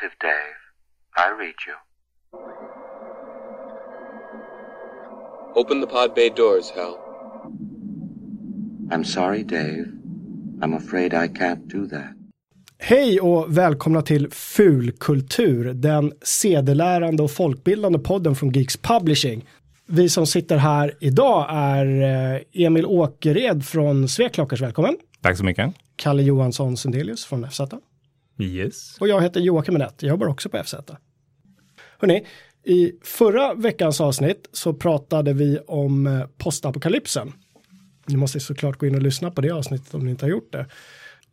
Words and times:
Affirmative, 0.00 0.16
Dave. 0.20 0.56
I 1.16 1.30
read 1.38 1.54
you. 1.66 1.76
Open 5.54 5.80
the 5.80 5.86
pod 5.86 6.14
bay 6.14 6.30
doors, 6.30 6.72
Hal. 6.76 6.98
I'm 8.90 9.04
sorry, 9.04 9.42
Dave. 9.42 9.86
I'm 10.62 10.74
afraid 10.74 11.14
I 11.14 11.28
can't 11.28 11.68
do 11.68 11.86
that. 11.88 12.16
Hej 12.78 13.20
och 13.20 13.56
välkomna 13.58 14.02
till 14.02 14.30
Fulkultur, 14.30 15.72
den 15.74 16.12
sedelärande 16.22 17.22
och 17.22 17.30
folkbildande 17.30 17.98
podden 17.98 18.34
från 18.34 18.50
Geeks 18.50 18.76
Publishing. 18.76 19.44
Vi 19.86 20.08
som 20.08 20.26
sitter 20.26 20.56
här 20.56 20.94
idag 21.00 21.46
är 21.50 21.86
eh, 22.34 22.66
Emil 22.66 22.86
Åkered 22.86 23.64
från 23.64 24.08
Sveklockers, 24.08 24.60
välkommen. 24.60 24.96
Tack 25.20 25.36
så 25.36 25.44
mycket. 25.44 25.74
Kalle 25.96 26.22
Johansson 26.22 26.76
Sundelius 26.76 27.24
från 27.24 27.50
FZ. 27.50 27.60
Yes. 28.42 28.96
Och 29.00 29.08
jag 29.08 29.22
heter 29.22 29.40
Joakim 29.40 29.74
Minett, 29.74 30.02
jag 30.02 30.10
jobbar 30.10 30.26
också 30.26 30.48
på 30.48 30.62
FZ. 30.64 30.74
Hörrni, 31.98 32.26
i 32.64 32.92
förra 33.02 33.54
veckans 33.54 34.00
avsnitt 34.00 34.48
så 34.52 34.74
pratade 34.74 35.32
vi 35.32 35.58
om 35.58 36.06
eh, 36.06 36.26
postapokalypsen. 36.38 37.32
Ni 38.06 38.16
måste 38.16 38.40
såklart 38.40 38.78
gå 38.78 38.86
in 38.86 38.94
och 38.94 39.02
lyssna 39.02 39.30
på 39.30 39.40
det 39.40 39.50
avsnittet 39.50 39.94
om 39.94 40.04
ni 40.04 40.10
inte 40.10 40.24
har 40.24 40.30
gjort 40.30 40.52
det. 40.52 40.66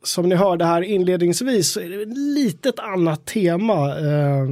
Som 0.04 0.30
ni 0.30 0.36
hörde 0.36 0.66
här 0.66 0.82
inledningsvis 0.82 1.72
så 1.72 1.80
är 1.80 1.90
det 1.90 2.02
ett 2.02 2.18
litet 2.18 2.80
annat 2.80 3.26
tema. 3.26 4.00
Eh, 4.00 4.48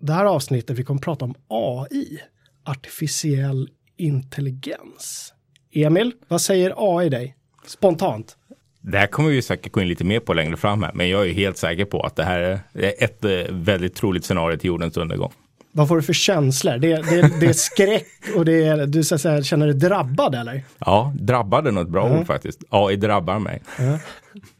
det 0.00 0.12
här 0.12 0.24
avsnittet 0.24 0.78
vi 0.78 0.84
kommer 0.84 1.00
prata 1.00 1.24
om 1.24 1.34
AI, 1.48 2.18
artificiell 2.64 3.68
intelligens. 3.96 5.34
Emil, 5.72 6.12
vad 6.28 6.40
säger 6.40 6.74
AI 6.76 7.08
dig? 7.08 7.36
Spontant. 7.66 8.36
Det 8.82 8.98
här 8.98 9.06
kommer 9.06 9.30
vi 9.30 9.42
säkert 9.42 9.72
gå 9.72 9.80
in 9.80 9.88
lite 9.88 10.04
mer 10.04 10.20
på 10.20 10.34
längre 10.34 10.56
fram 10.56 10.82
här, 10.82 10.90
men 10.94 11.08
jag 11.08 11.28
är 11.28 11.32
helt 11.32 11.56
säker 11.58 11.84
på 11.84 12.00
att 12.02 12.16
det 12.16 12.24
här 12.24 12.38
är 12.74 12.94
ett 13.04 13.24
eh, 13.24 13.30
väldigt 13.50 13.94
troligt 13.94 14.24
scenario 14.24 14.56
till 14.56 14.68
jordens 14.68 14.96
undergång. 14.96 15.32
Vad 15.74 15.88
får 15.88 15.96
du 15.96 16.02
för 16.02 16.12
känslor? 16.12 16.78
Det, 16.78 16.88
det, 16.96 17.30
det 17.40 17.46
är 17.46 17.52
skräck 17.52 18.06
och 18.36 18.44
det 18.44 18.64
är, 18.64 18.86
du 18.86 19.04
så 19.04 19.18
säga, 19.18 19.42
känner 19.42 19.66
dig 19.66 19.74
drabbad 19.76 20.34
eller? 20.34 20.62
Ja, 20.78 21.12
drabbad 21.20 21.66
är 21.66 21.70
något 21.72 21.88
bra 21.88 22.06
Mm. 22.06 22.18
ord 22.20 22.26
faktiskt. 22.26 22.58
AI 22.70 22.96
drabbar 22.96 23.38
mig. 23.38 23.62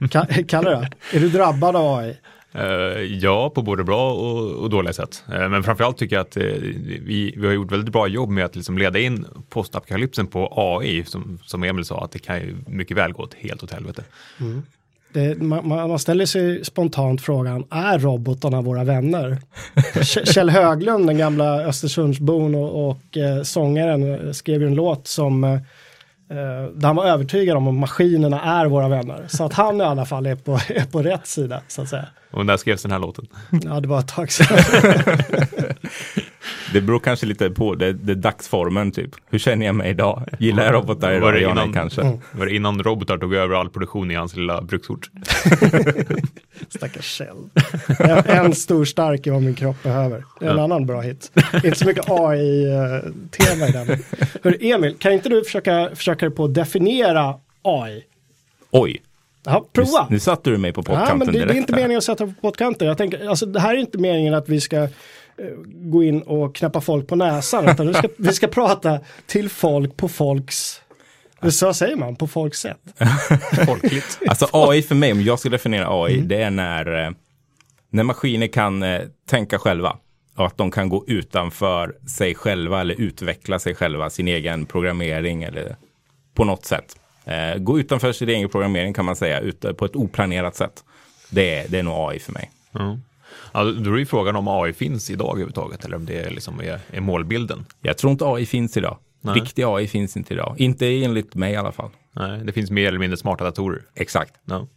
Ka- 0.00 0.44
Kalle 0.48 0.70
då? 0.70 0.84
Är 1.16 1.20
du 1.20 1.28
drabbad 1.28 1.76
av 1.76 1.98
AI? 1.98 2.16
Eh, 2.54 3.02
ja, 3.02 3.50
på 3.50 3.62
både 3.62 3.84
bra 3.84 4.12
och, 4.12 4.70
dåliga 4.70 4.92
sätt. 4.92 5.24
Eh, 5.32 5.48
men 5.48 5.62
framförallt 5.62 5.96
tycker 5.96 6.16
jag 6.16 6.20
att 6.20 6.36
eh, 6.36 6.42
vi, 6.42 7.34
vi 7.36 7.46
har 7.46 7.52
gjort 7.52 7.72
väldigt 7.72 7.92
bra 7.92 8.06
jobb 8.06 8.30
med 8.30 8.44
att 8.44 8.56
liksom 8.56 8.78
leda 8.78 8.98
in 8.98 9.26
postapokalypsen 9.48 10.26
på 10.26 10.52
AI, 10.56 11.04
som, 11.04 11.38
som 11.44 11.62
Emil 11.62 11.84
sa, 11.84 12.04
att 12.04 12.12
det 12.12 12.18
kan 12.18 12.36
ju 12.36 12.56
mycket 12.66 12.96
väl 12.96 13.12
gå 13.12 13.22
åt 13.22 13.34
helt 13.34 13.62
åt 13.62 13.72
helvete. 13.72 14.04
Det, 15.12 15.42
man, 15.42 15.68
man 15.68 15.98
ställer 15.98 16.26
sig 16.26 16.64
spontant 16.64 17.20
frågan, 17.20 17.64
är 17.70 17.98
robotarna 17.98 18.60
våra 18.60 18.84
vänner? 18.84 19.38
Kjell 20.24 20.50
Höglund, 20.50 21.06
den 21.06 21.18
gamla 21.18 21.60
Östersundsbon 21.64 22.54
och, 22.54 22.90
och 22.90 23.18
sångaren, 23.42 24.34
skrev 24.34 24.60
ju 24.60 24.66
en 24.66 24.74
låt 24.74 25.06
som 25.08 25.60
där 26.28 26.86
han 26.86 26.96
var 26.96 27.04
övertygad 27.04 27.56
om 27.56 27.68
att 27.68 27.74
maskinerna 27.74 28.42
är 28.42 28.66
våra 28.66 28.88
vänner. 28.88 29.24
Så 29.28 29.44
att 29.44 29.52
han 29.52 29.80
i 29.80 29.84
alla 29.84 30.06
fall 30.06 30.26
är 30.26 30.36
på, 30.36 30.52
är 30.68 30.84
på 30.84 31.02
rätt 31.02 31.26
sida, 31.26 31.62
så 31.68 31.82
att 31.82 31.88
säga. 31.88 32.06
Och 32.30 32.46
när 32.46 32.56
skrevs 32.56 32.82
den 32.82 32.92
här 32.92 32.98
låten? 32.98 33.26
Ja, 33.50 33.80
det 33.80 33.88
var 33.88 33.98
ett 33.98 34.08
tag 34.08 34.32
sedan. 34.32 34.58
Det 36.72 36.80
beror 36.80 36.98
kanske 36.98 37.26
lite 37.26 37.50
på, 37.50 37.74
det, 37.74 37.92
det 37.92 38.12
är 38.12 38.16
dagsformen 38.16 38.92
typ. 38.92 39.10
Hur 39.30 39.38
känner 39.38 39.66
jag 39.66 39.74
mig 39.74 39.90
idag? 39.90 40.22
Gillar 40.38 40.64
jag 40.64 40.74
robotar 40.74 41.08
Var 41.08 41.16
idag? 41.16 41.34
det 41.34 41.40
Ja, 41.40 41.54
nej, 41.54 41.64
innan- 41.64 41.72
kanske. 41.72 42.18
Var 42.32 42.46
det 42.46 42.54
innan 42.54 42.82
robotar 42.82 43.18
tog 43.18 43.34
över 43.34 43.54
all 43.54 43.68
produktion 43.70 44.10
i 44.10 44.14
hans 44.14 44.36
lilla 44.36 44.62
bruksort? 44.62 45.10
Stackars 46.68 47.04
Kjell. 47.04 47.36
En, 47.98 48.36
en 48.46 48.54
stor 48.54 48.84
stark 48.84 49.26
är 49.26 49.30
vad 49.30 49.42
min 49.42 49.54
kropp 49.54 49.82
behöver. 49.82 50.24
Det 50.40 50.46
är 50.46 50.50
en 50.50 50.58
annan 50.58 50.86
bra 50.86 51.00
hit. 51.00 51.32
Inte 51.54 51.74
så 51.78 51.86
mycket 51.86 52.04
AI-tema 52.10 53.68
i 53.68 53.72
den. 53.72 53.98
Hör, 54.42 54.56
Emil, 54.60 54.94
kan 54.98 55.12
inte 55.12 55.28
du 55.28 55.44
försöka, 55.44 55.90
försöka 55.94 56.30
på 56.30 56.44
att 56.44 56.54
definiera 56.54 57.34
AI? 57.62 58.02
Oj, 58.70 59.02
Ja, 59.44 59.66
prova! 59.72 60.06
nu, 60.10 60.14
nu 60.14 60.20
satte 60.20 60.50
du 60.50 60.58
mig 60.58 60.72
på 60.72 60.80
Ja, 60.80 60.84
pottkanten 60.84 61.18
men 61.18 61.26
det, 61.26 61.32
det 61.32 61.38
direkt. 61.38 61.52
är 61.54 61.58
inte 61.58 61.72
här. 61.72 61.80
meningen 61.80 61.98
att 61.98 62.04
sätta 62.04 62.26
på 62.26 62.32
pottkanten. 62.40 62.88
Jag 62.88 62.98
tänker, 62.98 63.28
alltså, 63.28 63.46
det 63.46 63.60
här 63.60 63.74
är 63.74 63.78
inte 63.78 63.98
meningen 63.98 64.34
att 64.34 64.48
vi 64.48 64.60
ska 64.60 64.76
eh, 64.82 64.88
gå 65.66 66.02
in 66.02 66.22
och 66.22 66.54
knäppa 66.54 66.80
folk 66.80 67.06
på 67.06 67.16
näsan. 67.16 67.68
Utan 67.68 67.86
vi, 67.86 67.94
ska, 67.94 68.08
vi 68.18 68.32
ska 68.32 68.46
prata 68.46 69.00
till 69.26 69.48
folk 69.48 69.96
på 69.96 70.08
folks, 70.08 70.80
så 71.50 71.74
säger 71.74 71.96
man, 71.96 72.16
på 72.16 72.26
folks 72.26 72.58
sätt. 72.58 72.78
Folkligt. 73.66 74.18
Alltså 74.28 74.48
AI 74.52 74.82
för 74.82 74.94
mig, 74.94 75.12
om 75.12 75.22
jag 75.22 75.38
ska 75.38 75.48
definiera 75.48 75.86
AI, 76.04 76.14
Mm. 76.14 76.28
det 76.28 76.42
är 76.42 76.50
när, 76.50 77.04
eh, 77.06 77.10
när 77.90 78.02
maskiner 78.02 78.46
kan 78.46 78.82
eh, 78.82 79.00
tänka 79.28 79.58
själva. 79.58 79.96
Och 80.36 80.46
att 80.46 80.56
de 80.56 80.70
kan 80.70 80.88
gå 80.88 81.04
utanför 81.06 81.94
sig 82.08 82.34
själva 82.34 82.80
eller 82.80 83.00
utveckla 83.00 83.58
sig 83.58 83.74
själva, 83.74 84.10
sin 84.10 84.28
egen 84.28 84.66
programmering 84.66 85.42
eller 85.42 85.76
på 86.34 86.44
något 86.44 86.64
sätt. 86.64 86.96
Eh, 87.24 87.58
gå 87.58 87.78
utanför 87.80 88.12
sin 88.12 88.28
egen 88.28 88.48
programmering 88.48 88.94
kan 88.94 89.04
man 89.04 89.16
säga, 89.16 89.40
på 89.76 89.84
ett 89.84 89.96
oplanerat 89.96 90.56
sätt. 90.56 90.84
Det 91.30 91.54
är, 91.58 91.68
det 91.68 91.78
är 91.78 91.82
nog 91.82 92.10
AI 92.10 92.18
för 92.18 92.32
mig. 92.32 92.50
Ja. 92.72 92.98
Ja, 93.52 93.64
då 93.64 93.94
är 93.94 93.98
ju 93.98 94.06
frågan 94.06 94.36
om 94.36 94.48
AI 94.48 94.72
finns 94.72 95.10
idag 95.10 95.28
överhuvudtaget, 95.28 95.84
eller 95.84 95.96
om 95.96 96.06
det 96.06 96.30
liksom 96.30 96.60
är, 96.60 96.80
är 96.90 97.00
målbilden. 97.00 97.64
Jag 97.80 97.98
tror 97.98 98.10
inte 98.10 98.26
AI 98.26 98.46
finns 98.46 98.76
idag. 98.76 98.98
Nej. 99.20 99.34
Riktig 99.34 99.62
AI 99.66 99.86
finns 99.86 100.16
inte 100.16 100.34
idag. 100.34 100.54
Inte 100.58 100.86
enligt 100.86 101.34
mig 101.34 101.52
i 101.52 101.56
alla 101.56 101.72
fall. 101.72 101.90
Nej, 102.12 102.40
det 102.44 102.52
finns 102.52 102.70
mer 102.70 102.88
eller 102.88 102.98
mindre 102.98 103.16
smarta 103.16 103.44
datorer. 103.44 103.82
Exakt. 103.94 104.34
Ja. 104.44 104.68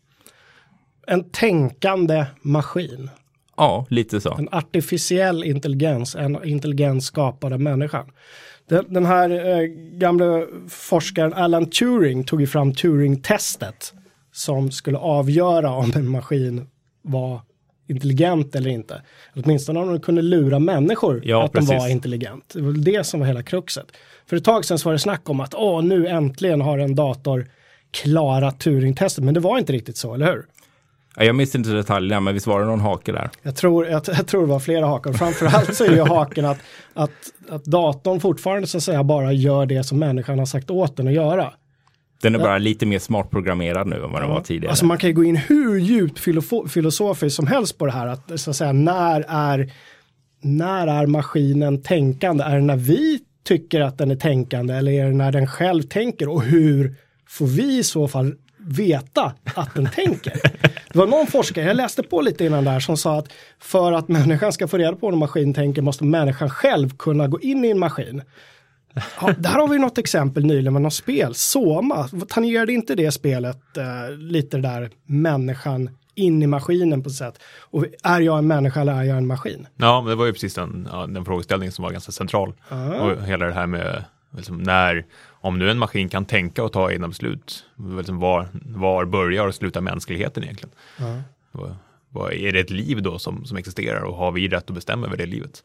En 1.08 1.30
tänkande 1.30 2.26
maskin. 2.42 3.10
Ja, 3.58 3.86
lite 3.90 4.22
så. 4.22 4.34
En 4.34 4.50
artificiell 4.52 5.44
intelligens, 5.44 6.16
en 6.16 6.44
intelligens 6.44 7.06
skapad 7.06 7.54
av 7.54 7.60
människan. 7.60 8.12
Den, 8.70 8.86
den 8.94 9.06
här 9.06 9.30
eh, 9.30 9.68
gamla 9.98 10.46
forskaren 10.70 11.34
Alan 11.34 11.70
Turing 11.70 12.24
tog 12.24 12.42
ju 12.42 12.48
fram 12.48 12.74
Turing-testet 12.74 13.94
som 14.32 14.72
skulle 14.72 14.98
avgöra 14.98 15.72
om 15.72 15.92
en 15.96 16.10
maskin 16.10 16.68
var 17.02 17.42
intelligent 17.88 18.56
eller 18.56 18.70
inte. 18.70 19.02
Åtminstone 19.36 19.80
om 19.80 19.88
de 19.88 20.00
kunde 20.00 20.22
lura 20.22 20.60
människor 20.60 21.22
Ja, 21.26 21.44
att 21.46 21.54
de 21.54 21.60
precis. 21.60 21.80
var 21.80 21.88
intelligent. 21.88 22.52
Det 22.54 22.62
var 22.62 22.72
det 22.72 23.04
som 23.06 23.20
var 23.20 23.28
hela 23.28 23.44
kruxet. 23.44 23.86
För 24.26 24.38
ett 24.38 24.44
tag 24.44 24.66
sedan 24.66 24.80
så 24.80 24.90
var 24.90 24.94
det 24.94 25.00
snack 25.00 25.30
om 25.30 25.40
att 25.40 25.54
åh, 25.56 25.84
nu 25.84 26.08
äntligen 26.08 26.62
har 26.62 26.78
en 26.78 26.96
dator 26.96 27.48
klarat 27.92 28.60
Turing-testet, 28.60 29.24
men 29.24 29.34
det 29.34 29.40
var 29.40 29.58
inte 29.58 29.74
riktigt 29.74 29.98
så, 29.98 30.14
eller 30.14 30.26
hur? 30.26 30.46
Ja, 31.18 31.24
Jag 31.24 31.36
minns 31.36 31.56
inte 31.56 31.70
detaljerna, 31.70 32.20
men 32.20 32.34
visst 32.34 32.48
var 32.48 32.60
det 32.60 32.66
någon 32.66 32.80
hake 32.80 33.12
där? 33.12 33.30
Jag 33.42 33.56
tror, 33.56 33.88
jag, 33.88 34.02
jag 34.08 34.28
tror 34.28 34.42
det 34.42 34.48
var 34.48 34.60
flera 34.60 34.86
hakar. 34.86 35.14
Framförallt 35.14 35.76
så 35.76 35.84
är 35.86 35.92
ju 35.92 36.02
haken 36.02 36.46
att, 36.46 36.58
att, 36.94 37.12
att 37.50 37.66
datorn 37.66 38.20
fortfarande 38.20 38.68
så 38.68 38.78
att 38.78 38.84
säga 38.84 39.04
bara 39.04 39.32
gör 39.34 39.66
det 39.66 39.84
som 39.84 40.00
människan 40.00 40.40
har 40.40 40.46
sagt 40.46 40.72
åt 40.72 40.98
den 40.98 41.08
att 41.08 41.14
göra. 41.14 41.54
Den 42.26 42.36
är 42.36 42.40
bara 42.40 42.58
lite 42.58 42.86
mer 42.86 43.00
smart 43.00 43.30
programmerad 43.32 43.88
nu 43.88 43.96
än 43.96 44.12
vad 44.12 44.22
den 44.22 44.30
var 44.30 44.42
tidigare. 44.42 44.70
Alltså 44.70 44.86
man 44.86 44.98
kan 44.98 45.10
ju 45.10 45.14
gå 45.14 45.24
in 45.24 45.36
hur 45.36 45.78
djupt 45.78 46.20
filosofiskt 46.70 47.36
som 47.36 47.48
helst 47.48 47.78
på 47.78 47.86
det 47.86 47.92
här. 47.92 48.08
Att, 48.08 48.40
så 48.40 48.50
att 48.50 48.56
säga, 48.56 48.72
när, 48.72 49.26
är, 49.28 49.72
när 50.42 50.88
är 50.88 51.06
maskinen 51.06 51.82
tänkande? 51.82 52.44
Är 52.44 52.56
det 52.56 52.62
när 52.62 52.76
vi 52.76 53.20
tycker 53.44 53.82
att 53.82 53.98
den 53.98 54.12
är 54.12 54.16
tänkande 54.16 54.74
eller 54.74 54.92
är 54.92 55.06
det 55.06 55.14
när 55.14 55.32
den 55.32 55.48
själv 55.48 55.82
tänker? 55.82 56.30
Och 56.30 56.44
hur 56.44 56.96
får 57.28 57.48
vi 57.48 57.78
i 57.78 57.84
så 57.84 58.08
fall 58.08 58.36
veta 58.58 59.34
att 59.56 59.76
den 59.76 59.90
tänker? 59.90 60.34
Det 60.94 61.00
var 61.00 61.08
någon 61.08 61.28
forskare, 61.28 61.66
jag 61.66 61.78
läste 61.78 62.04
på 62.04 62.22
lite 62.22 62.46
innan 62.46 62.64
där, 62.64 62.80
som 62.80 62.98
sa 62.98 63.20
att 63.20 63.34
för 63.60 63.92
att 63.92 64.08
människan 64.08 64.54
ska 64.54 64.68
få 64.68 64.78
reda 64.78 64.96
på 64.96 65.08
hur 65.08 65.14
en 65.14 65.20
maskin 65.20 65.54
tänker 65.54 65.82
måste 65.82 66.04
människan 66.04 66.50
själv 66.50 66.90
kunna 66.98 67.28
gå 67.28 67.40
in 67.40 67.66
i 67.66 67.70
en 67.70 67.80
maskin. 67.80 68.22
Ja, 69.22 69.34
där 69.38 69.50
har 69.50 69.68
vi 69.68 69.80
något 69.80 69.98
exempel 69.98 70.46
nyligen 70.46 70.74
med 70.74 70.82
något 70.82 70.94
spel, 70.94 71.36
Soma. 71.36 72.08
Tangerade 72.28 72.74
inte 72.74 72.96
det 72.96 73.12
spelet 73.12 73.78
eh, 73.78 74.18
lite 74.18 74.58
där 74.58 74.90
människan 75.06 75.90
in 76.16 76.44
i 76.44 76.48
maskinen 76.48 77.04
på 77.04 77.10
ett 77.10 77.16
sätt? 77.16 77.40
Och 77.60 77.86
är 78.04 78.22
jag 78.22 78.38
en 78.38 78.48
människa 78.48 78.82
eller 78.82 78.94
är 78.94 79.04
jag 79.04 79.18
en 79.18 79.28
maskin? 79.28 79.68
Ja, 79.76 80.02
men 80.02 80.10
det 80.10 80.16
var 80.16 80.26
ju 80.26 80.34
precis 80.34 80.54
den, 80.54 80.88
ja, 80.92 81.08
den 81.08 81.26
frågeställningen 81.26 81.72
som 81.72 81.84
var 81.84 81.92
ganska 81.92 82.12
central. 82.12 82.54
Och 83.02 83.24
hela 83.24 83.46
det 83.46 83.54
här 83.54 83.68
med 83.68 84.04
liksom, 84.38 84.58
när, 84.58 85.06
om 85.28 85.60
nu 85.60 85.72
en 85.72 85.78
maskin 85.78 86.10
kan 86.10 86.26
tänka 86.26 86.64
och 86.64 86.72
ta 86.72 86.92
egna 86.92 87.08
beslut, 87.08 87.66
liksom, 87.98 88.20
var, 88.20 88.48
var 88.66 89.06
börjar 89.06 89.48
och 89.48 89.56
slutar 89.56 89.82
mänskligheten 89.82 90.44
egentligen? 90.44 90.76
Vad, 91.52 91.76
vad, 92.10 92.34
är 92.34 92.52
det 92.52 92.60
ett 92.60 92.70
liv 92.70 93.02
då 93.02 93.20
som, 93.20 93.46
som 93.46 93.58
existerar 93.58 94.02
och 94.02 94.16
har 94.16 94.32
vi 94.32 94.48
rätt 94.48 94.70
att 94.70 94.76
bestämma 94.76 95.08
över 95.08 95.18
det 95.18 95.26
livet? 95.26 95.64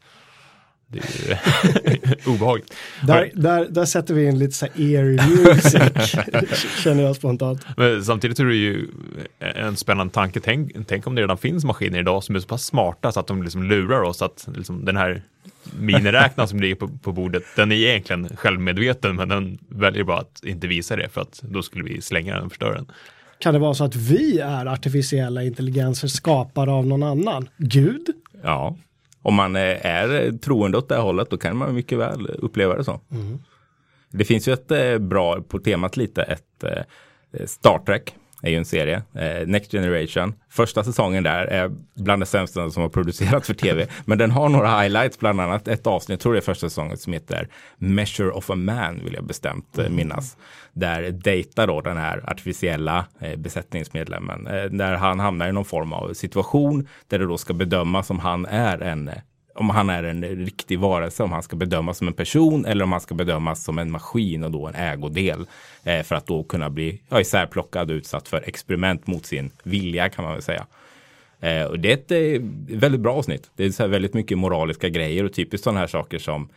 Det 0.93 0.99
är 0.99 1.91
ju 1.91 2.15
obehagligt. 2.33 2.75
Där, 3.07 3.31
där, 3.35 3.67
där 3.71 3.85
sätter 3.85 4.15
vi 4.15 4.25
in 4.25 4.39
lite 4.39 4.53
så 4.53 4.67
här 4.67 4.81
eerie 4.81 5.27
music, 5.27 6.17
känner 6.85 7.03
jag 7.03 7.17
spontant. 7.17 7.67
Men 7.77 8.05
samtidigt 8.05 8.39
är 8.39 8.45
det 8.45 8.55
ju 8.55 8.89
en 9.39 9.77
spännande 9.77 10.13
tanke. 10.13 10.41
Tänk, 10.41 10.73
tänk 10.87 11.07
om 11.07 11.15
det 11.15 11.23
redan 11.23 11.39
finns 11.39 11.65
maskiner 11.65 11.99
idag 11.99 12.25
som 12.25 12.35
är 12.35 12.41
så 12.41 12.47
pass 12.47 12.65
smarta 12.65 13.13
så 13.13 13.21
att 13.21 13.27
de 13.27 13.43
liksom 13.43 13.63
lurar 13.63 14.03
oss 14.03 14.23
att 14.23 14.49
liksom 14.55 14.85
den 14.85 14.97
här 14.97 15.23
miniräknaren 15.79 16.49
som 16.49 16.61
ligger 16.61 16.75
på, 16.75 16.89
på 16.89 17.13
bordet, 17.13 17.43
den 17.57 17.73
är 17.73 17.77
egentligen 17.77 18.37
självmedveten 18.37 19.17
men 19.17 19.29
den 19.29 19.59
väljer 19.69 20.05
bara 20.05 20.19
att 20.19 20.45
inte 20.45 20.67
visa 20.67 20.97
det 20.97 21.09
för 21.09 21.21
att 21.21 21.41
då 21.43 21.63
skulle 21.63 21.85
vi 21.85 22.01
slänga 22.01 22.35
den 22.35 22.45
och 22.45 22.51
förstöra 22.51 22.75
den. 22.75 22.87
Kan 23.39 23.55
det 23.55 23.61
vara 23.61 23.75
så 23.75 23.85
att 23.85 23.97
vi 23.97 24.39
är 24.39 24.67
artificiella 24.67 25.43
intelligenser 25.43 26.09
skapade 26.09 26.73
av 26.73 26.87
någon 26.87 27.03
annan? 27.03 27.49
Gud? 27.57 28.07
Ja, 28.43 28.77
om 29.23 29.35
man 29.35 29.57
är 29.57 30.39
troende 30.39 30.79
åt 30.79 30.89
det 30.89 30.97
hållet 30.97 31.31
då 31.31 31.37
kan 31.37 31.57
man 31.57 31.75
mycket 31.75 31.99
väl 31.99 32.27
uppleva 32.27 32.77
det 32.77 32.85
så. 32.85 33.01
Det 34.11 34.25
finns 34.25 34.49
ju 34.49 34.53
ett 34.53 34.71
eh, 34.71 34.99
bra, 34.99 35.43
på 35.43 35.59
temat 35.59 35.97
lite, 35.97 36.23
ett 36.23 36.65
eh, 36.65 37.47
Star 37.47 37.79
Trek 37.79 38.15
är 38.43 38.51
ju 38.51 38.57
en 38.57 38.65
serie, 38.65 39.03
eh, 39.15 39.47
Next 39.47 39.73
Generation. 39.73 40.35
Första 40.51 40.85
säsongen 40.85 41.23
där 41.23 41.47
är 41.47 41.71
bland 41.97 42.23
det 42.23 42.27
sämsta 42.27 42.71
som 42.71 42.83
har 42.83 42.91
producerats 42.91 43.47
för 43.47 43.55
tv. 43.55 43.87
Men 44.05 44.19
den 44.19 44.31
har 44.31 44.49
några 44.49 44.81
highlights, 44.81 45.19
bland 45.19 45.41
annat 45.41 45.69
ett 45.69 45.87
avsnitt, 45.87 46.11
jag 46.11 46.21
tror 46.21 46.33
det 46.33 46.39
är 46.39 46.41
första 46.41 46.69
säsongen, 46.69 46.99
som 46.99 47.13
heter 47.13 47.49
Measure 47.79 48.31
of 48.31 48.51
a 48.51 48.55
Man, 48.55 49.01
vill 49.05 49.15
jag 49.15 49.25
bestämt 49.25 49.79
eh, 49.79 49.89
minnas. 49.89 50.37
Där 50.73 51.11
Data 51.11 51.67
då, 51.67 51.81
den 51.81 51.97
här 51.97 52.31
artificiella 52.31 53.07
eh, 53.21 53.37
besättningsmedlemmen, 53.37 54.45
där 54.79 54.95
han 54.95 55.21
hamnar 55.21 55.49
i 55.49 55.53
någon 55.53 55.65
form 55.65 55.93
av 55.93 56.15
situation 56.15 56.89
där 57.09 57.19
det 57.19 57.27
då 57.27 57.39
ska 57.39 57.55
bedömas 57.55 58.11
om 58.11 58.19
han 58.19 58.47
är 58.47 58.79
en 58.83 59.11
om 59.55 59.71
han 59.71 59.91
är 59.91 60.03
en 60.03 60.25
riktig 60.25 60.79
varelse, 60.79 61.23
om 61.23 61.33
han 61.33 61.43
ska 61.43 61.57
bedömas 61.57 61.99
som 61.99 62.09
en 62.09 62.15
person 62.15 62.67
eller 62.67 62.85
om 62.85 62.93
han 62.93 63.01
ska 63.01 63.15
bedömas 63.15 63.65
som 63.65 63.79
en 63.79 63.91
maskin 63.91 64.45
och 64.45 64.51
då 64.51 64.67
en 64.67 64.75
ägodel. 64.75 65.47
Eh, 65.85 66.03
för 66.03 66.15
att 66.15 66.27
då 66.27 66.43
kunna 66.45 66.71
bli 66.71 67.03
ja, 67.09 67.21
isärplockad 67.21 67.91
och 67.91 67.95
utsatt 67.95 68.29
för 68.29 68.43
experiment 68.49 69.07
mot 69.07 69.27
sin 69.27 69.51
vilja 69.63 70.09
kan 70.09 70.25
man 70.25 70.33
väl 70.33 70.43
säga. 70.43 70.67
Eh, 71.41 71.65
och 71.65 71.79
det 71.79 71.91
är 71.91 71.95
ett 71.95 72.11
eh, 72.11 72.79
väldigt 72.79 73.01
bra 73.01 73.15
avsnitt. 73.15 73.51
Det 73.57 73.65
är 73.65 73.71
så 73.71 73.83
här 73.83 73.91
väldigt 73.91 74.15
mycket 74.15 74.39
moraliska 74.39 74.89
grejer 74.89 75.25
och 75.25 75.33
typiskt 75.33 75.65
sådana 75.65 75.81
här 75.81 75.87
saker 75.87 76.19
som 76.19 76.49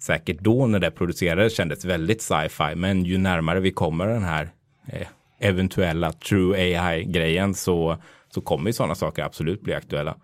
säkert 0.00 0.38
då 0.40 0.66
när 0.66 0.78
det 0.78 0.90
producerades 0.90 1.56
kändes 1.56 1.84
väldigt 1.84 2.22
sci-fi. 2.22 2.74
Men 2.76 3.04
ju 3.04 3.18
närmare 3.18 3.60
vi 3.60 3.70
kommer 3.70 4.06
den 4.06 4.24
här 4.24 4.50
eh, 4.86 5.06
eventuella 5.40 6.12
true 6.12 6.58
AI-grejen 6.58 7.54
så, 7.54 7.96
så 8.34 8.40
kommer 8.40 8.66
ju 8.66 8.72
sådana 8.72 8.94
saker 8.94 9.22
absolut 9.22 9.60
bli 9.60 9.74
aktuella. 9.74 10.16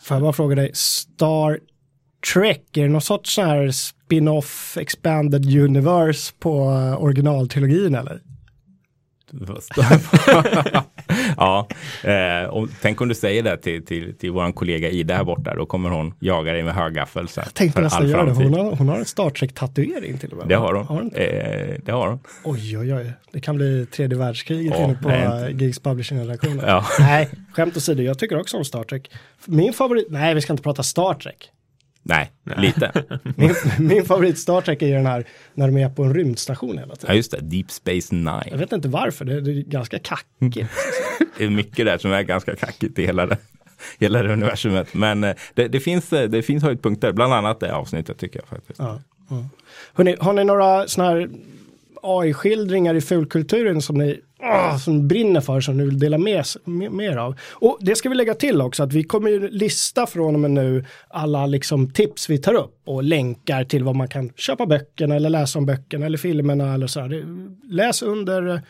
Får 0.00 0.14
jag 0.14 0.22
bara 0.22 0.32
fråga 0.32 0.56
dig, 0.56 0.70
Star 0.74 1.58
Trek, 2.32 2.76
är 2.76 2.82
det 2.82 2.88
någon 2.88 3.00
sorts 3.00 3.34
sån 3.34 3.44
här 3.44 3.70
spin-off 3.70 4.76
expanded 4.76 5.56
universe 5.56 6.32
på 6.38 6.70
eh, 6.70 7.02
originaltrilogin 7.02 7.94
eller? 7.94 8.20
ja, 11.36 11.68
eh, 12.04 12.48
och 12.48 12.68
tänk 12.82 13.00
om 13.00 13.08
du 13.08 13.14
säger 13.14 13.42
det 13.42 13.56
till, 13.56 13.84
till, 13.84 14.14
till 14.14 14.30
vår 14.30 14.52
kollega 14.52 14.90
Ida 14.90 15.16
här 15.16 15.24
borta, 15.24 15.54
då 15.54 15.66
kommer 15.66 15.90
hon 15.90 16.14
jaga 16.20 16.52
dig 16.52 16.62
med 16.62 16.74
högaffel. 16.74 17.26
Jag 17.36 17.54
tänkte 17.54 17.80
nästan 17.80 18.08
göra 18.08 18.24
det, 18.24 18.32
hon 18.32 18.54
har, 18.54 18.76
hon 18.76 18.88
har 18.88 18.98
en 18.98 19.04
Star 19.04 19.30
Trek-tatuering 19.30 20.18
till 20.18 20.30
och 20.32 20.38
med. 20.38 20.48
Det 20.48 20.54
har 20.54 20.74
hon. 20.74 20.86
Har 20.86 20.96
hon 20.96 21.14
eh, 21.14 21.76
det 21.84 21.92
har 21.92 22.08
hon. 22.08 22.18
Oj, 22.44 22.78
oj, 22.78 22.94
oj. 22.94 23.12
Det 23.32 23.40
kan 23.40 23.56
bli 23.56 23.86
tredje 23.86 24.18
världskriget 24.18 24.74
Ja, 24.78 24.84
inne 24.84 24.94
på 25.02 25.08
nej, 25.08 25.50
inte. 25.50 25.64
Gigs 25.64 25.78
Publishing-redaktionen. 25.78 26.64
Ja. 26.66 26.86
Nej, 26.98 27.28
skämt 27.52 27.76
åsido, 27.76 28.02
jag 28.02 28.18
tycker 28.18 28.40
också 28.40 28.56
om 28.56 28.64
Star 28.64 28.84
Trek. 28.84 29.10
Min 29.46 29.72
favorit, 29.72 30.06
nej 30.10 30.34
vi 30.34 30.40
ska 30.40 30.52
inte 30.52 30.62
prata 30.62 30.82
Star 30.82 31.14
Trek. 31.14 31.50
Nej, 32.02 32.32
lite. 32.56 32.92
Min, 33.36 33.54
min 33.78 34.04
favorit 34.04 34.38
Star 34.38 34.60
Trek 34.60 34.82
är 34.82 34.86
ju 34.86 34.92
den 34.94 35.06
här 35.06 35.24
när 35.54 35.66
de 35.66 35.76
är 35.76 35.88
på 35.88 36.02
en 36.04 36.14
rymdstation 36.14 36.78
hela 36.78 36.88
Ja, 36.90 36.96
tiden. 36.96 37.16
just 37.16 37.30
det. 37.30 37.40
Deep 37.40 37.70
Space 37.70 38.14
Jag 38.14 38.44
Nine. 38.46 38.58
vet 38.58 38.72
inte 38.72 38.88
varför, 38.88 39.24
det, 39.24 39.40
det 39.40 39.50
är 39.50 39.62
ganska 39.62 39.98
kackigt. 39.98 40.70
Det 41.38 41.44
är 41.44 41.50
mycket 41.50 41.86
där 41.86 41.98
som 41.98 42.12
är 42.12 42.22
ganska 42.22 42.56
kackigt 42.56 42.98
i 42.98 43.06
hela 43.06 43.26
det, 43.26 43.36
hela 43.98 44.22
det 44.22 44.32
universumet. 44.32 44.94
Men 44.94 45.24
eh, 45.24 45.34
det, 45.54 45.68
det, 45.68 45.80
finns, 45.80 46.12
eh, 46.12 46.28
det 46.28 46.42
finns 46.42 46.62
höjdpunkter, 46.62 47.12
bland 47.12 47.32
annat 47.34 47.60
det 47.60 47.74
avsnittet 47.74 48.18
tycker 48.18 48.38
jag 48.40 48.48
faktiskt. 48.48 48.78
Ja, 48.78 49.00
ja. 49.30 49.44
Hörrni, 49.94 50.16
har 50.20 50.32
ni 50.32 50.44
några 50.44 50.88
sådana 50.88 51.10
här 51.10 51.28
AI-skildringar 52.02 52.94
i 52.94 53.00
fulkulturen 53.00 53.82
som 53.82 53.98
ni 53.98 54.20
ah, 54.42 54.78
som 54.78 55.08
brinner 55.08 55.40
för, 55.40 55.60
som 55.60 55.76
ni 55.76 55.84
vill 55.84 55.98
dela 55.98 56.18
med 56.18 56.44
mer 56.64 57.16
av? 57.16 57.38
Och 57.50 57.78
det 57.80 57.96
ska 57.96 58.08
vi 58.08 58.14
lägga 58.14 58.34
till 58.34 58.60
också, 58.60 58.82
att 58.82 58.92
vi 58.92 59.04
kommer 59.04 59.30
ju 59.30 59.48
lista 59.48 60.06
från 60.06 60.34
och 60.34 60.40
med 60.40 60.50
nu 60.50 60.84
alla 61.08 61.46
liksom 61.46 61.90
tips 61.90 62.30
vi 62.30 62.38
tar 62.38 62.54
upp 62.54 62.80
och 62.84 63.02
länkar 63.02 63.64
till 63.64 63.84
vad 63.84 63.96
man 63.96 64.08
kan 64.08 64.30
köpa 64.36 64.66
böckerna 64.66 65.16
eller 65.16 65.30
läsa 65.30 65.58
om 65.58 65.66
böckerna 65.66 66.06
eller 66.06 66.18
filmerna 66.18 66.74
eller 66.74 66.86
så 66.86 67.00
här. 67.00 67.24
Läs 67.72 68.02
under 68.02 68.52
eh, 68.52 68.60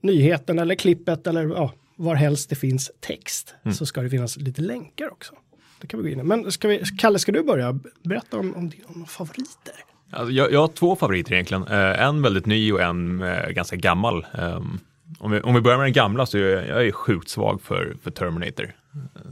nyheten 0.00 0.58
eller 0.58 0.74
klippet 0.74 1.26
eller 1.26 1.42
ja, 1.48 1.72
var 1.96 2.14
helst 2.14 2.50
det 2.50 2.56
finns 2.56 2.90
text 3.00 3.54
så 3.78 3.86
ska 3.86 4.02
det 4.02 4.10
finnas 4.10 4.36
lite 4.36 4.62
länkar 4.62 5.12
också. 5.12 5.34
Det 5.80 5.86
kan 5.86 6.02
vi 6.02 6.02
gå 6.02 6.12
in 6.12 6.20
i. 6.20 6.22
Men 6.22 6.52
ska 6.52 6.68
vi, 6.68 6.82
Kalle, 6.98 7.18
ska 7.18 7.32
du 7.32 7.42
börja? 7.42 7.78
Berätta 8.02 8.38
om, 8.38 8.54
om 8.54 8.70
dina 8.70 9.06
favoriter. 9.06 9.74
Alltså, 10.12 10.32
jag, 10.32 10.52
jag 10.52 10.60
har 10.60 10.68
två 10.68 10.96
favoriter 10.96 11.32
egentligen. 11.32 11.66
Eh, 11.66 12.02
en 12.02 12.22
väldigt 12.22 12.46
ny 12.46 12.72
och 12.72 12.80
en 12.80 13.22
eh, 13.22 13.48
ganska 13.48 13.76
gammal. 13.76 14.26
Ehm, 14.38 14.78
om, 15.18 15.30
vi, 15.30 15.40
om 15.40 15.54
vi 15.54 15.60
börjar 15.60 15.78
med 15.78 15.86
den 15.86 15.92
gamla 15.92 16.26
så 16.26 16.38
är 16.38 16.42
jag, 16.42 16.68
jag 16.68 16.86
är 16.86 16.92
sjukt 16.92 17.28
svag 17.28 17.62
för, 17.62 17.96
för 18.02 18.10
Terminator. 18.10 18.72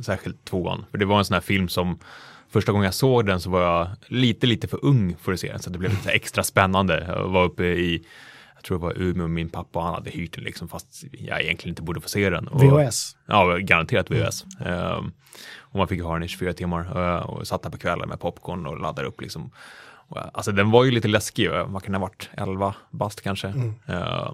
Särskilt 0.02 0.44
tvåan. 0.44 0.84
För 0.90 0.98
det 0.98 1.04
var 1.04 1.18
en 1.18 1.24
sån 1.24 1.34
här 1.34 1.40
film 1.40 1.68
som 1.68 1.98
första 2.50 2.72
gången 2.72 2.84
jag 2.84 2.94
såg 2.94 3.26
den 3.26 3.40
så 3.40 3.50
var 3.50 3.62
jag 3.62 3.88
lite, 4.06 4.46
lite 4.46 4.68
för 4.68 4.84
ung 4.84 5.16
för 5.22 5.32
att 5.32 5.40
se 5.40 5.52
den. 5.52 5.60
Så 5.60 5.70
det 5.70 5.78
blev 5.78 5.90
lite 5.90 6.10
extra 6.10 6.42
spännande. 6.42 7.04
Jag 7.08 7.28
var 7.28 7.44
uppe 7.44 7.64
i, 7.64 8.04
jag 8.54 8.64
tror 8.64 8.78
det 8.78 8.84
var 8.84 9.02
Umeå, 9.02 9.28
min 9.28 9.48
pappa 9.48 9.78
och 9.78 9.84
han 9.84 9.94
hade 9.94 10.10
hyrt 10.10 10.34
den 10.34 10.44
liksom 10.44 10.68
fast 10.68 11.04
jag 11.12 11.42
egentligen 11.42 11.72
inte 11.72 11.82
borde 11.82 12.00
få 12.00 12.08
se 12.08 12.30
den. 12.30 12.48
Och, 12.48 12.62
VHS. 12.62 13.16
Ja, 13.26 13.56
garanterat 13.56 14.10
VHS. 14.10 14.44
Ehm, 14.66 15.12
och 15.58 15.78
man 15.78 15.88
fick 15.88 16.02
ha 16.02 16.12
den 16.14 16.22
i 16.22 16.28
24 16.28 16.52
timmar 16.52 17.16
eh, 17.16 17.30
och 17.30 17.46
satt 17.46 17.62
där 17.62 17.70
på 17.70 17.78
kvällen 17.78 18.08
med 18.08 18.20
popcorn 18.20 18.66
och 18.66 18.80
laddade 18.80 19.08
upp 19.08 19.20
liksom. 19.20 19.50
Eh, 20.16 20.22
alltså 20.32 20.52
den 20.52 20.70
var 20.70 20.84
ju 20.84 20.90
lite 20.90 21.08
läskig, 21.08 21.46
eh, 21.46 21.66
vad 21.66 21.82
kan 21.82 21.94
ha 21.94 22.00
varit, 22.00 22.30
11 22.32 22.74
bast 22.90 23.20
kanske. 23.20 23.48
Eh, 23.86 24.32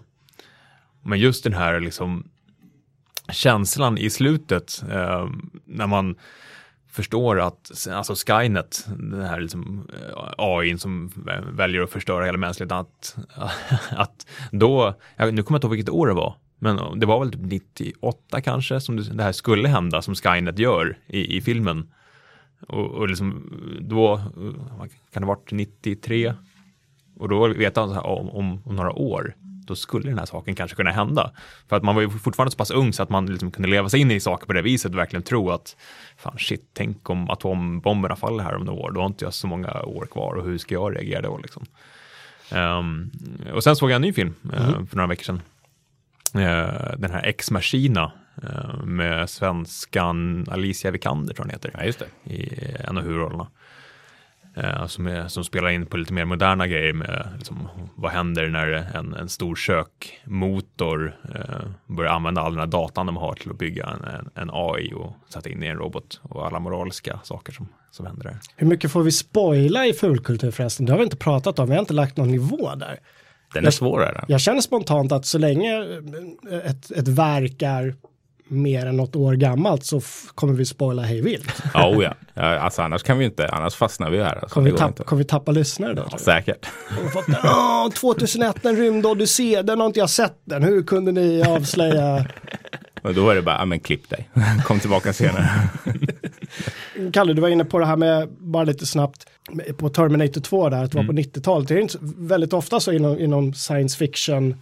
men 1.03 1.19
just 1.19 1.45
den 1.45 1.55
här 1.55 1.81
liksom 1.81 2.29
känslan 3.33 3.99
i 3.99 4.11
slutet 4.11 4.83
eh, 4.91 5.29
när 5.65 5.87
man 5.87 6.17
förstår 6.97 7.41
att 7.41 7.89
alltså 7.91 8.15
Skynet, 8.15 8.87
den 8.97 9.23
här 9.23 9.41
liksom, 9.41 9.89
eh, 9.93 10.33
AI 10.39 10.79
som 10.79 11.13
eh, 11.29 11.41
väljer 11.41 11.83
att 11.83 11.91
förstöra 11.91 12.25
hela 12.25 12.39
mänskligheten, 12.39 12.79
att, 12.79 13.17
att 13.91 14.27
då, 14.51 14.95
nu 15.19 15.25
kommer 15.25 15.35
jag 15.35 15.57
inte 15.57 15.67
ihåg 15.67 15.71
vilket 15.71 15.91
år 15.91 16.07
det 16.07 16.15
var, 16.15 16.35
men 16.59 17.01
det 17.01 17.07
var 17.07 17.21
väl 17.21 17.33
typ 17.33 17.41
98 17.43 18.41
kanske 18.41 18.81
som 18.81 18.97
det 18.97 19.03
det 19.03 19.23
här 19.23 19.33
skulle 19.33 19.69
hända 19.69 20.03
som 20.03 20.15
Skynet 20.15 20.59
gör 20.59 20.99
i, 21.07 21.37
i 21.37 21.41
filmen. 21.41 21.93
Och, 22.67 22.91
och 22.91 23.09
liksom 23.09 23.53
då, 23.81 24.21
kan 25.13 25.23
det 25.23 25.27
ha 25.27 25.35
varit 25.35 25.53
93? 25.53 26.35
Och 27.19 27.29
då 27.29 27.49
vet 27.49 27.77
han 27.77 27.89
så 27.89 27.95
här, 27.95 28.07
om, 28.07 28.31
om, 28.31 28.63
om 28.65 28.77
några 28.77 28.93
år, 28.93 29.35
då 29.67 29.75
skulle 29.75 30.09
den 30.09 30.19
här 30.19 30.27
saken 30.27 30.55
kanske 30.55 30.77
kunna 30.77 30.91
hända. 30.91 31.31
För 31.69 31.77
att 31.77 31.83
man 31.83 31.95
var 31.95 32.03
ju 32.03 32.11
fortfarande 32.11 32.51
så 32.51 32.57
pass 32.57 32.71
ung 32.71 32.93
så 32.93 33.03
att 33.03 33.11
man 33.11 33.27
liksom 33.27 33.51
kunde 33.51 33.69
leva 33.69 33.89
sig 33.89 34.01
in 34.01 34.11
i 34.11 34.21
saker 34.21 34.47
på 34.47 34.53
det 34.53 34.63
viset 34.63 34.93
och 34.93 34.99
verkligen 34.99 35.23
tro 35.23 35.51
att 35.51 35.77
fan 36.17 36.39
shit, 36.39 36.71
tänk 36.73 37.11
om 37.11 37.31
atombomberna 37.31 38.17
faller 38.17 38.45
här 38.45 38.55
om 38.55 38.65
några 38.65 38.81
år, 38.81 38.91
då 38.91 39.01
har 39.01 39.07
inte 39.07 39.25
jag 39.25 39.35
så 39.35 39.47
många 39.47 39.83
år 39.83 40.07
kvar 40.07 40.35
och 40.35 40.45
hur 40.45 40.59
ska 40.59 40.75
jag 40.75 40.97
reagera 40.97 41.21
då 41.21 41.39
liksom. 41.39 41.67
Ehm, 42.51 43.11
och 43.55 43.65
sen 43.65 43.77
såg 43.77 43.91
jag 43.91 43.97
en 43.97 44.03
ny 44.03 44.13
film 44.13 44.35
eh, 44.53 44.85
för 44.87 44.97
några 44.97 45.07
veckor 45.07 45.25
sedan. 45.25 45.41
Eh, 46.35 46.99
den 46.99 47.11
här 47.11 47.27
Ex 47.27 47.51
Machina 47.51 48.03
eh, 48.05 48.11
med 48.85 49.31
svenskan 49.31 50.47
Alicia 50.51 50.91
Vikander 50.91 51.35
tror 51.35 51.47
jag 51.47 51.53
hon 51.53 51.71
heter 51.71 51.71
Ja, 51.75 51.85
just 51.85 51.99
det. 52.25 52.35
i 52.35 52.67
en 52.89 52.99
av 52.99 53.05
huvudrollerna. 53.05 53.47
Eh, 54.57 54.87
som, 54.87 55.07
är, 55.07 55.29
som 55.29 55.45
spelar 55.45 55.69
in 55.71 55.87
på 55.87 55.97
lite 55.97 56.13
mer 56.13 56.25
moderna 56.25 56.67
grejer 56.67 56.93
med 56.93 57.29
liksom, 57.37 57.69
vad 57.95 58.11
händer 58.11 58.49
när 58.49 58.97
en, 58.97 59.15
en 59.15 59.29
stor 59.29 59.57
sökmotor 59.57 61.17
eh, 61.35 61.95
börjar 61.97 62.13
använda 62.13 62.41
all 62.41 62.53
den 62.53 62.61
här 62.61 62.67
datan 62.67 63.07
de 63.07 63.17
har 63.17 63.35
till 63.35 63.51
att 63.51 63.59
bygga 63.59 63.87
en, 63.87 64.31
en, 64.35 64.51
AI 64.53 64.93
och 64.95 65.13
sätta 65.29 65.49
in 65.49 65.63
i 65.63 65.67
en 65.67 65.77
robot 65.77 66.21
och 66.23 66.47
alla 66.47 66.59
moraliska 66.59 67.21
saker 67.25 67.53
som, 67.53 67.69
som 67.91 68.07
händer 68.07 68.25
där. 68.25 68.39
Hur 68.57 68.67
mycket 68.67 68.93
får 68.93 69.03
vi 69.03 69.13
spoila 69.13 69.87
i 69.87 69.93
fulkultur 69.93 70.51
förresten? 70.51 70.87
Det 70.87 70.93
har 70.93 70.99
vi 70.99 71.05
inte 71.05 71.17
pratat 71.17 71.59
om, 71.59 71.69
vi 71.69 71.75
har 71.75 71.81
inte 71.81 71.95
lagt 71.95 72.17
någon 72.17 72.31
nivå 72.31 72.75
där. 72.75 72.99
Den 73.55 73.67
är 73.67 73.71
svårare. 73.71 74.25
Jag 74.29 74.41
känner 74.41 74.61
spontant 74.61 75.13
att 75.13 75.27
så 75.27 75.39
länge 75.39 75.83
eh, 76.51 76.71
ett, 76.71 76.91
ett 76.91 77.09
verk 77.09 77.63
är 77.63 77.95
mer 78.49 78.87
än 78.87 78.97
något 78.97 79.17
år 79.17 79.35
gammalt 79.35 79.85
så 79.85 80.01
kommer 80.35 80.55
vi 80.55 80.65
spoila 80.65 81.03
hej 81.03 81.21
vilt. 81.23 81.63
Ja, 81.75 81.89
oh 81.97 82.05
ja. 82.05 82.15
ja. 82.35 82.43
Alltså 82.59 82.83
annars 82.83 83.03
kan 83.03 83.19
vi 83.19 83.25
inte, 83.25 83.49
annars 83.49 83.75
fastnar 83.75 84.11
vi 84.11 84.23
här. 84.23 84.33
Alltså, 84.37 84.55
Kommer 84.55 84.65
vi, 84.65 84.71
går 84.71 84.79
tapp, 84.79 84.89
inte. 84.89 85.03
kommer 85.05 85.19
vi 85.23 85.29
tappa 85.29 85.53
lyssnare 85.53 85.95
då? 85.95 86.05
du? 86.13 86.19
Säkert. 86.19 86.67
Fått 87.13 87.25
"Åh, 87.45 87.89
2001, 87.91 88.65
en 88.65 88.77
rymdodyssé, 88.77 89.63
den 89.63 89.81
har 89.81 89.87
inte 89.87 90.01
jag 90.01 90.11
sett 90.11 90.41
den. 90.45 90.63
Hur 90.63 90.83
kunde 90.83 91.13
ni 91.13 91.43
avslöja? 91.43 92.27
Och 93.03 93.15
då 93.15 93.31
är 93.31 93.35
det 93.35 93.43
bara, 93.43 93.59
ja 93.59 93.65
men 93.65 93.81
klipp 93.81 94.11
dig. 94.11 94.29
Kom 94.65 94.81
tillbaka 94.81 95.13
senare. 95.13 95.49
Kalle, 97.13 97.33
du 97.33 97.41
var 97.43 97.49
inne 97.49 97.65
på 97.65 97.79
det 97.79 97.87
här 97.87 97.97
med, 97.97 98.29
bara 98.39 98.65
lite 98.65 98.87
snabbt, 98.87 99.27
på 99.77 99.89
Terminator 99.89 100.41
2 100.41 100.69
där, 100.69 100.85
att 100.85 100.93
det 100.93 100.99
var 100.99 101.05
på 101.05 101.13
90-talet. 101.13 101.69
Det 101.69 101.75
är 101.79 101.89
väldigt 102.27 102.53
ofta 102.53 102.81
så 102.81 102.93
inom, 102.93 103.19
inom 103.19 103.55
science 103.55 103.99
fiction 103.99 104.55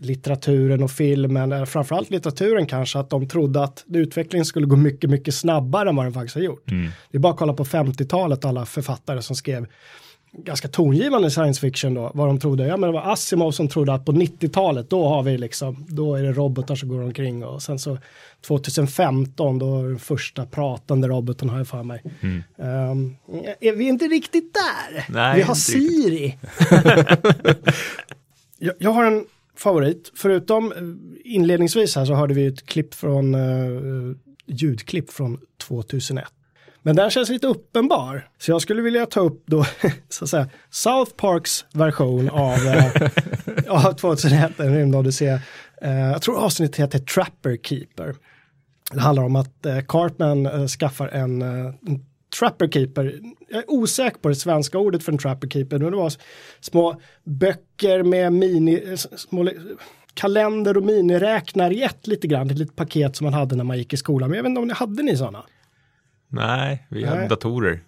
litteraturen 0.00 0.82
och 0.82 0.90
filmen, 0.90 1.52
eller 1.52 1.66
framförallt 1.66 2.10
litteraturen 2.10 2.66
kanske, 2.66 2.98
att 2.98 3.10
de 3.10 3.28
trodde 3.28 3.62
att 3.62 3.84
utvecklingen 3.88 4.44
skulle 4.44 4.66
gå 4.66 4.76
mycket, 4.76 5.10
mycket 5.10 5.34
snabbare 5.34 5.88
än 5.88 5.96
vad 5.96 6.04
den 6.04 6.12
faktiskt 6.12 6.34
har 6.34 6.42
gjort. 6.42 6.64
Det 7.10 7.16
är 7.16 7.20
bara 7.20 7.32
att 7.32 7.38
kolla 7.38 7.52
på 7.52 7.64
50-talet, 7.64 8.44
alla 8.44 8.66
författare 8.66 9.22
som 9.22 9.36
skrev 9.36 9.66
ganska 10.32 10.68
tongivande 10.68 11.30
science 11.30 11.60
fiction 11.60 11.94
då, 11.94 12.10
vad 12.14 12.28
de 12.28 12.40
trodde. 12.40 12.66
Ja 12.66 12.76
men 12.76 12.88
det 12.88 12.92
var 12.92 13.12
Asimov 13.12 13.52
som 13.52 13.68
trodde 13.68 13.94
att 13.94 14.04
på 14.04 14.12
90-talet 14.12 14.90
då 14.90 15.08
har 15.08 15.22
vi 15.22 15.38
liksom, 15.38 15.86
då 15.88 16.14
är 16.14 16.22
det 16.22 16.32
robotar 16.32 16.74
som 16.74 16.88
går 16.88 17.02
omkring 17.02 17.44
och 17.44 17.62
sen 17.62 17.78
så 17.78 17.98
2015 18.46 19.58
då 19.58 19.78
är 19.78 19.82
den 19.82 19.98
första 19.98 20.46
pratande 20.46 21.08
roboten 21.08 21.48
har 21.48 21.58
jag 21.58 21.68
för 21.68 21.82
mig. 21.82 22.02
Mm. 22.20 22.42
Um, 22.90 23.16
är 23.60 23.72
vi 23.72 23.84
inte 23.84 24.04
riktigt 24.04 24.54
där? 24.54 25.04
Nej, 25.08 25.36
vi 25.36 25.42
har. 25.42 25.54
Siri. 25.54 26.38
jag, 28.58 28.74
jag 28.78 28.90
har 28.90 29.04
en 29.04 29.24
favorit, 29.60 30.12
förutom 30.14 30.72
eh, 30.72 30.78
inledningsvis 31.32 31.96
här 31.96 32.04
så 32.04 32.14
hörde 32.14 32.34
vi 32.34 32.46
ett 32.46 32.66
klipp 32.66 32.94
från, 32.94 33.34
uh, 33.34 34.16
ljudklipp 34.46 35.10
från 35.10 35.40
2001. 35.68 36.24
Men 36.82 36.96
den 36.96 37.10
känns 37.10 37.28
lite 37.28 37.46
uppenbar. 37.46 38.28
Så 38.38 38.50
jag 38.50 38.62
skulle 38.62 38.82
vilja 38.82 39.06
ta 39.06 39.20
upp 39.20 39.42
då, 39.46 39.64
så 40.08 40.24
att 40.24 40.30
säga, 40.30 40.48
South 40.70 41.12
Parks 41.16 41.64
version 41.72 42.30
av, 42.30 42.66
eh, 42.66 42.92
av 43.86 43.92
2001, 43.92 44.60
en 44.60 44.74
rymdodyssé. 44.74 45.38
Eh, 45.82 45.90
jag 45.90 46.22
tror 46.22 46.38
avsnittet 46.38 46.76
heter 46.76 46.98
Trapper 46.98 47.56
Keeper. 47.62 48.14
Det 48.92 49.00
handlar 49.00 49.22
om 49.22 49.36
att 49.36 49.66
eh, 49.66 49.80
Cartman 49.80 50.46
eh, 50.46 50.66
skaffar 50.66 51.08
en, 51.08 51.42
eh, 51.42 51.74
en 51.86 52.04
Trapper 52.38 52.68
Keeper. 52.68 53.20
Jag 53.48 53.58
är 53.58 53.70
osäker 53.70 54.18
på 54.18 54.28
det 54.28 54.34
svenska 54.34 54.78
ordet 54.78 55.02
för 55.02 55.12
en 55.12 55.18
Trapper 55.18 55.48
Keeper. 55.48 55.78
Men 55.78 55.90
det 55.90 55.96
var 55.96 56.12
små 56.60 57.00
böcker 57.24 58.02
med 58.02 58.32
mini, 58.32 58.82
eh, 58.90 58.96
små 58.96 59.50
kalender 60.14 60.76
och 60.76 60.84
miniräknare 60.84 61.74
i 61.74 61.82
ett 61.82 62.06
lite 62.06 62.26
grann. 62.26 62.50
Ett 62.50 62.58
litet 62.58 62.76
paket 62.76 63.16
som 63.16 63.24
man 63.24 63.34
hade 63.34 63.56
när 63.56 63.64
man 63.64 63.78
gick 63.78 63.92
i 63.92 63.96
skolan. 63.96 64.30
Men 64.30 64.36
jag 64.36 64.42
vet 64.42 64.50
inte 64.50 64.60
om 64.60 64.68
ni 64.68 64.74
hade 64.74 65.02
ni 65.02 65.16
sådana? 65.16 65.44
Nej, 66.28 66.86
vi 66.90 67.04
hade 67.04 67.20
Nej. 67.20 67.28
datorer. 67.28 67.80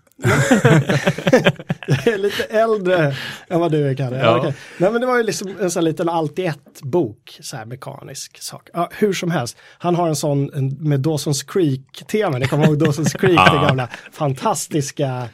Jag 1.87 2.07
är 2.07 2.19
lite 2.19 2.45
äldre 2.45 3.17
än 3.49 3.61
vad 3.61 3.73
du 3.73 3.89
är 3.89 3.95
Kalle. 3.95 4.17
Ja. 4.17 4.23
Ja. 4.25 4.39
okej. 4.39 4.55
Nej 4.79 4.93
men 4.93 5.01
det 5.01 5.07
var 5.07 5.17
ju 5.17 5.23
liksom 5.23 5.55
en 5.61 5.71
sån 5.71 5.85
liten 5.85 6.09
allt 6.09 6.39
i 6.39 6.47
ett 6.47 6.83
bok, 6.83 7.39
så 7.41 7.57
här 7.57 7.65
mekanisk 7.65 8.43
sak. 8.43 8.69
Ja, 8.73 8.89
hur 8.93 9.13
som 9.13 9.31
helst, 9.31 9.57
han 9.79 9.95
har 9.97 10.09
en 10.09 10.17
sån 10.17 10.45
med 10.81 11.01
Dawson's 11.07 11.47
Creek-tema, 11.53 12.39
ni 12.39 12.47
kommer 12.47 12.65
ihåg 12.67 12.83
Dawson's 12.83 13.19
Creek, 13.19 13.41
det 13.53 13.67
gamla 13.67 13.89
fantastiska, 14.13 15.29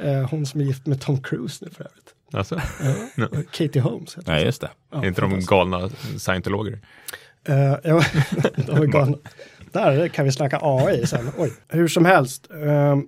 eh, 0.00 0.28
hon 0.30 0.46
som 0.46 0.60
är 0.60 0.64
gift 0.64 0.86
med 0.86 1.00
Tom 1.00 1.22
Cruise 1.22 1.64
nu 1.64 1.70
för 1.70 1.84
övrigt. 1.84 1.96
Alltså, 2.32 2.60
Katie 3.50 3.82
Holmes. 3.82 4.16
Ja, 4.26 4.38
just 4.38 4.60
det. 4.60 4.70
Ja, 4.92 5.06
inte 5.06 5.20
de 5.20 5.40
galna 5.40 5.90
scientologer. 6.18 6.78
Uh, 7.48 7.56
ja, 7.84 8.02
de 8.66 8.76
är 8.82 8.86
galna. 8.86 9.16
Där 9.72 10.08
kan 10.08 10.24
vi 10.24 10.32
snacka 10.32 10.58
AI 10.62 11.06
sen. 11.06 11.30
Oj. 11.38 11.52
Hur 11.68 11.88
som 11.88 12.04
helst. 12.04 12.50
ehm, 12.50 13.02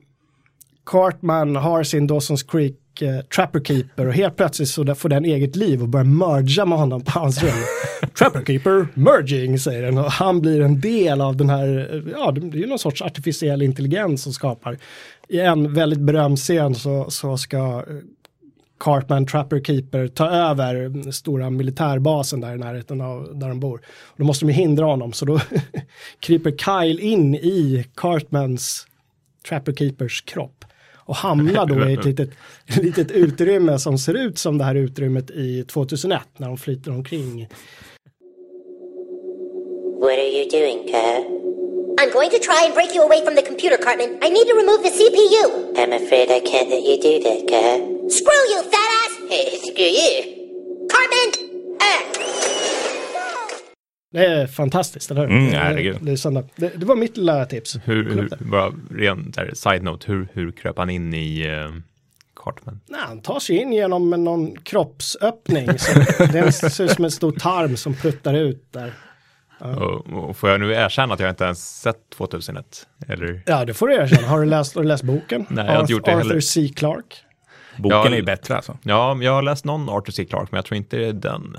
Cartman 0.86 1.56
har 1.56 1.82
sin 1.82 2.08
Dawson's 2.08 2.50
Creek 2.50 3.02
eh, 3.02 3.20
Trapper 3.20 3.60
Keeper 3.60 4.06
och 4.06 4.14
helt 4.14 4.36
plötsligt 4.36 4.68
så 4.68 4.94
får 4.94 5.08
den 5.08 5.24
eget 5.24 5.56
liv 5.56 5.82
och 5.82 5.88
börjar 5.88 6.04
merga 6.04 6.64
med 6.64 6.78
honom 6.78 7.04
på 7.04 7.10
hans 7.10 7.42
rum. 7.42 7.50
Trapper 8.18 8.44
Keeper 8.44 8.86
merging 8.94 9.58
säger 9.58 9.82
den 9.82 9.98
och 9.98 10.10
han 10.10 10.40
blir 10.40 10.60
en 10.60 10.80
del 10.80 11.20
av 11.20 11.36
den 11.36 11.50
här, 11.50 11.94
eh, 11.94 12.12
ja 12.12 12.30
det 12.32 12.56
är 12.56 12.60
ju 12.60 12.66
någon 12.66 12.78
sorts 12.78 13.02
artificiell 13.02 13.62
intelligens 13.62 14.22
som 14.22 14.32
skapar. 14.32 14.78
I 15.28 15.40
en 15.40 15.74
väldigt 15.74 16.00
berömd 16.00 16.38
scen 16.38 16.74
så, 16.74 17.10
så 17.10 17.36
ska 17.36 17.58
eh, 17.58 17.82
Cartman 18.80 19.26
Trapper 19.26 19.60
Keeper 19.60 20.08
ta 20.08 20.30
över 20.30 20.74
den 20.74 21.12
stora 21.12 21.50
militärbasen 21.50 22.40
där 22.40 22.54
i 22.54 22.58
närheten 22.58 23.00
av 23.00 23.38
där 23.38 23.48
de 23.48 23.60
bor. 23.60 23.80
Och 24.04 24.18
då 24.18 24.24
måste 24.24 24.44
de 24.44 24.52
ju 24.52 24.56
hindra 24.56 24.84
honom 24.84 25.12
så 25.12 25.24
då 25.24 25.40
kryper 26.20 26.50
Kyle 26.50 27.00
in 27.00 27.34
i 27.34 27.86
Cartmans 27.94 28.86
Trapper 29.48 29.72
Keepers 29.72 30.20
kropp 30.20 30.64
och 31.06 31.16
hamnar 31.16 31.66
då 31.66 31.88
i 31.88 31.94
ett 31.94 32.04
litet, 32.10 32.30
litet 32.82 33.10
utrymme 33.10 33.78
som 33.78 33.98
ser 33.98 34.14
ut 34.14 34.38
som 34.38 34.58
det 34.58 34.64
här 34.64 34.74
utrymmet 34.74 35.30
i 35.30 35.64
2001 35.64 36.20
när 36.36 36.48
de 36.48 36.56
flyter 36.56 36.90
omkring. 36.90 37.48
What 40.00 40.18
are 40.18 40.30
you 40.38 40.50
doing, 40.50 40.86
Kyle? 40.86 41.24
I'm 42.00 42.10
going 42.10 42.30
to 42.30 42.38
try 42.38 42.64
and 42.64 42.74
break 42.74 42.94
you 42.94 43.02
away 43.02 43.24
from 43.24 43.36
the 43.36 43.42
computer, 43.42 43.76
Cartman. 43.76 44.18
I 44.22 44.28
need 44.30 44.46
to 44.48 44.54
remove 44.54 44.82
the 44.82 44.90
CPU. 44.90 45.76
I'm 45.76 45.92
afraid 45.92 46.30
I 46.30 46.40
can't 46.40 46.68
let 46.68 46.82
you 46.82 46.96
do 47.00 47.14
that, 47.26 47.46
Kyle. 47.46 48.10
Screw 48.10 48.42
you, 48.52 48.62
fat 48.72 48.90
ass! 49.00 49.12
Hey, 49.30 49.58
screw 49.58 49.92
you. 50.00 50.88
Cartman! 50.88 51.78
Ah! 51.80 52.51
Det 54.12 54.26
är 54.26 54.46
fantastiskt, 54.46 55.10
eller 55.10 55.20
hur? 55.20 55.30
Mm, 55.30 55.50
Det 55.50 55.56
herregud. 55.56 56.02
lysande. 56.04 56.44
Det, 56.56 56.72
det 56.76 56.86
var 56.86 56.96
mitt 56.96 57.16
lilla 57.16 57.44
tips. 57.46 57.78
Hur, 57.84 58.04
hur, 58.14 58.28
det. 58.28 58.44
bara 58.44 58.72
ren 58.90 59.30
där, 59.30 59.50
side 59.54 59.82
note, 59.82 60.12
hur, 60.12 60.28
hur 60.32 60.52
kröp 60.52 60.78
han 60.78 60.90
in 60.90 61.14
i 61.14 61.48
uh, 61.50 61.72
Cartman? 62.36 62.80
Nej, 62.86 63.00
han 63.04 63.20
tar 63.20 63.40
sig 63.40 63.56
in 63.56 63.72
genom 63.72 64.10
någon 64.10 64.56
kroppsöppning. 64.56 65.78
Som, 65.78 66.04
den 66.32 66.52
ser 66.52 66.84
ut 66.84 66.90
som 66.90 67.04
en 67.04 67.10
stor 67.10 67.32
tarm 67.32 67.76
som 67.76 67.94
pruttar 67.94 68.34
ut 68.34 68.72
där. 68.72 68.92
Och, 69.58 70.06
och 70.28 70.36
får 70.36 70.50
jag 70.50 70.60
nu 70.60 70.72
erkänna 70.72 71.14
att 71.14 71.20
jag 71.20 71.30
inte 71.30 71.44
ens 71.44 71.80
sett 71.80 72.10
2001? 72.16 72.86
Eller? 73.08 73.42
Ja, 73.46 73.64
det 73.64 73.74
får 73.74 73.88
du 73.88 73.94
erkänna. 73.94 74.28
Har 74.28 74.40
du 74.40 74.46
läst, 74.46 74.74
har 74.74 74.82
du 74.82 74.88
läst 74.88 75.04
boken? 75.04 75.46
Nej, 75.50 75.66
jag 75.66 75.72
har 75.72 75.80
inte 75.80 75.92
gjort 75.92 76.04
det 76.04 76.10
Arthur 76.10 76.28
heller. 76.28 76.40
C. 76.40 76.68
Clarke. 76.76 77.16
Boken 77.78 77.98
Ja, 77.98 78.06
är 78.08 78.16
ju 78.16 78.22
bättre 78.22 78.56
alltså. 78.56 78.78
Ja, 78.82 79.18
jag 79.22 79.32
har 79.32 79.42
läst 79.42 79.64
någon 79.64 79.88
Arthur 79.88 80.12
C. 80.12 80.24
Clarke, 80.24 80.48
men 80.50 80.58
jag 80.58 80.64
tror 80.64 80.76
inte 80.76 80.96
det 80.96 81.06
är 81.06 81.12
den. 81.12 81.56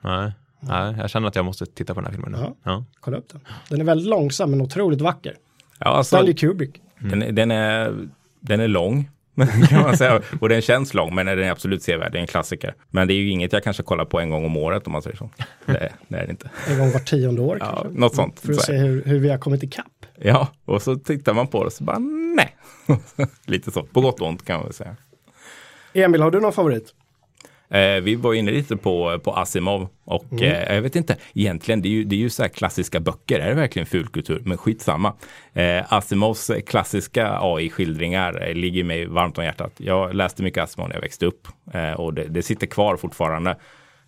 Nej. 0.00 0.32
Nej, 0.68 0.94
jag 0.98 1.10
känner 1.10 1.28
att 1.28 1.36
jag 1.36 1.44
måste 1.44 1.66
titta 1.66 1.94
på 1.94 2.00
den 2.00 2.06
här 2.06 2.12
filmen 2.12 2.32
nu. 2.32 2.38
Ja. 2.40 2.54
Ja. 2.62 2.84
Kolla 3.00 3.16
upp 3.16 3.28
den. 3.32 3.40
Den 3.68 3.80
är 3.80 3.84
väldigt 3.84 4.08
långsam 4.08 4.50
men 4.50 4.60
otroligt 4.60 5.00
vacker. 5.00 5.34
Ja, 5.78 5.86
alltså, 5.86 6.16
Stanley 6.16 6.34
Kubrick. 6.34 6.80
den, 6.98 7.22
är- 7.22 7.32
den, 7.32 7.50
är, 7.50 8.08
den 8.40 8.60
är 8.60 8.68
lång. 8.68 9.10
kan 9.68 9.82
man 9.82 9.96
säga. 9.96 10.20
Och 10.40 10.48
den 10.48 10.60
känns 10.62 10.94
lång, 10.94 11.14
men 11.14 11.26
den 11.26 11.38
är 11.38 11.50
absolut 11.50 11.82
sevärd. 11.82 12.12
Det 12.12 12.18
är 12.18 12.20
en 12.20 12.26
klassiker. 12.26 12.74
Men 12.90 13.08
det 13.08 13.14
är 13.14 13.16
ju 13.16 13.30
inget 13.30 13.52
jag 13.52 13.64
kanske 13.64 13.82
kollar 13.82 14.04
på 14.04 14.20
en 14.20 14.30
gång 14.30 14.44
om 14.44 14.56
året 14.56 14.86
om 14.86 14.92
man 14.92 15.02
säger 15.02 15.16
så. 15.16 15.30
Det, 15.66 15.92
det 16.08 16.16
är 16.16 16.24
det 16.26 16.30
inte. 16.30 16.50
En 16.68 16.78
gång 16.78 16.90
var 16.92 16.98
tionde 17.00 17.42
år 17.42 17.56
Ja, 17.60 17.66
kanske. 17.82 18.00
något 18.00 18.14
sånt. 18.14 18.40
För 18.40 18.48
att 18.52 18.56
Så 18.56 18.62
se 18.62 18.76
hur, 18.76 19.02
hur 19.04 19.18
vi 19.18 19.28
har 19.30 19.38
kommit 19.38 19.62
ikapp. 19.62 20.06
Ja, 20.20 20.48
och 20.64 20.82
så 20.82 20.96
tittar 20.96 21.34
man 21.34 21.46
på 21.46 21.60
det 21.60 21.66
och 21.66 21.72
så 21.72 21.84
bara 21.84 21.98
nej. 22.36 22.56
Lite 23.46 23.70
så, 23.70 23.82
på 23.82 24.00
gott 24.00 24.20
och 24.20 24.26
ont 24.28 24.44
kan 24.44 24.56
man 24.56 24.64
väl 24.64 24.72
säga. 24.74 24.96
Emil, 25.94 26.22
har 26.22 26.30
du 26.30 26.40
någon 26.40 26.52
favorit? 26.52 26.94
Eh, 27.70 28.00
vi 28.02 28.14
var 28.14 28.34
inne 28.34 28.50
lite 28.50 28.76
på, 28.76 29.18
på 29.18 29.32
Asimov 29.36 29.88
och 30.04 30.24
Mm. 30.32 30.44
eh, 30.44 30.74
jag 30.74 30.82
vet 30.82 30.96
inte, 30.96 31.16
egentligen 31.34 31.82
det 31.82 31.88
är 31.88 31.90
ju, 31.90 32.04
det 32.04 32.16
är 32.16 32.18
ju 32.18 32.30
så 32.30 32.42
här 32.42 32.48
klassiska 32.48 33.00
böcker, 33.00 33.40
är 33.40 33.48
det 33.48 33.54
verkligen 33.54 33.86
fulkultur? 33.86 34.42
Men 34.44 34.58
skitsamma. 34.58 35.12
Eh, 35.52 35.92
Asimovs 35.92 36.50
klassiska 36.66 37.38
AI-skildringar 37.40 38.48
eh, 38.48 38.54
ligger 38.54 38.84
mig 38.84 39.06
varmt 39.06 39.38
om 39.38 39.44
hjärtat. 39.44 39.72
Jag 39.76 40.14
läste 40.14 40.42
mycket 40.42 40.62
Asimov 40.62 40.88
när 40.88 40.94
jag 40.96 41.02
växte 41.02 41.26
upp 41.26 41.48
eh, 41.72 41.92
och 41.92 42.14
det, 42.14 42.24
det 42.24 42.42
sitter 42.42 42.66
kvar 42.66 42.96
fortfarande. 42.96 43.56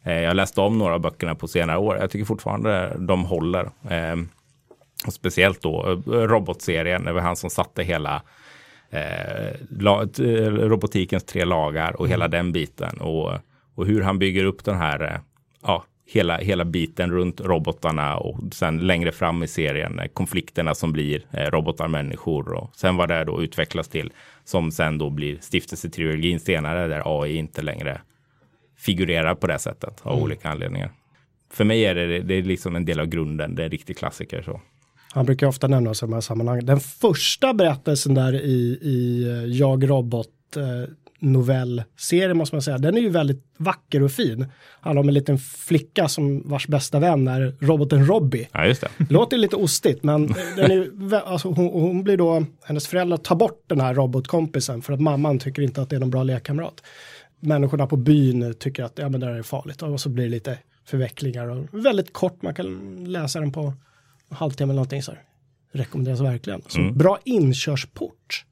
Jag 0.03 0.37
läste 0.37 0.61
om 0.61 0.79
några 0.79 0.95
av 0.95 1.01
böckerna 1.01 1.35
på 1.35 1.49
senare 1.49 1.79
år. 1.79 1.97
Jag 2.01 2.11
tycker 2.11 2.25
fortfarande 2.25 2.97
de 2.99 3.25
håller. 3.25 3.71
Och 5.07 5.13
speciellt 5.13 5.63
då 5.63 6.03
robotserien, 6.07 7.05
det 7.05 7.13
var 7.13 7.21
han 7.21 7.37
som 7.37 7.51
satte 7.51 7.83
hela 7.83 8.23
eh, 8.91 9.47
eh, 10.27 10.51
robotikens 10.51 11.25
tre 11.25 11.45
lagar 11.45 12.01
och 12.01 12.09
hela 12.09 12.29
den 12.29 12.53
biten. 12.53 12.97
Och, 13.01 13.33
och 13.75 13.87
hur 13.87 14.03
han 14.03 14.19
bygger 14.19 14.45
upp 14.45 14.65
den 14.65 14.77
här, 14.77 15.03
eh, 15.03 15.21
ja, 15.63 15.85
hela, 16.07 16.39
hela 16.39 16.65
biten 16.65 17.11
runt 17.11 17.41
robotarna 17.41 18.17
och 18.17 18.55
sen 18.55 18.79
längre 18.79 19.13
fram 19.13 19.43
i 19.43 19.49
serien 19.49 20.01
konflikterna 20.13 20.75
som 20.75 20.93
blir 20.93 21.27
eh, 21.31 21.51
robotar, 21.51 21.89
människor 21.89 22.53
och 22.53 22.71
sen 22.77 22.97
vad 22.97 23.09
det 23.09 23.25
då 23.25 23.43
utvecklas 23.43 23.89
till 23.89 24.13
som 24.45 24.71
sen 24.71 24.99
då 24.99 25.11
blir 25.11 25.39
stiftelsetrilogin 25.41 26.41
senare 26.41 26.89
där 26.89 27.23
AI 27.23 27.37
inte 27.37 27.63
längre 27.63 28.01
figurerar 28.77 29.35
på 29.35 29.47
det 29.47 29.59
sättet 29.59 30.01
av 30.03 30.23
olika 30.23 30.49
anledningar. 30.49 30.91
För 31.51 31.65
mig 31.65 31.85
är 31.85 31.95
det, 31.95 32.19
det 32.19 32.35
är 32.35 32.43
liksom 32.43 32.77
en 32.77 32.85
del 32.85 33.01
av 33.01 33.07
grunden, 33.07 33.55
det 33.55 33.63
är 33.63 33.65
en 33.65 33.71
riktig 33.71 33.99
klassiker. 33.99 34.43
Så. 34.43 34.61
Han 35.17 35.27
brukar 35.27 35.47
ofta 35.47 35.67
nämnas 35.67 36.03
i 36.03 36.07
de 36.07 36.13
här 36.13 36.21
sammanhangen. 36.21 36.67
Den 36.67 36.81
första 36.81 37.55
berättelsen 37.55 38.15
där 38.15 38.35
i, 38.35 38.79
i 38.83 39.29
eh, 39.29 39.45
Jag 39.45 39.91
Robot 39.91 40.29
eh, 40.57 40.91
novellserie 41.19 42.35
måste 42.35 42.55
man 42.55 42.63
säga. 42.63 42.79
Den 42.79 42.97
är 42.97 43.01
ju 43.01 43.09
väldigt 43.09 43.45
vacker 43.57 44.03
och 44.03 44.13
fin. 44.13 44.47
Handlar 44.81 45.03
om 45.03 45.09
en 45.09 45.15
liten 45.15 45.39
flicka 45.39 46.09
som 46.09 46.43
vars 46.49 46.67
bästa 46.67 46.99
vän 46.99 47.29
är 47.29 47.55
roboten 47.61 48.07
Robbie. 48.07 48.49
Ja, 48.53 48.67
just 48.67 48.81
det. 48.81 48.89
Låter 49.11 49.37
lite 49.37 49.57
ostigt 49.57 50.03
men 50.03 50.35
den 50.57 50.71
är, 50.71 51.15
alltså 51.27 51.49
hon, 51.49 51.67
hon 51.67 52.05
blir 52.05 52.17
då, 52.17 52.45
hennes 52.65 52.87
föräldrar 52.87 53.17
tar 53.17 53.37
bort 53.37 53.65
den 53.67 53.81
här 53.81 53.95
robotkompisen 53.95 54.83
för 54.83 54.93
att 54.93 55.01
mamman 55.01 55.39
tycker 55.39 55.63
inte 55.63 55.83
att 55.83 55.91
det 55.91 55.97
är 55.97 56.01
någon 56.01 56.11
bra 56.11 56.23
lekkamrat. 56.23 56.83
Människorna 57.41 57.87
på 57.87 57.97
byn 57.97 58.55
tycker 58.59 58.85
att 58.85 58.99
ja, 58.99 59.09
men 59.09 59.21
det 59.21 59.27
här 59.27 59.35
är 59.35 59.43
farligt 59.43 59.83
och 59.83 60.01
så 60.01 60.09
blir 60.09 60.25
det 60.25 60.31
lite 60.31 60.59
förvecklingar 60.85 61.47
och 61.47 61.85
väldigt 61.85 62.13
kort, 62.13 62.43
man 62.43 62.55
kan 62.55 62.97
läsa 63.05 63.41
den 63.41 63.53
på 63.53 63.73
halvtimme 64.31 64.71
eller 64.71 64.77
någonting 64.77 65.03
så 65.03 65.13
här. 65.13 65.23
Rekommenderas 65.73 66.21
verkligen. 66.21 66.63
Så 66.67 66.93
bra 66.93 67.19
inkörsport. 67.25 68.45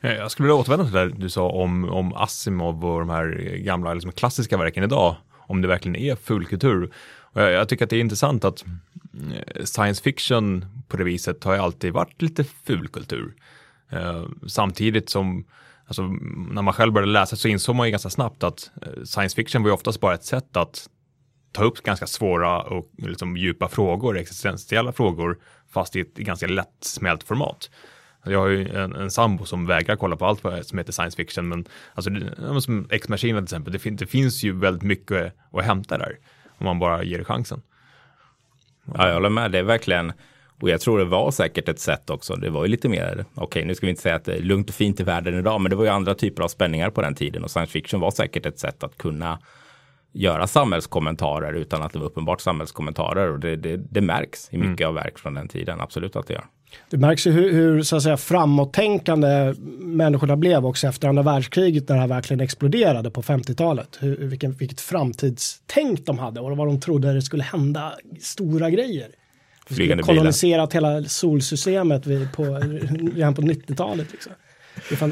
Jag 0.00 0.30
skulle 0.30 0.46
vilja 0.46 0.60
återvända 0.60 0.84
till 0.84 0.94
det 0.94 1.08
du 1.08 1.30
sa 1.30 1.48
om, 1.48 1.84
om 1.84 2.14
Asimov 2.14 2.84
och 2.84 3.00
de 3.00 3.10
här 3.10 3.56
gamla 3.56 3.94
liksom, 3.94 4.12
klassiska 4.12 4.56
verken 4.56 4.84
idag. 4.84 5.16
Om 5.46 5.62
det 5.62 5.68
verkligen 5.68 5.96
är 5.96 6.16
fulkultur. 6.16 6.92
Och 7.32 7.42
jag, 7.42 7.52
jag 7.52 7.68
tycker 7.68 7.84
att 7.84 7.90
det 7.90 7.96
är 7.96 8.00
intressant 8.00 8.44
att 8.44 8.64
eh, 9.14 9.64
science 9.64 10.02
fiction 10.02 10.64
på 10.88 10.96
det 10.96 11.04
viset 11.04 11.44
har 11.44 11.54
ju 11.54 11.60
alltid 11.60 11.92
varit 11.92 12.22
lite 12.22 12.44
fulkultur. 12.44 13.34
Eh, 13.90 14.24
samtidigt 14.46 15.10
som 15.10 15.44
alltså, 15.86 16.02
när 16.50 16.62
man 16.62 16.74
själv 16.74 16.92
började 16.92 17.12
läsa 17.12 17.36
så 17.36 17.48
insåg 17.48 17.76
man 17.76 17.86
ju 17.86 17.90
ganska 17.90 18.10
snabbt 18.10 18.42
att 18.44 18.70
eh, 18.82 19.04
science 19.04 19.36
fiction 19.36 19.62
var 19.62 19.68
ju 19.68 19.74
oftast 19.74 20.00
bara 20.00 20.14
ett 20.14 20.24
sätt 20.24 20.56
att 20.56 20.88
ta 21.52 21.64
upp 21.64 21.82
ganska 21.82 22.06
svåra 22.06 22.62
och 22.62 22.90
liksom, 22.98 23.36
djupa 23.36 23.68
frågor, 23.68 24.18
existentiella 24.18 24.92
frågor, 24.92 25.38
fast 25.70 25.96
i 25.96 26.00
ett 26.00 26.14
ganska 26.14 26.46
lättsmält 26.46 27.22
format. 27.22 27.70
Jag 28.24 28.38
har 28.38 28.48
ju 28.48 28.68
en, 28.68 28.92
en 28.92 29.10
sambo 29.10 29.44
som 29.44 29.66
vägrar 29.66 29.96
kolla 29.96 30.16
på 30.16 30.26
allt 30.26 30.44
vad 30.44 30.66
som 30.66 30.78
heter 30.78 30.92
science 30.92 31.16
fiction, 31.16 31.48
men 31.48 31.64
alltså, 31.94 32.10
som 32.60 32.88
X-Machina 32.90 33.38
till 33.38 33.44
exempel, 33.44 33.72
det, 33.72 33.78
fin- 33.78 33.96
det 33.96 34.06
finns 34.06 34.42
ju 34.42 34.52
väldigt 34.52 34.82
mycket 34.82 35.34
att 35.52 35.64
hämta 35.64 35.98
där, 35.98 36.18
om 36.58 36.64
man 36.64 36.78
bara 36.78 37.02
ger 37.02 37.18
det 37.18 37.24
chansen. 37.24 37.62
Ja, 38.94 39.06
jag 39.06 39.14
håller 39.14 39.28
med. 39.28 39.52
Det 39.52 39.58
är 39.58 39.62
verkligen, 39.62 40.12
och 40.60 40.70
jag 40.70 40.80
tror 40.80 40.98
det 40.98 41.04
var 41.04 41.30
säkert 41.30 41.68
ett 41.68 41.80
sätt 41.80 42.10
också. 42.10 42.34
Det 42.34 42.50
var 42.50 42.64
ju 42.64 42.70
lite 42.70 42.88
mer, 42.88 43.24
okej, 43.34 43.64
nu 43.64 43.74
ska 43.74 43.86
vi 43.86 43.90
inte 43.90 44.02
säga 44.02 44.14
att 44.14 44.24
det 44.24 44.34
är 44.34 44.42
lugnt 44.42 44.68
och 44.68 44.74
fint 44.74 45.00
i 45.00 45.02
världen 45.02 45.38
idag, 45.38 45.60
men 45.60 45.70
det 45.70 45.76
var 45.76 45.84
ju 45.84 45.90
andra 45.90 46.14
typer 46.14 46.42
av 46.42 46.48
spänningar 46.48 46.90
på 46.90 47.02
den 47.02 47.14
tiden 47.14 47.44
och 47.44 47.50
science 47.50 47.72
fiction 47.72 48.00
var 48.00 48.10
säkert 48.10 48.46
ett 48.46 48.58
sätt 48.58 48.82
att 48.82 48.98
kunna 48.98 49.38
göra 50.12 50.46
samhällskommentarer 50.46 51.52
utan 51.52 51.82
att 51.82 51.92
det 51.92 51.98
var 51.98 52.06
uppenbart 52.06 52.40
samhällskommentarer 52.40 53.30
och 53.32 53.40
det, 53.40 53.56
det, 53.56 53.76
det 53.76 54.00
märks 54.00 54.48
i 54.52 54.58
mycket 54.58 54.86
av 54.86 54.94
verk 54.94 55.18
från 55.18 55.34
den 55.34 55.48
tiden, 55.48 55.80
absolut 55.80 56.16
att 56.16 56.26
det 56.26 56.34
gör. 56.34 56.44
Det 56.90 56.96
märks 56.96 57.26
ju 57.26 57.30
hur, 57.30 57.52
hur 57.52 57.82
så 57.82 57.96
att 57.96 58.02
säga, 58.02 58.16
framåttänkande 58.16 59.54
människorna 59.78 60.36
blev 60.36 60.66
också 60.66 60.86
efter 60.86 61.08
andra 61.08 61.22
världskriget 61.22 61.88
när 61.88 61.96
det 61.96 62.00
här 62.00 62.08
verkligen 62.08 62.40
exploderade 62.40 63.10
på 63.10 63.22
50-talet. 63.22 63.98
Hur, 64.00 64.16
vilken, 64.16 64.52
vilket 64.52 64.80
framtidstänk 64.80 66.06
de 66.06 66.18
hade 66.18 66.40
och 66.40 66.56
vad 66.56 66.66
de 66.66 66.80
trodde 66.80 67.12
det 67.12 67.22
skulle 67.22 67.42
hända 67.42 67.92
stora 68.20 68.70
grejer. 68.70 69.08
Flygande 69.66 70.02
bilar. 70.02 70.14
koloniserat 70.14 70.72
hela 70.72 71.04
solsystemet 71.04 72.06
vid, 72.06 72.32
på, 72.32 72.42
redan 73.14 73.34
på 73.34 73.42
90-talet. 73.42 74.12
Liksom. 74.12 74.32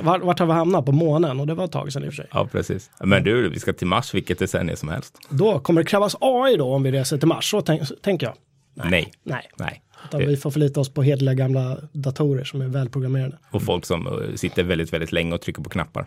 Vart, 0.02 0.22
vart 0.22 0.38
har 0.38 0.46
vi 0.46 0.52
hamnat? 0.52 0.86
På 0.86 0.92
månen 0.92 1.40
och 1.40 1.46
det 1.46 1.54
var 1.54 1.64
ett 1.64 1.72
tag 1.72 1.92
sedan 1.92 2.04
i 2.04 2.08
och 2.08 2.12
för 2.12 2.16
sig. 2.16 2.26
Ja, 2.32 2.48
precis. 2.52 2.90
Men 3.00 3.24
du, 3.24 3.48
vi 3.48 3.60
ska 3.60 3.72
till 3.72 3.86
Mars 3.86 4.14
vilket 4.14 4.38
decennium 4.38 4.76
som 4.76 4.88
helst. 4.88 5.18
Då 5.28 5.58
kommer 5.58 5.82
det 5.82 5.90
krävas 5.90 6.16
AI 6.20 6.56
då 6.56 6.74
om 6.74 6.82
vi 6.82 6.92
reser 6.92 7.18
till 7.18 7.28
Mars, 7.28 7.50
så 7.50 7.60
tänk, 7.60 8.02
tänker 8.02 8.26
jag. 8.26 8.34
Nej. 8.74 9.12
Nej, 9.22 9.50
Nej. 9.58 9.82
utan 10.04 10.20
vi 10.20 10.36
får 10.36 10.50
förlita 10.50 10.80
oss 10.80 10.94
på 10.94 11.02
hederliga 11.02 11.34
gamla 11.34 11.78
datorer 11.92 12.44
som 12.44 12.60
är 12.60 12.68
välprogrammerade. 12.68 13.38
Och 13.50 13.62
folk 13.62 13.84
som 13.86 14.06
eh, 14.06 14.34
sitter 14.34 14.62
väldigt, 14.62 14.92
väldigt 14.92 15.12
länge 15.12 15.34
och 15.34 15.40
trycker 15.40 15.62
på 15.62 15.70
knappar 15.70 16.06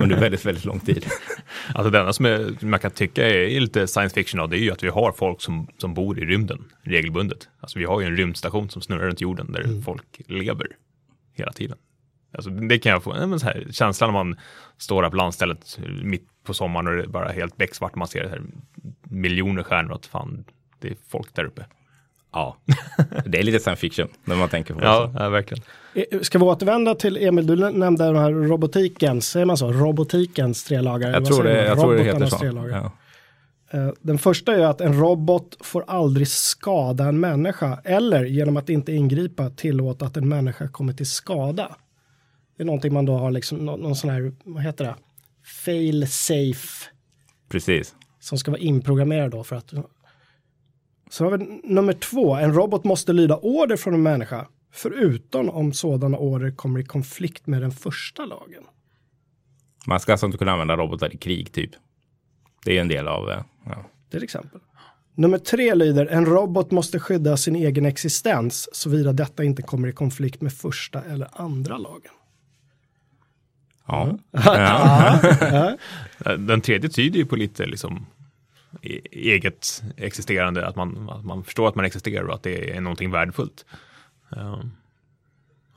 under 0.00 0.20
väldigt, 0.20 0.46
väldigt 0.46 0.64
lång 0.64 0.80
tid. 0.80 1.06
Alltså 1.74 1.90
det 1.90 1.98
enda 1.98 2.12
som 2.12 2.26
är, 2.26 2.64
man 2.64 2.80
kan 2.80 2.90
tycka 2.90 3.28
är 3.28 3.60
lite 3.60 3.86
science 3.86 4.14
fiction 4.14 4.40
av 4.40 4.48
det 4.48 4.56
är 4.56 4.60
ju 4.60 4.70
att 4.70 4.82
vi 4.82 4.88
har 4.88 5.12
folk 5.12 5.40
som, 5.40 5.66
som 5.78 5.94
bor 5.94 6.18
i 6.18 6.24
rymden 6.24 6.64
regelbundet. 6.82 7.48
Alltså 7.60 7.78
vi 7.78 7.84
har 7.84 8.00
ju 8.00 8.06
en 8.06 8.16
rymdstation 8.16 8.70
som 8.70 8.82
snurrar 8.82 9.06
runt 9.06 9.20
jorden 9.20 9.52
där 9.52 9.82
folk 9.84 10.20
lever 10.26 10.66
hela 11.34 11.52
tiden. 11.52 11.76
Alltså 12.32 12.50
det 12.50 12.78
kan 12.78 12.92
jag 12.92 13.02
få, 13.02 13.26
men 13.26 13.40
så 13.40 13.46
här, 13.46 13.66
känslan 13.70 14.12
när 14.12 14.24
man 14.24 14.36
står 14.78 15.02
där 15.02 15.10
på 15.10 15.16
landstället 15.16 15.78
mitt 16.02 16.28
på 16.44 16.54
sommaren 16.54 16.86
och 16.86 16.92
det 16.96 17.02
är 17.02 17.06
bara 17.06 17.28
helt 17.28 17.56
becksvart 17.56 17.94
man 17.94 18.08
ser 18.08 18.28
här 18.28 18.42
miljoner 19.02 19.62
stjärnor 19.62 19.94
att 19.94 20.06
fan, 20.06 20.44
det 20.80 20.88
är 20.88 20.96
folk 21.08 21.34
där 21.34 21.44
uppe. 21.44 21.66
Ja, 22.32 22.56
det 23.26 23.38
är 23.38 23.42
lite 23.42 23.58
science 23.58 23.80
fiction 23.80 24.08
när 24.24 24.36
man 24.36 24.48
tänker 24.48 24.74
på 24.74 24.80
det. 24.80 24.86
Ja, 24.86 25.12
ja 25.14 25.28
verkligen. 25.28 25.64
Eh, 25.94 26.20
Ska 26.20 26.38
vi 26.38 26.44
återvända 26.44 26.94
till 26.94 27.16
Emil, 27.16 27.46
du 27.46 27.56
nämnde 27.56 28.04
den 28.04 28.16
här 28.16 28.30
robotikens, 28.30 29.28
säger 29.28 29.46
man 29.46 29.56
så, 29.56 29.72
robotikens 29.72 30.64
tre 30.64 30.80
lagar? 30.80 31.10
Jag 31.10 31.24
tror 31.24 31.42
det, 31.44 31.64
jag 31.64 31.80
tror 31.80 31.96
det 31.96 32.02
heter 32.02 32.26
så. 32.26 32.68
Ja. 32.70 32.92
Eh, 33.70 33.88
Den 34.00 34.18
första 34.18 34.56
är 34.56 34.66
att 34.66 34.80
en 34.80 35.00
robot 35.00 35.56
får 35.60 35.84
aldrig 35.86 36.28
skada 36.28 37.04
en 37.04 37.20
människa 37.20 37.80
eller 37.84 38.24
genom 38.24 38.56
att 38.56 38.68
inte 38.68 38.92
ingripa 38.92 39.50
tillåta 39.50 40.04
att 40.06 40.16
en 40.16 40.28
människa 40.28 40.68
kommer 40.68 40.92
till 40.92 41.10
skada. 41.10 41.76
Det 42.56 42.62
är 42.62 42.64
någonting 42.64 42.92
man 42.92 43.04
då 43.04 43.16
har 43.16 43.30
liksom 43.30 43.58
någon, 43.58 43.80
någon 43.80 43.96
sån 43.96 44.10
här, 44.10 44.32
vad 44.44 44.62
heter 44.62 44.84
det, 44.84 44.94
fail 45.64 46.08
safe 46.08 46.90
Precis. 47.48 47.94
som 48.20 48.38
ska 48.38 48.50
vara 48.50 48.60
inprogrammerad 48.60 49.30
då 49.30 49.44
för 49.44 49.56
att. 49.56 49.74
Så 51.10 51.24
har 51.24 51.38
vi 51.38 51.60
nummer 51.64 51.92
två, 51.92 52.34
en 52.34 52.54
robot 52.54 52.84
måste 52.84 53.12
lyda 53.12 53.36
order 53.36 53.76
från 53.76 53.94
en 53.94 54.02
människa 54.02 54.46
förutom 54.72 55.50
om 55.50 55.72
sådana 55.72 56.18
order 56.18 56.50
kommer 56.50 56.80
i 56.80 56.84
konflikt 56.84 57.46
med 57.46 57.62
den 57.62 57.72
första 57.72 58.24
lagen. 58.24 58.64
Man 59.86 60.00
ska 60.00 60.12
alltså 60.12 60.26
inte 60.26 60.38
kunna 60.38 60.52
använda 60.52 60.76
robotar 60.76 61.14
i 61.14 61.16
krig 61.16 61.52
typ. 61.52 61.70
Det 62.64 62.76
är 62.76 62.80
en 62.80 62.88
del 62.88 63.08
av, 63.08 63.30
eh, 63.30 63.42
ja. 63.64 63.84
till 64.10 64.22
exempel. 64.22 64.60
Nummer 65.14 65.38
tre 65.38 65.74
lyder, 65.74 66.06
en 66.06 66.26
robot 66.26 66.70
måste 66.70 67.00
skydda 67.00 67.36
sin 67.36 67.56
egen 67.56 67.86
existens 67.86 68.68
såvida 68.72 69.12
detta 69.12 69.44
inte 69.44 69.62
kommer 69.62 69.88
i 69.88 69.92
konflikt 69.92 70.40
med 70.40 70.52
första 70.52 71.02
eller 71.02 71.28
andra 71.32 71.78
lagen. 71.78 72.12
Ja. 73.86 74.18
Eh, 76.26 76.32
Den 76.32 76.60
tredje 76.60 76.90
tyder 76.90 77.18
ju 77.18 77.26
på 77.26 77.36
lite 77.36 77.66
liksom 77.66 78.06
e- 78.82 79.00
eget 79.12 79.82
existerande, 79.96 80.66
att 80.66 80.76
man, 80.76 81.08
att 81.10 81.24
man 81.24 81.44
förstår 81.44 81.68
att 81.68 81.74
man 81.74 81.84
existerar 81.84 82.24
och 82.24 82.34
att 82.34 82.42
det 82.42 82.76
är 82.76 82.80
någonting 82.80 83.10
värdefullt. 83.10 83.64
Eh, 84.36 84.60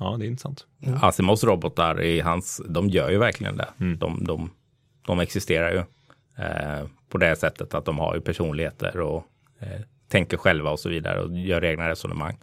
Ja, 0.01 0.15
det 0.19 0.25
är 0.25 0.27
intressant. 0.27 0.65
Asimovs 1.01 1.43
robotar 1.43 2.01
i 2.01 2.19
hans, 2.19 2.61
de 2.69 2.89
gör 2.89 3.09
ju 3.09 3.17
verkligen 3.17 3.57
det. 3.57 3.67
De, 3.77 4.23
de, 4.23 4.49
de 5.05 5.19
existerar 5.19 5.71
ju 5.71 5.77
eh, 6.45 6.85
på 7.09 7.17
det 7.17 7.35
sättet 7.35 7.73
att 7.73 7.85
de 7.85 7.97
har 7.99 8.15
ju 8.15 8.21
personligheter 8.21 8.99
och 8.99 9.23
eh, 9.59 9.81
tänker 10.07 10.37
själva 10.37 10.71
och 10.71 10.79
så 10.79 10.89
vidare 10.89 11.21
och 11.21 11.37
gör 11.37 11.63
egna 11.65 11.89
resonemang. 11.89 12.37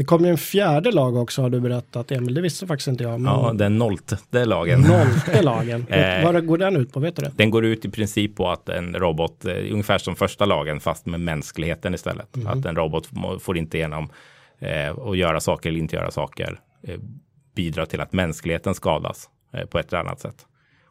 Det 0.00 0.04
kommer 0.04 0.26
ju 0.26 0.30
en 0.30 0.38
fjärde 0.38 0.92
lag 0.92 1.16
också 1.16 1.42
har 1.42 1.50
du 1.50 1.60
berättat 1.60 2.10
Emil, 2.12 2.34
det 2.34 2.40
visste 2.40 2.66
faktiskt 2.66 2.88
inte 2.88 3.04
jag. 3.04 3.20
Men 3.20 3.32
Ja, 3.32 3.52
den 3.52 3.78
nollte 3.78 4.44
lagen. 4.44 4.80
Nollte 4.80 5.42
lagen, 5.42 5.86
Eh. 5.88 6.24
vad 6.24 6.46
går 6.46 6.58
den 6.58 6.76
ut 6.76 6.92
på, 6.92 7.00
vet 7.00 7.16
du 7.16 7.22
det? 7.22 7.32
Den 7.36 7.50
går 7.50 7.64
ut 7.64 7.84
i 7.84 7.90
princip 7.90 8.36
på 8.36 8.50
att 8.50 8.68
en 8.68 8.94
robot, 8.94 9.44
eh, 9.44 9.52
ungefär 9.72 9.98
som 9.98 10.16
första 10.16 10.44
lagen 10.44 10.80
fast 10.80 11.06
med 11.06 11.20
mänskligheten 11.20 11.94
istället. 11.94 12.28
Att 12.46 12.64
en 12.64 12.76
robot 12.76 13.08
får 13.40 13.58
inte 13.58 13.78
genom 13.78 14.10
eh, 14.58 14.98
att 14.98 15.16
göra 15.16 15.40
saker 15.40 15.68
eller 15.68 15.78
inte 15.78 15.96
göra 15.96 16.10
saker 16.10 16.60
eh, 16.82 16.98
bidra 17.56 17.86
till 17.86 18.00
att 18.00 18.12
mänskligheten 18.12 18.74
skadas 18.74 19.28
eh, 19.54 19.64
på 19.66 19.78
ett 19.78 19.92
eller 19.92 20.00
annat 20.00 20.20
sätt. 20.20 20.46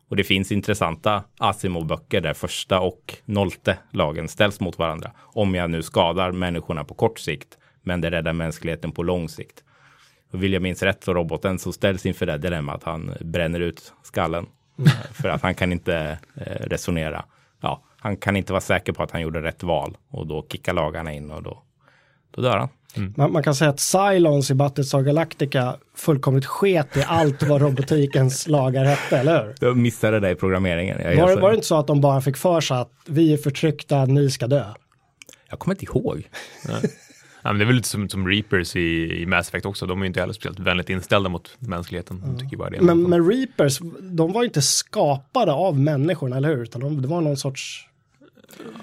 Och 0.10 0.16
det 0.16 0.24
finns 0.24 0.52
intressanta 0.52 1.24
Asimov-böcker 1.40 2.22
där 2.22 2.34
första 2.34 2.80
och 2.80 3.16
nollte 3.26 3.78
lagen 3.92 4.28
ställs 4.28 4.60
mot 4.60 4.80
varandra. 4.80 5.12
Om 5.20 5.56
jag 5.56 5.70
nu 5.70 5.84
skadar 5.84 6.32
människorna 6.32 6.84
på 6.84 6.94
kort 6.94 7.20
sikt, 7.20 7.58
men 7.90 8.02
det 8.02 8.12
räddar 8.12 8.34
mänskligheten 8.34 8.92
på 8.92 9.04
lång 9.04 9.30
sikt. 9.30 9.64
Och 10.32 10.44
vill 10.44 10.54
jag 10.54 10.62
minns 10.62 10.84
rätt 10.84 11.04
så 11.04 11.14
roboten 11.14 11.60
så 11.60 11.72
ställs 11.72 12.06
inför 12.06 12.26
det 12.26 12.38
dilemma 12.38 12.74
att 12.74 12.84
han 12.84 13.12
bränner 13.22 13.60
ut 13.60 13.94
skallen. 14.04 14.46
För 15.14 15.30
att 15.30 15.42
han 15.42 15.56
kan 15.56 15.72
inte 15.72 16.18
eh, 16.36 16.68
resonera. 16.68 17.26
Ja, 17.62 17.84
han 18.00 18.18
kan 18.18 18.36
inte 18.36 18.54
vara 18.54 18.62
säker 18.62 18.94
på 18.94 19.04
att 19.04 19.12
han 19.12 19.22
gjorde 19.22 19.42
rätt 19.42 19.64
val. 19.64 19.98
Och 20.10 20.28
då 20.28 20.46
kickar 20.52 20.74
lagarna 20.74 21.14
in 21.14 21.32
och 21.32 21.44
då, 21.44 21.64
då 22.32 22.42
dör 22.42 22.58
han. 22.58 22.70
Man, 23.16 23.32
man 23.32 23.44
kan 23.44 23.56
säga 23.56 23.70
att 23.70 23.80
Cylons 23.80 24.52
i 24.52 24.54
Battlestar 24.54 25.02
Galactica 25.02 25.76
fullkomligt 25.96 26.46
sket 26.46 26.98
i 26.98 27.04
allt 27.08 27.44
vad 27.44 27.62
robotikens 27.62 28.48
lagar 28.58 28.86
hette, 28.86 29.18
eller 29.18 29.44
hur? 29.44 29.56
Jag 29.60 29.78
missade 29.78 30.20
det 30.20 30.32
i 30.32 30.36
programmeringen. 30.36 31.18
Jag, 31.18 31.28
Var, 31.28 31.42
var 31.42 31.50
det 31.50 31.56
inte 31.56 31.68
så 31.68 31.80
att 31.80 31.88
de 31.88 32.02
bara 32.02 32.22
fick 32.22 32.38
för 32.38 32.62
sig 32.62 32.78
att 32.78 32.92
vi 33.06 33.34
är 33.34 33.38
förtryckta, 33.38 34.06
ni 34.06 34.32
ska 34.32 34.48
dö? 34.48 34.66
jag 35.50 35.60
kommer 35.60 35.76
inte 35.76 35.86
ihåg. 35.86 36.30
Ja, 37.42 37.50
men 37.50 37.58
det 37.58 37.64
är 37.64 37.66
väl 37.66 37.76
lite 37.76 37.88
som, 37.88 38.10
som 38.10 38.28
Reapers 38.28 38.76
i, 38.76 39.22
i 39.22 39.26
Mass 39.26 39.48
Effect 39.48 39.66
också. 39.66 39.86
De 39.86 40.00
är 40.00 40.04
ju 40.04 40.08
inte 40.08 40.20
heller 40.20 40.34
speciellt 40.34 40.60
vänligt 40.60 40.90
inställda 40.90 41.30
mot 41.30 41.56
mänskligheten. 41.60 42.22
De 42.26 42.40
tycker 42.40 42.58
bara 42.58 42.70
det. 42.70 42.82
Men, 42.82 43.04
men 43.04 43.30
Reapers, 43.32 43.80
de 44.02 44.34
var 44.34 44.42
ju 44.42 44.48
inte 44.48 44.62
skapade 44.62 45.52
av 45.54 45.80
människorna, 45.80 46.38
eller 46.38 46.50
hur? 46.50 46.64
Utan 46.64 46.82
de, 46.82 47.02
det 47.02 47.08
var 47.08 47.22
någon 47.22 47.38
sorts 47.38 47.88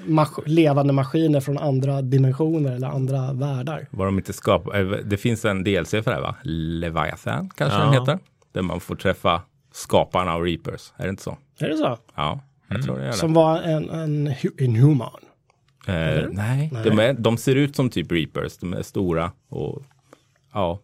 mas- 0.07 0.43
levande 0.47 0.93
maskiner 0.93 1.41
från 1.41 1.59
andra 1.59 2.03
dimensioner 2.03 2.73
eller 2.73 2.89
andra 2.89 3.33
världar. 3.33 3.87
Var 3.91 4.07
de 4.07 4.19
inte 4.19 4.33
skap... 4.33 4.75
eh, 4.75 4.81
Det 5.05 5.17
finns 5.17 5.45
en 5.45 5.65
DLC 5.65 5.91
för 5.91 6.03
det 6.05 6.15
här 6.15 6.21
va? 6.21 6.35
Leviathan 6.43 7.51
kanske 7.57 7.79
Ja. 7.79 7.85
den 7.85 7.93
heter. 7.93 8.19
Där 8.53 8.63
man 8.63 8.81
får 8.81 8.97
träffa 8.97 9.43
skaparna 9.73 10.33
av 10.35 10.43
Reapers. 10.45 10.93
Är 10.97 11.05
det 11.05 11.11
inte 11.11 11.23
så? 11.23 11.37
Är 11.59 11.69
det 11.69 11.77
så? 11.77 11.99
Ja, 12.15 12.41
jag 12.69 12.83
tror 12.83 12.97
det 12.99 13.03
är 13.03 13.07
det. 13.07 13.13
Som 13.13 13.33
var 13.35 13.63
en, 13.63 13.91
en 13.91 14.29
hu- 14.29 14.63
inhuman. 14.63 15.21
Eh, 15.87 16.25
nej, 16.31 16.71
De, 16.85 16.99
är, 16.99 17.13
de 17.15 17.37
ser 17.37 17.55
ut 17.57 17.77
som 17.77 17.91
typ 17.91 18.13
Reapers. 18.13 18.57
De 18.59 18.73
är 18.73 18.83
stora 18.83 19.33
och 19.49 19.83
ja, 20.53 20.81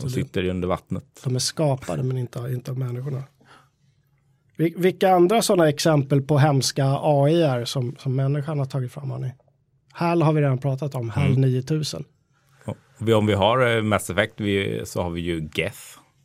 de 0.00 0.10
sitter 0.10 0.42
ju 0.42 0.50
under 0.50 0.68
vattnet. 0.68 1.04
De 1.24 1.34
är 1.34 1.38
skapade 1.38 2.02
men 2.02 2.18
inte, 2.18 2.38
inte 2.38 2.70
av 2.70 2.78
människorna. 2.78 3.22
Vil- 4.56 4.74
Vilka 4.76 5.10
andra 5.10 5.42
sådana 5.42 5.68
exempel 5.68 6.22
på 6.22 6.38
hemska 6.38 6.84
AI 7.02 7.42
är 7.42 7.64
som, 7.64 7.96
som 7.98 8.16
människan 8.16 8.58
har 8.58 8.66
tagit 8.66 8.92
fram? 8.92 9.10
Har 9.10 9.18
ni? 9.18 9.32
HAL 9.92 10.22
har 10.22 10.32
vi 10.32 10.40
redan 10.40 10.58
pratat 10.58 10.94
om, 10.94 11.10
HAL 11.10 11.38
9000. 11.38 12.04
Och 12.64 12.76
vi- 12.98 13.12
Om 13.14 13.26
vi 13.26 13.34
har 13.34 13.76
eh, 13.76 13.82
Mass 13.82 14.10
Effect 14.10 14.34
vi, 14.40 14.82
så 14.84 15.02
har 15.02 15.10
vi 15.10 15.20
ju 15.20 15.48
Geth 15.54 15.78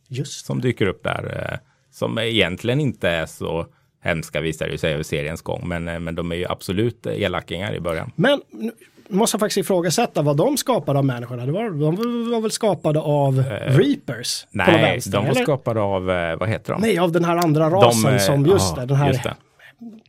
Just 0.08 0.46
som 0.46 0.60
dyker 0.60 0.86
upp 0.86 1.02
där. 1.04 1.50
eh, 1.52 1.58
Som 1.90 2.18
egentligen 2.18 2.80
inte 2.80 3.08
är 3.08 3.26
så 3.26 3.66
hemska 4.02 4.40
visar 4.40 4.68
det 4.68 4.78
sig 4.78 4.92
över 4.92 5.02
seriens 5.02 5.42
gång. 5.42 5.68
Men, 5.68 5.88
eh, 5.88 5.98
men 6.00 6.14
de 6.14 6.32
är 6.32 6.36
ju 6.36 6.46
absolut 6.48 7.06
eh, 7.06 7.22
elakingar 7.22 7.74
i 7.74 7.80
början. 7.80 8.12
Men 8.16 8.40
nu- 8.50 8.72
måste 9.08 9.34
jag 9.34 9.40
faktiskt 9.40 9.58
ifrågasätta 9.58 10.22
vad 10.22 10.36
de 10.36 10.56
skapade 10.56 10.98
av 10.98 11.04
människorna. 11.04 11.46
Det 11.46 11.52
var, 11.52 11.64
de 11.70 12.30
var 12.30 12.40
väl 12.40 12.50
skapade 12.50 13.00
av 13.00 13.38
Reapers? 13.66 14.46
på 14.52 14.58
något 14.58 14.66
Nej, 14.66 14.82
vänster, 14.92 15.12
de 15.12 15.24
var 15.24 15.30
eller? 15.32 15.42
skapade 15.42 15.80
av, 15.80 16.04
vad 16.40 16.48
heter 16.48 16.72
de? 16.72 16.80
Nej, 16.82 16.98
av 16.98 17.12
den 17.12 17.24
här 17.24 17.36
andra 17.36 17.70
rasen 17.70 18.12
eh, 18.14 18.18
som, 18.18 18.46
just 18.46 18.72
ja, 18.76 18.80
det, 18.80 18.86
den 18.86 18.96
här 18.96 19.12
det. 19.12 19.34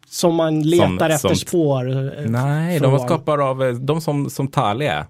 som 0.07 0.35
man 0.35 0.61
letar 0.61 1.09
efter 1.09 1.27
som- 1.29 1.35
spår. 1.35 1.83
Nej, 2.29 2.73
de 2.73 2.79
från. 2.79 2.91
var 2.91 2.99
skapade 2.99 3.43
av 3.43 3.79
de 3.85 4.01
som, 4.01 4.29
som 4.29 4.47
Tali 4.47 4.85
är. 4.85 5.05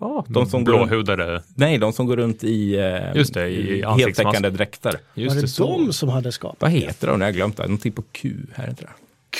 Ja, 0.00 0.24
de 0.28 0.46
som 0.46 0.64
går 0.64 0.72
runt, 0.72 0.88
Blåhudade. 0.90 1.42
nej, 1.54 1.78
de 1.78 1.92
som 1.92 2.06
går 2.06 2.16
runt 2.16 2.44
i, 2.44 2.76
eh, 2.78 3.16
Just 3.16 3.34
det, 3.34 3.48
i 3.48 3.84
heltäckande 3.98 4.50
dräkter. 4.50 4.94
Just 5.14 5.34
Var 5.36 5.42
det 5.42 5.48
så. 5.48 5.66
de 5.66 5.92
som 5.92 6.08
hade 6.08 6.32
skapat? 6.32 6.60
Vad 6.60 6.70
heter 6.70 7.06
de? 7.08 7.20
Jag 7.20 7.28
har 7.28 7.32
glömt 7.32 7.56
det. 7.56 7.62
Någonting 7.62 7.92
på 7.92 8.02
Q, 8.12 8.34
här 8.54 8.68
inte 8.68 8.82
det? 8.82 8.90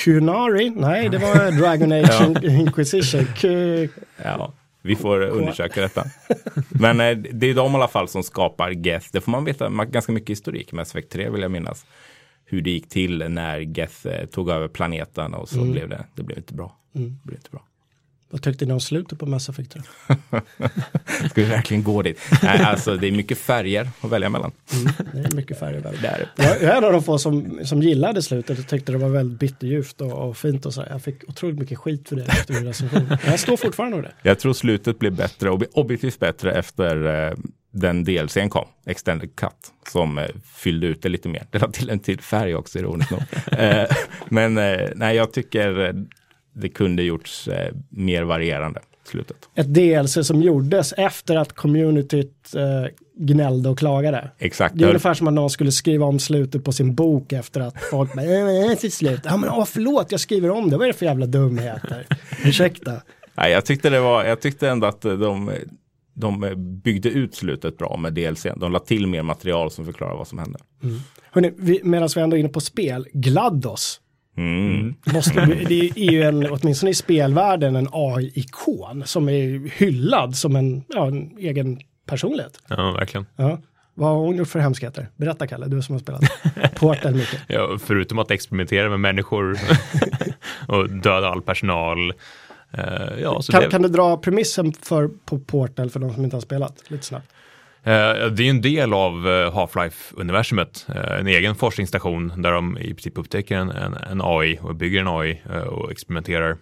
Kunari? 0.03 0.69
Nej, 0.69 1.09
det 1.09 1.17
var 1.17 1.51
Dragon 1.59 1.91
Age 1.91 2.43
Inquisition. 2.45 3.25
Q... 3.37 3.89
Ja, 4.23 4.53
vi 4.81 4.95
får 4.95 5.21
undersöka 5.21 5.81
detta. 5.81 6.03
Men 6.69 6.99
eh, 7.01 7.17
det 7.17 7.49
är 7.49 7.53
de 7.53 7.71
i 7.71 7.75
alla 7.75 7.87
fall 7.87 8.07
som 8.07 8.23
skapar 8.23 8.69
Geth. 8.69 9.07
Det 9.11 9.21
får 9.21 9.31
man 9.31 9.45
veta 9.45 9.69
ma- 9.69 9.85
ganska 9.91 10.11
mycket 10.11 10.29
historik 10.29 10.71
med 10.71 10.81
Effect 10.83 11.09
3 11.11 11.29
vill 11.29 11.41
jag 11.41 11.51
minnas. 11.51 11.85
Hur 12.45 12.61
det 12.61 12.69
gick 12.69 12.89
till 12.89 13.23
när 13.29 13.59
Geth 13.59 14.07
eh, 14.07 14.25
tog 14.25 14.49
över 14.49 14.67
planeten 14.67 15.33
och 15.33 15.49
så 15.49 15.61
blev 15.63 15.89
det, 15.89 16.05
det 16.15 16.23
blev 16.23 16.37
inte 16.37 16.53
bra. 16.53 16.75
Det 16.91 16.99
blev 17.23 17.37
inte 17.37 17.49
bra. 17.51 17.63
Vad 18.29 18.41
tyckte 18.41 18.65
ni 18.65 18.73
om 18.73 18.79
slutet 18.79 19.19
på 19.19 19.25
Mass 19.25 19.49
Effect 19.49 19.71
3? 19.71 19.81
Ska 21.29 21.41
vi 21.41 21.43
verkligen 21.43 21.83
gå 21.83 22.01
dit? 22.01 22.19
Nej, 22.43 22.59
alltså 22.59 22.95
det 22.97 23.07
är 23.07 23.11
mycket 23.11 23.37
färger 23.37 23.89
att 24.01 24.11
välja 24.11 24.29
mellan. 24.29 24.51
Det 25.13 25.19
är 25.19 25.35
mycket 25.35 25.59
färger 25.59 25.81
där. 25.81 25.93
Det 26.01 26.07
är 26.07 26.19
det. 26.35 26.43
Jag 26.65 26.73
är 26.73 26.77
en 26.77 26.83
av 26.83 26.91
de 26.91 27.03
få 27.03 27.17
som, 27.17 27.59
som 27.65 27.81
gillade 27.81 28.21
slutet 28.21 28.59
och 28.59 28.67
tyckte 28.67 28.91
det 28.91 28.97
var 28.97 29.09
väldigt 29.09 29.39
bitterljuvt 29.39 30.01
och, 30.01 30.11
och 30.29 30.37
fint 30.37 30.65
och 30.65 30.73
så. 30.73 30.83
Jag 30.89 31.01
fick 31.03 31.29
otroligt 31.29 31.59
mycket 31.59 31.77
skit 31.77 32.09
för 32.09 32.15
det 32.15 32.23
efter 32.23 32.53
min 32.53 32.65
recension. 32.65 33.17
Jag 33.25 33.39
står 33.39 33.57
fortfarande 33.57 34.01
det. 34.01 34.11
Jag 34.21 34.39
tror 34.39 34.53
slutet 34.53 34.99
blev 34.99 35.15
bättre, 35.15 35.49
ob- 35.49 35.69
objektivt 35.73 36.19
bättre 36.19 36.51
efter 36.51 37.27
eh, 37.29 37.37
den 37.71 38.03
DLCn 38.03 38.49
kom, 38.49 38.67
Extended 38.85 39.35
Cut, 39.35 39.51
som 39.91 40.17
eh, 40.17 40.25
fyllde 40.55 40.87
ut 40.87 41.01
det 41.01 41.09
lite 41.09 41.29
mer. 41.29 41.47
Det 41.51 41.59
la 41.59 41.67
till 41.71 41.89
en 41.89 41.99
till 41.99 42.21
färg 42.21 42.55
också, 42.55 42.79
ironiskt 42.79 43.11
nog. 43.11 43.21
eh, 43.59 43.85
men 44.29 44.57
eh, 44.57 44.89
nej, 44.95 45.15
jag 45.15 45.33
tycker 45.33 45.79
eh, 45.79 45.93
det 46.61 46.69
kunde 46.69 47.03
gjorts 47.03 47.47
eh, 47.47 47.73
mer 47.89 48.23
varierande, 48.23 48.79
slutet. 49.03 49.37
Ett 49.55 49.73
DLC 49.73 50.27
som 50.27 50.41
gjordes 50.41 50.93
efter 50.93 51.35
att 51.35 51.53
communityt 51.53 52.55
eh, 52.55 52.63
gnällde 53.19 53.69
och 53.69 53.77
klagade. 53.79 54.31
Exakt. 54.37 54.75
Det 54.77 54.83
är 54.83 54.87
ungefär 54.87 55.13
som 55.13 55.27
att 55.27 55.33
någon 55.33 55.49
skulle 55.49 55.71
skriva 55.71 56.05
om 56.05 56.19
slutet 56.19 56.63
på 56.63 56.71
sin 56.71 56.95
bok 56.95 57.33
efter 57.33 57.61
att 57.61 57.75
folk 57.91 58.13
bara, 58.15 58.25
"Eh, 58.25 58.31
är 58.65 58.69
det 58.69 58.75
för 58.81 58.89
slut? 58.89 59.21
Ja 59.23 59.37
men 59.37 59.49
åh, 59.49 59.65
förlåt, 59.65 60.11
jag 60.11 60.19
skriver 60.19 60.49
om 60.51 60.69
det, 60.69 60.77
vad 60.77 60.87
är 60.87 60.91
det 60.93 60.97
för 60.99 61.05
jävla 61.05 61.25
dumheter? 61.25 62.05
Ursäkta. 62.45 63.01
Nej, 63.35 63.51
jag 63.51 63.65
tyckte 63.65 63.89
det 63.89 63.99
var, 63.99 64.23
jag 64.25 64.41
tyckte 64.41 64.69
ändå 64.69 64.87
att 64.87 65.01
de, 65.01 65.51
de 66.13 66.53
byggde 66.83 67.09
ut 67.09 67.35
slutet 67.35 67.77
bra 67.77 67.97
med 67.97 68.13
DLCn. 68.13 68.59
De 68.59 68.71
la 68.71 68.79
till 68.79 69.07
mer 69.07 69.23
material 69.23 69.71
som 69.71 69.85
förklarar 69.85 70.15
vad 70.17 70.27
som 70.27 70.39
hände. 70.39 70.59
Hörrni, 71.31 71.53
vi, 71.57 71.81
medan 71.83 72.09
vi 72.15 72.21
ändå 72.21 72.35
är 72.35 72.39
inne 72.39 72.49
på 72.49 72.61
spel, 72.61 73.07
GLaDOS. 73.13 74.01
Mm. 74.37 74.95
Måste, 75.13 75.45
det 75.45 75.89
är 75.95 76.11
ju 76.11 76.23
en, 76.23 76.51
åtminstone 76.51 76.89
i 76.89 76.93
spelvärlden, 76.93 77.75
en 77.75 77.87
AI-ikon 77.91 79.03
som 79.05 79.29
är 79.29 79.69
hyllad 79.77 80.35
som 80.35 80.55
en, 80.55 80.83
ja, 80.87 81.07
en 81.07 81.37
egen 81.37 81.79
personlighet. 82.05 82.59
Ja, 82.67 82.91
verkligen. 82.91 83.25
Ja. 83.35 83.59
Vad 83.93 84.09
har 84.09 84.15
hon 84.15 84.35
gjort 84.35 84.47
för 84.47 84.59
hemskheter? 84.59 85.09
Berätta 85.15 85.47
Kalle, 85.47 85.67
du 85.67 85.81
som 85.81 85.95
har 85.95 85.99
spelat 85.99 86.21
Portal 86.75 87.15
mycket. 87.15 87.41
Ja, 87.47 87.77
förutom 87.81 88.19
att 88.19 88.31
experimentera 88.31 88.89
med 88.89 88.99
människor 88.99 89.57
och 90.67 90.89
döda 90.89 91.27
all 91.27 91.41
personal. 91.41 92.13
Eh, 92.71 93.19
ja, 93.21 93.41
så 93.41 93.51
Kan, 93.51 93.61
det, 93.61 93.69
kan 93.69 93.81
du 93.81 93.89
dra 93.89 94.17
premissen 94.17 94.73
för 94.73 95.09
på 95.25 95.39
Portal 95.39 95.89
för 95.89 95.99
de 95.99 96.13
som 96.13 96.23
inte 96.23 96.35
har 96.35 96.41
spelat? 96.41 96.83
Lite 96.87 97.05
snabbt. 97.05 97.27
Eh, 97.87 98.25
det 98.31 98.43
är 98.43 98.49
en 98.49 98.61
del 98.61 98.93
av 98.93 99.27
eh, 99.27 99.53
Half-Life-universumet, 99.53 100.85
eh, 100.89 101.19
en 101.19 101.27
egen 101.27 101.55
forskningsstation 101.55 102.41
där 102.41 102.51
de 102.51 102.77
i 102.77 102.93
princip 102.93 103.17
upptäcker 103.17 103.57
en, 103.57 103.71
en, 103.71 103.93
en 103.93 104.21
AI 104.23 104.59
och 104.61 104.75
bygger 104.75 105.01
en 105.01 105.07
AI 105.07 105.41
och 105.69 105.91
experimenterar. 105.91 106.57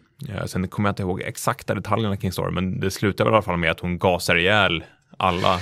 Sen 0.46 0.68
kommer 0.68 0.90
jag 0.90 0.92
inte 0.92 1.04
ihåg 1.04 1.22
exakta 1.22 1.76
detaljerna 1.76 2.18
kring 2.18 2.32
storyn, 2.32 2.54
men 2.54 2.80
det 2.80 2.92
slutar 2.92 3.24
väl 3.26 3.34
i 3.34 3.36
alla 3.36 3.42
fall 3.42 3.58
med 3.58 3.72
att 3.72 3.80
hon 3.80 3.98
gasar 3.98 4.36
ihjäl 4.36 4.84
alla. 5.18 5.60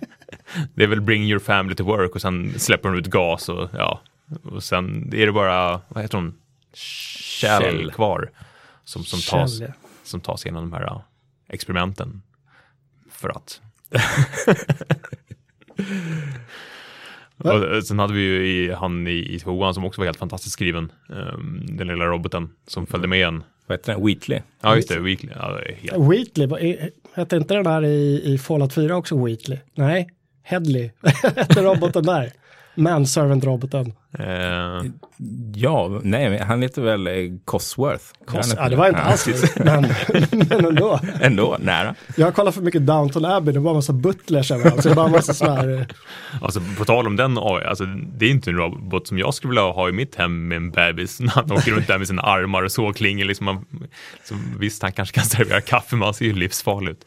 det 0.74 0.82
är 0.82 0.88
väl 0.88 1.00
bring 1.00 1.22
your 1.22 1.38
family 1.38 1.74
to 1.74 1.84
work 1.84 2.14
och 2.14 2.20
sen 2.20 2.58
släpper 2.58 2.88
hon 2.88 2.98
ut 2.98 3.06
gas 3.06 3.48
och 3.48 3.68
ja, 3.72 4.00
och 4.44 4.62
sen 4.62 5.12
är 5.14 5.26
det 5.26 5.32
bara, 5.32 5.80
vad 5.88 6.02
heter 6.02 6.18
hon, 6.18 6.34
Shell, 6.74 7.62
Shell. 7.62 7.90
kvar 7.92 8.30
som, 8.84 9.04
som, 9.04 9.38
tas, 9.38 9.58
Shell, 9.58 9.68
ja. 9.68 9.88
som 10.04 10.20
tas 10.20 10.44
genom 10.44 10.70
de 10.70 10.76
här 10.76 11.00
experimenten. 11.48 12.22
För 13.10 13.28
att. 13.28 13.60
Och 17.36 17.74
eh, 17.74 17.80
sen 17.80 17.98
hade 17.98 18.14
vi 18.14 18.20
ju 18.20 18.46
i, 18.46 18.72
han 18.72 19.06
i, 19.06 19.34
i 19.34 19.38
tvåan 19.38 19.74
som 19.74 19.84
också 19.84 20.00
var 20.00 20.06
helt 20.06 20.18
fantastiskt 20.18 20.52
skriven. 20.52 20.92
ehm, 21.10 21.66
den 21.66 21.86
lilla 21.86 22.04
roboten 22.04 22.48
som 22.66 22.86
följde 22.86 23.08
med 23.08 23.26
en. 23.28 23.42
Vad 23.66 23.78
heter 23.78 23.92
den? 23.92 24.06
Wheatley? 24.06 24.40
Ja, 24.60 24.76
just 24.76 24.88
det, 24.88 25.00
Weekly. 25.00 25.30
Ja, 25.34 25.52
det 25.52 25.74
helt... 25.74 26.10
Wheatley, 26.10 26.78
hette 27.14 27.36
inte 27.36 27.54
den 27.54 27.64
där 27.64 27.84
i, 27.84 28.22
i 28.24 28.38
Fallout 28.38 28.72
4 28.72 28.96
också 28.96 29.24
Wheatley? 29.24 29.58
Nej, 29.74 30.08
Headley 30.42 30.90
hette 31.36 31.62
roboten 31.62 32.02
där. 32.02 32.32
Manservant-roboten. 32.74 33.92
Eh, 34.18 34.90
Ja, 35.54 36.00
nej, 36.02 36.38
han 36.38 36.62
heter 36.62 36.82
väl 36.82 37.06
eh, 37.06 37.12
Cosworth? 37.44 38.04
Han 38.26 38.42
ja, 38.56 38.68
det 38.68 38.76
var 38.76 38.88
inte 38.88 39.00
Ja, 39.00 39.04
alls 39.04 39.24
det, 39.24 39.56
men, 39.64 39.86
men 40.48 40.66
ändå. 40.66 41.00
Ändå, 41.20 41.56
nära. 41.60 41.94
Jag 42.16 42.26
har 42.26 42.32
kollat 42.32 42.54
för 42.54 42.62
mycket 42.62 42.86
Downton 42.86 43.24
Abbey, 43.24 43.52
det 43.54 43.60
var 43.60 43.70
en 43.70 43.76
massa 43.76 43.92
butlers 43.92 44.50
överallt. 44.50 44.82
Så 44.82 45.00
en 45.04 45.10
massa 45.10 45.34
sådana 45.34 45.56
här, 45.56 45.68
eh, 45.68 45.86
alltså 46.40 46.60
på 46.78 46.84
tal 46.84 47.06
om 47.06 47.16
den 47.16 47.38
AI, 47.38 47.64
alltså 47.64 47.84
det 47.86 48.26
är 48.26 48.30
inte 48.30 48.50
en 48.50 48.56
robot 48.56 49.08
som 49.08 49.18
jag 49.18 49.34
skulle 49.34 49.50
vilja 49.50 49.62
ha 49.62 49.88
i 49.88 49.92
mitt 49.92 50.14
hem 50.14 50.48
med 50.48 50.56
en 50.56 50.70
bebis. 50.70 51.20
När 51.20 51.28
han 51.28 51.52
åker 51.52 51.72
runt 51.72 51.86
där 51.86 51.98
med 51.98 52.06
sina 52.06 52.22
armar 52.22 52.62
och 52.62 52.72
såklingor. 52.72 53.24
Liksom 53.24 53.44
man, 53.44 53.66
så 54.24 54.34
visst, 54.58 54.82
han 54.82 54.92
kanske 54.92 55.14
kan 55.14 55.24
servera 55.24 55.60
kaffe, 55.60 55.96
men 55.96 56.04
han 56.04 56.14
ser 56.14 56.24
ju 56.24 56.32
livsfarlig 56.32 56.90
ut. 56.90 57.04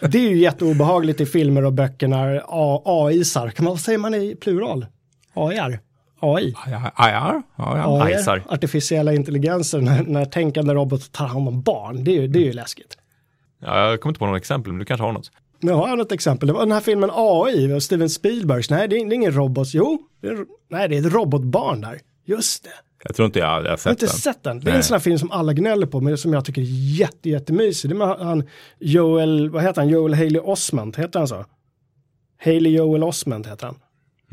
det 0.00 0.18
är 0.18 0.30
ju 0.30 0.36
jätteobehagligt 0.36 1.20
i 1.20 1.26
filmer 1.26 1.64
och 1.64 1.72
böcker 1.72 2.08
när 2.08 2.42
AI-sar, 2.84 3.50
kan 3.50 3.64
man, 3.64 3.72
vad 3.72 3.80
säger 3.80 3.98
man 3.98 4.14
i 4.14 4.36
plural? 4.40 4.86
AI-ar? 5.34 5.78
AI? 6.24 6.54
AI, 6.94 8.12
Ajsar. 8.14 8.42
artificiella 8.48 9.12
intelligenser, 9.14 9.80
när, 9.80 10.02
när 10.02 10.24
tänkande 10.24 10.74
robotar 10.74 11.06
tar 11.12 11.26
hand 11.26 11.48
om 11.48 11.62
barn, 11.62 12.04
det 12.04 12.10
är 12.10 12.20
ju, 12.20 12.28
det 12.28 12.38
är 12.38 12.44
ju 12.44 12.52
läskigt. 12.52 12.98
Ja, 13.60 13.90
jag 13.90 14.00
kommer 14.00 14.10
inte 14.10 14.18
på 14.18 14.26
något 14.26 14.36
exempel, 14.36 14.72
men 14.72 14.78
du 14.78 14.84
kanske 14.84 15.04
har 15.06 15.12
något. 15.12 15.30
Nu 15.60 15.72
har 15.72 15.88
jag 15.88 15.98
något 15.98 16.12
exempel. 16.12 16.46
Det 16.46 16.52
var 16.52 16.60
den 16.60 16.72
här 16.72 16.80
filmen 16.80 17.10
AI, 17.12 17.80
Steven 17.80 18.10
Spielbergs. 18.10 18.70
Nej, 18.70 18.88
det 18.88 18.96
är, 18.96 19.04
det 19.06 19.12
är 19.12 19.14
ingen 19.14 19.32
robot. 19.32 19.68
Jo, 19.74 19.98
det 20.20 20.28
är, 20.28 20.38
nej, 20.70 20.88
det 20.88 20.96
är 20.96 21.06
ett 21.06 21.12
robotbarn 21.12 21.80
där. 21.80 22.00
Just 22.26 22.64
det. 22.64 22.70
Jag 23.06 23.16
tror 23.16 23.26
inte 23.26 23.38
jag 23.38 23.64
Jag 23.64 23.70
har 23.70 23.76
sett 23.76 23.90
inte 23.90 24.06
den. 24.06 24.14
sett 24.14 24.42
den. 24.42 24.60
Det 24.60 24.66
är 24.66 24.70
en 24.70 24.74
Nej. 24.76 24.82
sån 24.82 24.94
här 24.94 25.00
film 25.00 25.18
som 25.18 25.30
alla 25.30 25.52
gnäller 25.52 25.86
på, 25.86 26.00
men 26.00 26.18
som 26.18 26.32
jag 26.32 26.44
tycker 26.44 26.60
är 26.62 26.98
jätte, 27.00 27.30
jättemysig. 27.30 27.90
Det 27.90 27.94
är 27.94 27.98
med 27.98 28.08
han 28.08 28.44
Joel, 28.78 29.50
vad 29.50 29.62
heter 29.62 29.80
han? 29.80 29.88
Joel 29.90 30.14
Haley 30.14 30.38
Osment, 30.38 30.96
heter 30.96 31.18
han 31.18 31.28
så? 31.28 31.44
Haley 32.44 32.72
Joel 32.72 33.04
Osment 33.04 33.46
heter 33.46 33.66
han. 33.66 33.76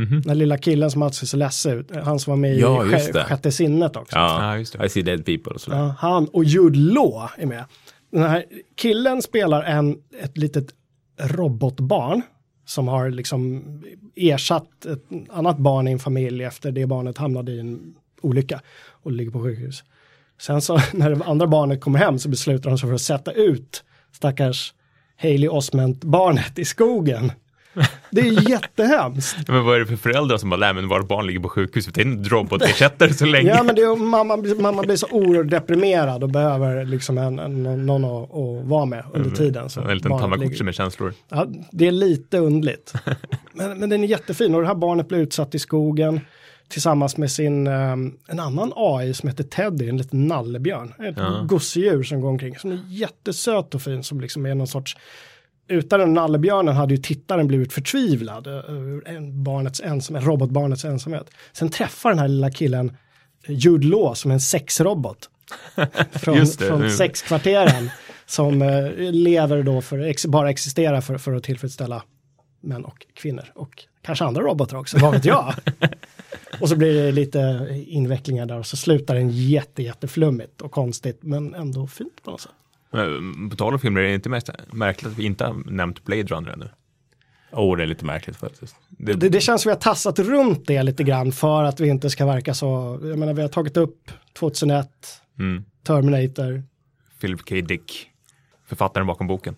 Den 0.10 0.30
här 0.30 0.36
lilla 0.36 0.58
killen 0.58 0.92
som 0.92 1.02
alltid 1.02 1.18
ser 1.18 1.28
så 1.28 1.38
ledsen 1.38 1.80
ut. 1.80 1.92
Han 2.04 2.20
som 2.20 2.32
var 2.32 2.38
med 2.38 2.58
Ja, 2.58 2.86
i. 2.86 3.14
Sjätte 3.14 3.52
sinnet 3.52 3.96
också. 3.96 4.16
Ja, 4.16 4.46
Ja, 4.46 4.58
just 4.58 4.78
det. 4.78 4.86
I 4.86 4.90
see 4.90 5.02
dead 5.02 5.26
people 5.26 5.54
och 5.54 5.62
sådär. 5.62 5.78
Ja, 5.78 5.96
han 6.00 6.26
och 6.28 6.44
Jude 6.44 6.80
Law 6.80 7.30
är 7.38 7.46
med. 7.46 7.66
Den 8.12 8.24
här 8.24 8.46
killen 8.76 9.22
spelar 9.22 9.64
en, 9.64 9.98
ett 10.24 10.38
litet 10.38 10.66
robotbarn 11.20 12.22
som 12.66 12.88
har 12.88 13.10
liksom 13.10 13.64
ersatt 14.16 14.86
ett 14.86 15.04
annat 15.30 15.58
barn 15.58 15.88
i 15.88 15.92
en 15.92 16.00
familj 16.00 16.44
efter 16.44 16.72
det 16.72 16.86
barnet 16.86 17.18
hamnade 17.18 17.52
i 17.52 17.60
en 17.60 17.94
olycka 18.22 18.62
och 18.90 19.12
ligger 19.12 19.32
på 19.32 19.44
sjukhus. 19.44 19.84
Sen 20.42 20.62
så 20.62 20.80
när 20.94 21.10
det 21.16 21.26
andra 21.26 21.48
barnet 21.48 21.82
kommer 21.82 22.00
hem 22.00 22.20
så 22.20 22.30
beslutar 22.30 22.70
de 22.70 22.78
sig 22.78 22.90
för 22.90 22.96
att 22.96 23.02
sätta 23.02 23.32
ut 23.32 23.84
stackars 24.12 24.74
Haley 25.18 25.48
Osment-barnet 25.48 26.60
i 26.60 26.66
skogen. 26.66 27.32
Det 28.12 28.22
är 28.22 28.50
jättehemskt. 28.50 29.48
Men 29.48 29.66
vad 29.66 29.76
är 29.76 29.80
det 29.80 29.86
för 29.86 29.96
föräldrar 29.96 30.38
som 30.38 30.50
bara, 30.50 30.60
nej 30.60 30.74
men 30.74 30.88
vårt 30.88 31.08
barn 31.08 31.28
ligger 31.28 31.40
på 31.40 31.50
sjukhus, 31.50 31.88
vi 31.88 31.92
tar 31.92 32.02
in 32.02 32.12
en 32.18 32.26
robotersättare 32.26 33.14
så 33.14 33.26
länge. 33.26 33.50
Ja 33.50 33.64
men 33.64 33.76
det 33.76 33.82
är, 33.82 33.96
mamma, 33.96 34.38
mamma 34.60 34.82
blir 34.82 34.96
så 34.96 35.08
oerhört 35.12 35.50
deprimerad 35.50 36.24
och 36.24 36.30
behöver 36.30 36.86
liksom 36.86 37.18
en, 37.18 37.40
en, 37.40 37.86
någon 37.86 38.06
att, 38.06 38.24
att 38.36 38.66
vara 38.68 38.86
med 38.86 39.04
under 39.14 39.30
tiden. 39.32 39.70
som 39.70 39.90
en 39.90 39.96
liten 39.96 40.12
tamagotchi 40.20 40.64
med 40.64 40.76
känslor. 40.76 41.14
Ja, 41.30 41.48
det 41.72 41.88
är 41.88 41.92
lite 41.92 42.38
undligt. 42.38 42.94
Men, 43.54 43.80
men 43.80 43.90
den 43.90 44.04
är 44.04 44.08
jättefin 44.08 44.56
och 44.56 44.62
det 44.62 44.68
här 44.68 44.76
barnet 44.76 45.08
blir 45.08 45.18
utsatt 45.20 45.56
i 45.56 45.60
skogen 45.60 46.20
tillsammans 46.70 47.18
med 47.18 47.32
sin, 47.32 47.68
um, 47.68 48.18
en 48.28 48.40
annan 48.40 48.74
AI 48.76 49.14
som 49.14 49.30
heter 49.30 49.44
Teddy, 49.44 49.90
en 49.90 49.98
liten 49.98 50.28
nallebjörn. 50.28 50.94
Ett 51.00 51.16
Ja. 51.18 51.44
gosedjur 51.48 52.04
som 52.04 52.22
går 52.22 52.30
omkring, 52.30 52.58
som 52.58 52.72
är 52.72 52.80
jättesöt 52.90 53.76
och 53.76 53.82
fin, 53.82 54.04
som 54.04 54.22
liksom 54.22 54.46
är 54.46 54.56
någon 54.56 54.68
sorts 54.68 54.98
utan 55.68 56.00
den 56.00 56.14
nallebjörnen 56.14 56.76
hade 56.76 56.94
ju 56.94 57.02
tittaren 57.02 57.48
blivit 57.48 57.74
förtvivlad 57.74 58.48
över 58.48 59.08
en 59.08 59.44
barnets 59.44 59.82
ensamhet, 59.82 60.26
robotbarnets 60.26 60.86
ensamhet. 60.86 61.30
Sen 61.54 61.70
träffar 61.70 62.10
den 62.10 62.20
här 62.20 62.28
lilla 62.28 62.52
killen 62.52 62.98
eh, 63.48 63.56
Jude 63.56 63.88
Law 63.88 64.14
som 64.14 64.32
är 64.32 64.36
en 64.36 64.42
sexrobot. 64.42 65.30
från 66.12 66.48
från 66.48 66.90
sexkvarteren. 66.90 67.90
som 68.26 68.62
eh, 68.62 68.92
lever 68.98 69.64
då 69.64 69.82
för, 69.82 70.28
bara 70.28 70.50
existerar 70.50 71.02
för, 71.02 71.18
för 71.18 71.34
att 71.34 71.44
tillfredsställa 71.44 72.04
män 72.62 72.86
och 72.86 73.08
kvinnor 73.14 73.52
och 73.56 73.84
kanske 74.02 74.26
andra 74.26 74.42
robotar 74.42 74.78
också, 74.78 74.98
vad 74.98 75.12
vet 75.12 75.26
jag. 75.26 75.54
och 76.60 76.70
så 76.70 76.76
blir 76.76 77.04
det 77.04 77.12
lite 77.12 77.68
invecklingar 77.88 78.46
där 78.46 78.60
och 78.60 78.66
så 78.66 78.78
slutar 78.78 79.16
den 79.16 79.30
jätte, 79.30 79.84
jätteflummigt 79.84 80.62
och 80.62 80.72
konstigt 80.72 81.20
men 81.22 81.54
ändå 81.54 81.88
fint 81.88 82.24
på 82.24 82.32
något 82.32 82.42
sätt. 82.42 82.52
Men, 82.92 83.50
På 83.50 83.56
tal 83.56 83.74
om 83.74 83.80
filmer, 83.80 84.02
är 84.02 84.08
det 84.08 84.14
inte 84.14 84.30
mest 84.30 84.50
märkligt 84.74 85.12
att 85.12 85.18
vi 85.18 85.24
inte 85.26 85.46
har 85.46 85.54
nämnt 85.66 86.04
Blade 86.06 86.24
Runner 86.24 86.52
ännu? 86.52 86.70
Oh, 87.52 87.78
det 87.78 87.84
är 87.84 87.88
lite 87.88 88.06
märkligt 88.06 88.38
faktiskt. 88.38 88.76
Det, 88.90 89.14
Det, 89.14 89.30
det 89.30 89.42
känns 89.42 89.62
som 89.62 89.70
vi 89.70 89.74
har 89.74 89.82
tassat 89.82 90.20
runt 90.20 90.68
det 90.68 90.84
lite 90.84 91.04
grann 91.04 91.32
för 91.32 91.64
att 91.64 91.80
vi 91.80 91.88
inte 91.88 92.10
ska 92.10 92.26
verka 92.26 92.54
så, 92.54 93.00
jag 93.04 93.20
menar 93.20 93.34
vi 93.34 93.42
har 93.42 93.50
tagit 93.50 93.78
upp 93.78 94.12
2001, 94.34 94.90
mm, 95.40 95.66
Terminator, 95.84 96.64
Philip 97.22 97.50
K. 97.50 97.56
Dick, 97.56 98.10
författaren 98.66 99.08
bakom 99.08 99.28
boken. 99.28 99.56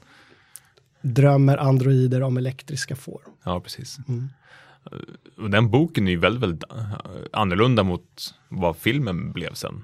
drömmer 1.02 1.58
androider 1.58 2.24
om 2.24 2.38
elektriska 2.38 2.96
får. 2.96 3.22
Ja, 3.43 3.60
precis. 3.60 3.98
Och 5.38 5.50
den 5.50 5.69
boken 5.69 6.08
är 6.08 6.12
ju 6.12 6.17
väldigt, 6.17 6.43
väldigt 6.43 6.72
eh, 6.72 6.93
annorlunda 7.34 7.84
mot 7.84 8.36
vad 8.50 8.78
filmen 8.78 9.32
blev 9.32 9.54
sen. 9.54 9.84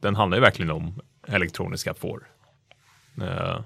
Den 0.00 0.16
handlar 0.16 0.38
ju 0.38 0.42
verkligen 0.42 0.70
om 0.70 1.00
elektroniska 1.26 1.94
får. 1.94 2.26
Eh, 3.22 3.60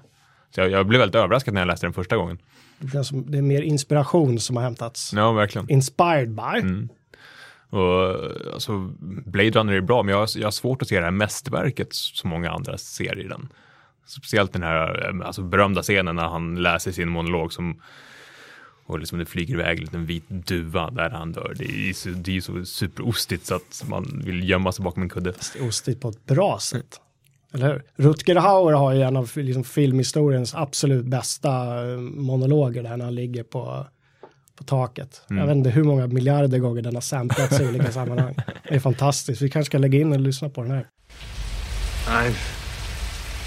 Så 0.51 0.61
jag, 0.61 0.71
jag 0.71 0.87
blev 0.87 0.99
väldigt 0.99 1.15
överraskad 1.15 1.53
när 1.53 1.61
jag 1.61 1.67
läste 1.67 1.85
den 1.85 1.93
första 1.93 2.15
gången. 2.17 2.37
Det, 2.79 2.89
känns 2.89 3.07
som, 3.07 3.31
det 3.31 3.37
är 3.37 3.41
mer 3.41 3.61
inspiration 3.61 4.39
som 4.39 4.55
har 4.55 4.63
hämtats. 4.63 5.13
Ja, 5.13 5.31
verkligen. 5.31 5.69
Inspired 5.69 6.29
by. 6.35 6.59
Mm. 6.61 6.89
Och, 7.69 8.15
alltså, 8.53 8.77
Blade 9.25 9.49
Runner 9.49 9.73
är 9.73 9.81
bra, 9.81 10.03
men 10.03 10.15
jag 10.15 10.29
jag 10.35 10.45
har 10.47 10.51
svårt 10.51 10.81
att 10.81 10.87
se 10.87 10.99
det 10.99 11.05
här 11.05 11.11
mästerverket 11.11 11.93
som 11.93 12.29
många 12.29 12.51
andra 12.51 12.77
ser 12.77 13.19
i 13.19 13.27
den. 13.27 13.49
Speciellt 14.05 14.53
den 14.53 14.63
här 14.63 15.09
eh, 15.09 15.27
alltså, 15.27 15.41
berömda 15.41 15.81
scenen 15.81 16.15
när 16.15 16.27
han 16.27 16.55
läser 16.55 16.91
sin 16.91 17.09
monolog 17.09 17.53
som 17.53 17.81
och 18.85 18.99
liksom 18.99 19.19
det 19.19 19.25
flyger 19.25 19.53
iväg 19.53 19.77
en 19.77 19.83
liten 19.85 20.05
vit 20.05 20.29
duva 20.29 20.91
där 20.91 21.09
han 21.09 21.31
dör. 21.31 21.53
Det 21.57 21.65
är 21.65 21.87
ju 21.87 21.93
så, 21.93 22.09
det 22.09 22.37
är 22.37 22.41
så 22.41 22.65
superostigt 22.65 23.45
så 23.45 23.55
att 23.55 23.83
man 23.87 24.21
vill 24.25 24.49
gömma 24.49 24.71
sig 24.71 24.83
bakom 24.85 25.03
en 25.03 25.09
kudde. 25.09 25.33
Är 25.59 25.67
ostigt 25.67 26.01
på 26.01 26.09
ett 26.09 26.25
bra 26.25 26.59
sätt. 26.59 26.99
Eller 27.53 27.67
hur? 27.67 27.83
Rutger 27.95 28.35
Hauer 28.35 28.73
har 28.73 28.93
ju 28.93 29.01
en 29.01 29.17
av 29.17 29.31
liksom, 29.35 29.63
filmhistoriens 29.63 30.55
absolut 30.55 31.05
bästa 31.05 31.49
eh, 31.91 31.97
monologer 31.97 32.83
där 32.83 32.97
när 32.97 33.05
han 33.05 33.15
ligger 33.15 33.43
på, 33.43 33.87
på 34.55 34.63
taket. 34.63 35.21
Jag 35.29 35.47
vet 35.47 35.55
inte 35.55 35.69
hur 35.69 35.83
många 35.83 36.07
miljarder 36.07 36.59
gånger 36.59 36.81
den 36.81 36.95
har 36.95 37.01
samplats 37.01 37.59
i 37.59 37.67
olika 37.67 37.91
sammanhang. 37.99 38.35
Det 38.69 38.75
är 38.75 38.79
fantastiskt. 38.79 39.41
Vi 39.41 39.49
kanske 39.49 39.69
ska 39.69 39.77
lägga 39.77 39.99
in 39.99 40.11
och 40.11 40.19
lyssna 40.19 40.49
på 40.49 40.61
den 40.61 40.71
här. 40.71 40.87
I've 42.07 42.37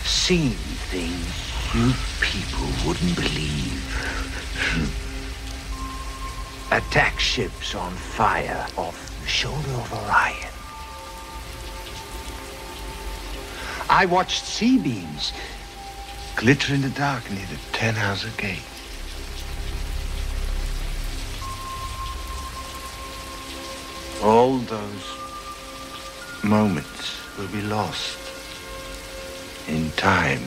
seen 0.04 0.52
things 0.90 1.46
you 1.74 1.92
people 2.20 2.68
wouldn't 2.84 3.16
believe. 3.16 3.82
Attack 6.70 7.20
ships 7.20 7.74
on 7.74 7.92
fire 7.92 8.66
off 8.76 9.20
the 9.22 9.28
shoulder 9.28 9.74
of 9.74 9.92
Orion. 9.92 10.55
I 13.88 14.06
watched 14.06 14.44
sea 14.44 14.78
beams 14.78 15.32
glitter 16.34 16.74
in 16.74 16.82
the 16.82 16.90
dark 16.90 17.30
near 17.30 17.46
the 17.46 17.58
Ten 17.72 17.94
Hauser 17.94 18.30
Gate. 18.36 18.62
All 24.22 24.58
those 24.58 25.06
moments 26.42 27.16
will 27.38 27.48
be 27.48 27.62
lost 27.62 28.18
in 29.68 29.90
time. 29.92 30.42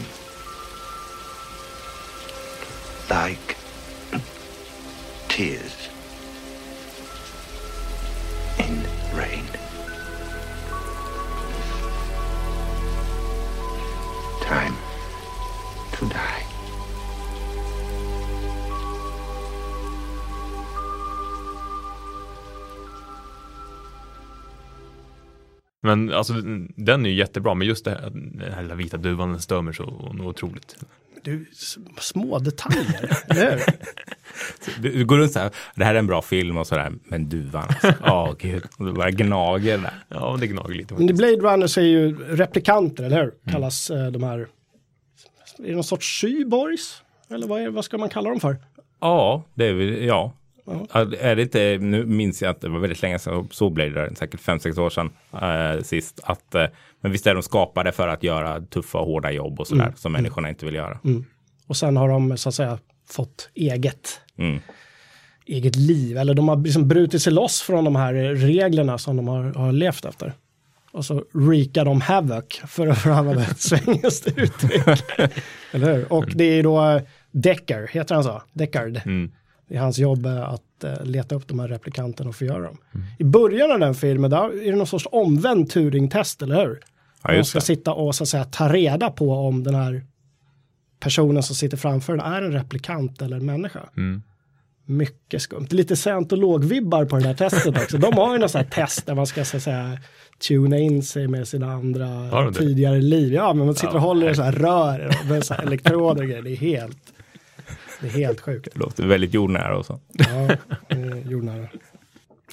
Like 3.09 3.57
tears 5.29 5.89
Men 25.89 26.13
alltså 26.13 26.33
den 26.75 27.05
är 27.05 27.09
ju 27.09 27.15
jättebra, 27.15 27.53
men 27.53 27.67
just 27.67 27.85
det 27.85 27.91
här, 27.91 28.09
den 28.13 28.53
här 28.53 28.61
lilla 28.61 28.75
vita 28.75 28.97
duvan 28.97 29.31
den 29.31 29.41
stör 29.41 29.61
mig 29.61 29.73
så 29.73 29.83
något 29.83 30.21
otroligt. 30.21 30.75
Du, 31.23 31.45
små 31.99 32.39
detaljer? 32.39 33.09
Du, 34.81 34.91
du 34.91 35.05
går 35.05 35.17
runt 35.17 35.31
så 35.31 35.39
här, 35.39 35.51
det 35.75 35.85
här 35.85 35.95
är 35.95 35.99
en 35.99 36.07
bra 36.07 36.21
film 36.21 36.57
och 36.57 36.67
sådär, 36.67 36.91
men 37.03 37.29
duvan, 37.29 37.63
alltså. 37.63 37.93
Ja, 38.03 38.35
gud, 38.39 38.63
och 38.77 38.85
du 38.85 38.93
bara 38.93 39.11
gnager 39.11 39.77
där. 39.77 39.93
Ja, 40.07 40.37
det 40.39 40.47
gnager 40.47 40.75
lite. 40.75 40.93
Men. 40.93 41.07
Blade 41.07 41.35
Runner 41.35 41.67
så 41.67 41.79
är 41.79 41.85
ju 41.85 42.17
replikanter, 42.17 43.03
eller 43.03 43.23
hur? 43.23 43.51
Kallas 43.51 43.89
eh, 43.89 44.11
de 44.11 44.23
här, 44.23 44.37
är 44.39 44.47
det 45.57 45.73
någon 45.73 45.83
sorts 45.83 46.21
cyborgs? 46.21 47.01
Eller 47.29 47.47
vad, 47.47 47.61
är, 47.61 47.69
vad 47.69 47.85
ska 47.85 47.97
man 47.97 48.09
kalla 48.09 48.29
dem 48.29 48.39
för? 48.39 48.57
Ja, 48.99 49.43
det 49.53 49.65
är 49.65 49.73
väl, 49.73 50.03
ja. 50.03 50.33
Ja, 50.93 50.99
Är 51.19 51.35
det 51.35 51.41
inte, 51.41 51.77
nu 51.81 52.05
minns 52.05 52.41
jag 52.41 52.49
att 52.49 52.61
det 52.61 52.69
var 52.69 52.79
väldigt 52.79 53.01
länge 53.01 53.19
sedan 53.19 53.33
jag 53.33 53.53
såg 53.53 53.73
Blade 53.73 53.89
Runner, 53.89 54.15
säkert 54.15 54.39
5-6 54.41 54.79
år 54.79 54.89
sedan 54.89 55.09
eh, 55.33 55.83
sist, 55.83 56.19
att, 56.23 56.55
eh, 56.55 56.65
men 57.01 57.11
visst 57.11 57.27
är 57.27 57.33
de 57.33 57.43
skapade 57.43 57.91
för 57.91 58.07
att 58.07 58.23
göra 58.23 58.61
tuffa 58.61 58.97
och 58.97 59.05
hårda 59.05 59.31
jobb 59.31 59.59
och 59.59 59.67
sådär, 59.67 59.93
som 59.95 60.11
människorna 60.11 60.49
inte 60.49 60.65
vill 60.65 60.75
göra. 60.75 60.99
Och 61.67 61.77
sen 61.77 61.97
har 61.97 62.09
de 62.09 62.37
så 62.37 62.49
att 62.49 62.55
säga 62.55 62.79
fått 63.09 63.49
eget, 63.55 64.21
Mm. 64.37 64.59
eget 65.45 65.75
liv. 65.75 66.17
Eller 66.17 66.33
de 66.33 66.49
har 66.49 66.57
liksom 66.57 66.87
brutit 66.87 67.21
sig 67.21 67.33
loss 67.33 67.61
från 67.61 67.83
de 67.83 67.95
här 67.95 68.13
reglerna 68.35 68.97
som 68.97 69.17
de 69.17 69.27
har, 69.27 69.43
har 69.53 69.71
levt 69.71 70.05
efter. 70.05 70.33
Och 70.91 71.05
så 71.05 71.23
wreakar 71.33 71.85
de 71.85 72.01
havoc 72.01 72.61
för 72.67 72.87
att 72.87 73.05
använda 73.05 73.41
ett 73.41 73.59
svenskt 73.61 74.27
uttryck. 74.27 74.87
Eller 75.71 75.93
hur? 75.93 76.13
Och 76.13 76.25
det 76.35 76.43
är 76.43 76.63
då 76.63 76.85
eh, 76.89 77.01
Deckard, 77.31 77.89
heter 77.89 78.15
han 78.15 78.23
så? 78.23 78.41
Deckard. 78.53 79.01
Mm. 79.05 79.31
Det 79.69 79.75
är 79.75 79.79
hans 79.79 79.99
jobb 79.99 80.25
att 80.25 80.83
eh, 80.83 81.03
leta 81.05 81.35
upp 81.35 81.47
de 81.47 81.59
här 81.59 81.67
replikanterna 81.67 82.29
och 82.29 82.35
förgöra 82.35 82.61
dem. 82.61 82.77
I 83.19 83.23
början 83.23 83.71
av 83.71 83.79
den 83.79 83.95
filmen 83.95 84.31
där 84.31 84.63
är 84.67 84.71
det 84.71 84.77
någon 84.77 84.87
sorts 84.87 85.07
omvänd 85.11 85.69
Turing-test, 85.71 86.41
eller 86.41 86.55
hur? 86.65 86.79
Ja, 87.23 87.27
Man 87.29 87.35
just 87.37 87.49
ska 87.49 87.59
det. 87.59 87.65
sitta 87.65 87.93
och 87.93 88.15
så 88.15 88.23
att 88.23 88.27
säga 88.29 88.43
ta 88.43 88.73
reda 88.73 89.09
på 89.11 89.31
om 89.33 89.63
den 89.63 89.75
här 89.75 90.03
personen 90.99 91.43
som 91.43 91.55
sitter 91.55 91.77
framför 91.77 92.17
den 92.17 92.25
är 92.25 92.41
en 92.41 92.51
replikant 92.51 93.21
eller 93.21 93.37
en 93.37 93.45
människa. 93.45 93.79
Mm. 93.97 94.21
Mycket 94.85 95.41
skumt. 95.41 95.67
Lite 95.69 95.95
scientologvibbar 95.95 97.05
på 97.05 97.15
det 97.17 97.23
där 97.23 97.33
testet 97.33 97.77
också. 97.83 97.97
De 97.97 98.13
har 98.13 98.33
ju 98.33 98.39
något 98.39 98.51
sånt 98.51 98.63
här 98.75 98.85
test 98.85 99.05
där 99.05 99.15
man 99.15 99.27
ska 99.27 99.45
så 99.45 99.57
att 99.57 99.63
säga 99.63 99.97
tuna 100.47 100.77
in 100.77 101.03
sig 101.03 101.27
med 101.27 101.47
sina 101.47 101.71
andra 101.73 102.51
tidigare 102.53 103.01
liv. 103.01 103.33
Ja, 103.33 103.53
men 103.53 103.65
man 103.65 103.75
sitter 103.75 103.87
och 103.89 103.95
Ja, 103.95 103.99
håller 103.99 104.29
i 104.31 104.35
så 104.35 104.41
här 104.41 104.51
rör 104.51 105.29
med 105.29 105.43
så 105.45 105.53
här 105.53 105.63
elektroder 105.63 106.21
och 106.21 106.27
grejer. 106.27 106.41
Det 106.41 106.51
är 106.51 106.55
helt, 106.55 107.13
det 108.01 108.07
är 108.07 108.11
helt 108.11 108.41
sjukt. 108.41 108.67
Det 108.73 108.79
låter 108.79 109.07
väldigt 109.07 109.33
jordnära 109.33 109.77
och 109.77 109.85
så. 109.85 109.99
Ja, 110.13 110.49
jordnära. 111.25 111.67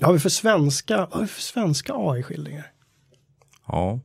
Vad 0.01 0.07
har 0.07 0.13
vi 0.13 0.19
för 0.19 0.29
svenska, 0.29 0.97
vad 0.97 1.13
har 1.13 1.21
vi 1.21 1.27
för 1.27 1.43
svenska 1.43 1.93
AI-skildringar? 1.97 2.67
Ja, 3.67 4.01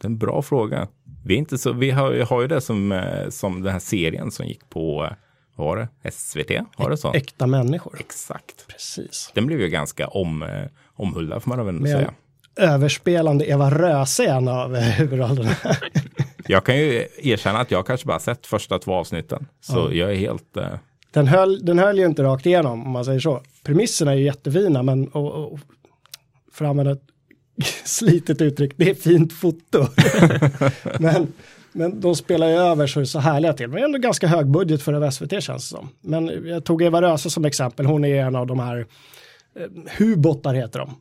det 0.00 0.04
är 0.04 0.08
en 0.08 0.18
bra 0.18 0.42
fråga. 0.42 0.88
Vi, 1.24 1.34
är 1.34 1.38
inte 1.38 1.58
så, 1.58 1.72
vi 1.72 1.90
har, 1.90 2.20
har 2.20 2.42
ju 2.42 2.48
det 2.48 2.60
som, 2.60 2.92
eh, 2.92 3.28
som 3.28 3.62
den 3.62 3.72
här 3.72 3.80
serien 3.80 4.30
som 4.30 4.46
gick 4.46 4.70
på, 4.70 5.04
eh, 5.04 5.12
vad 5.54 5.66
var 5.66 5.76
det, 5.76 6.10
SVT? 6.10 6.50
Var 6.76 6.90
det 6.90 6.96
så? 6.96 7.12
Äkta 7.12 7.46
människor. 7.46 7.96
Exakt. 8.00 8.66
Precis. 8.68 9.30
Den 9.34 9.46
blev 9.46 9.60
ju 9.60 9.68
ganska 9.68 10.06
om, 10.06 10.42
eh, 10.42 10.64
omhuldad 10.86 11.42
får 11.42 11.48
man 11.48 11.58
väl 11.58 11.68
ändå 11.74 11.86
säga. 11.86 12.14
Överspelande 12.58 13.44
Eva 13.46 13.70
Röse 13.70 14.24
i 14.24 14.26
en 14.26 14.48
av 14.48 14.76
eh, 14.76 14.82
huvudrollerna. 14.82 15.50
Jag 16.50 16.64
kan 16.64 16.76
ju 16.76 17.06
erkänna 17.18 17.58
att 17.58 17.70
jag 17.70 17.86
kanske 17.86 18.06
bara 18.06 18.18
sett 18.18 18.46
första 18.46 18.78
två 18.78 18.94
avsnitten. 18.94 19.46
Så 19.60 19.90
jag 19.92 20.10
är 20.10 20.14
helt... 20.14 20.56
Eh, 20.56 20.64
Den 21.10 21.26
höll, 21.26 21.64
den 21.64 21.78
höll 21.78 21.98
ju 21.98 22.06
inte 22.06 22.22
rakt 22.22 22.46
igenom 22.46 22.86
om 22.86 22.90
man 22.90 23.04
säger 23.04 23.20
så. 23.20 23.42
Premisserna 23.62 24.12
är 24.12 24.16
ju 24.16 24.24
jättefina 24.24 24.82
men 24.82 25.08
och, 25.08 25.32
och, 25.32 25.58
för 26.52 26.64
att 26.64 26.68
använda 26.68 26.92
ett 26.92 27.02
slitet 27.84 28.40
uttryck, 28.40 28.72
det 28.76 28.90
är 28.90 28.94
fint 28.94 29.32
foto. 29.32 29.86
men, 30.98 31.32
men 31.72 32.00
de 32.00 32.14
spelar 32.14 32.48
ju 32.48 32.54
över 32.54 32.86
så 32.86 33.00
är 33.00 33.04
så 33.04 33.18
härliga 33.18 33.52
till. 33.52 33.68
Men 33.68 33.74
det 33.76 33.80
är 33.80 33.84
ändå 33.84 33.98
ganska 33.98 34.26
hög 34.26 34.46
budget 34.46 34.82
för 34.82 35.10
SVT 35.10 35.30
känns 35.30 35.70
det 35.70 35.76
som. 35.76 35.88
Men 36.00 36.48
jag 36.48 36.64
tog 36.64 36.82
Eva 36.82 37.02
Röse 37.02 37.30
som 37.30 37.44
exempel, 37.44 37.86
hon 37.86 38.04
är 38.04 38.24
en 38.24 38.36
av 38.36 38.46
de 38.46 38.58
här 38.60 38.86
eh, 39.56 39.66
hubottar 39.98 40.54
heter 40.54 40.78
de. 40.78 40.94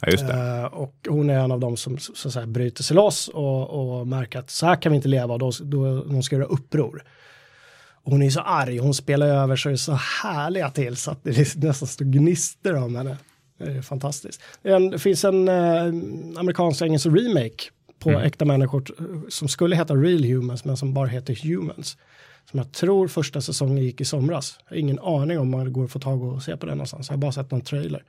Ja. 0.00 0.30
Eh, 0.30 0.64
och 0.64 0.94
hon 1.08 1.30
är 1.30 1.38
en 1.38 1.52
av 1.52 1.60
dem 1.60 1.76
som 1.76 1.98
så 1.98 2.28
att 2.28 2.34
säga, 2.34 2.46
bryter 2.46 2.82
sig 2.82 2.94
loss 2.94 3.28
och, 3.28 3.70
och 3.70 4.06
märker 4.06 4.38
att 4.38 4.50
så 4.50 4.66
här 4.66 4.76
kan 4.76 4.92
vi 4.92 4.96
inte 4.96 5.08
leva 5.08 5.38
då, 5.38 5.50
då 5.60 6.02
de 6.04 6.22
ska 6.22 6.36
göra 6.36 6.46
uppror. 6.46 7.04
Och 8.06 8.12
hon 8.12 8.22
är 8.22 8.30
så 8.30 8.40
arg, 8.40 8.78
hon 8.78 8.94
spelar 8.94 9.26
över 9.26 9.70
det 9.70 9.78
så 9.78 9.92
härliga 10.22 10.70
till 10.70 10.96
så 10.96 11.10
att 11.10 11.24
det 11.24 11.54
nästan 11.56 11.88
står 11.88 12.04
gnistor 12.04 12.74
om 12.74 12.96
henne. 12.96 13.16
Det 13.58 13.64
är 13.64 13.82
fantastiskt. 13.82 14.42
Det 14.62 14.98
finns 14.98 15.24
en 15.24 15.48
eh, 15.48 15.86
amerikansk 16.38 16.82
engelsk 16.82 17.06
remake 17.06 17.70
på 17.98 18.10
äkta 18.10 18.44
människor 18.44 18.84
som 19.28 19.48
skulle 19.48 19.76
heta 19.76 19.94
Real 19.94 20.24
Humans 20.24 20.64
men 20.64 20.76
som 20.76 20.94
bara 20.94 21.06
heter 21.06 21.34
Humans. 21.34 21.96
Som 22.50 22.58
jag 22.58 22.72
tror 22.72 23.08
första 23.08 23.40
säsongen 23.40 23.84
gick 23.84 24.00
i 24.00 24.04
somras. 24.04 24.58
Jag 24.64 24.70
har 24.70 24.76
ingen 24.76 24.98
aning 24.98 25.38
om 25.38 25.50
man 25.50 25.72
går 25.72 25.84
att 25.84 25.90
få 25.90 25.98
tag 25.98 26.22
och 26.22 26.42
se 26.42 26.56
på 26.56 26.66
den 26.66 26.78
någonstans. 26.78 27.08
Jag 27.08 27.16
har 27.16 27.20
bara 27.20 27.32
sett 27.32 27.50
någon 27.50 27.60
trailer. 27.60 28.04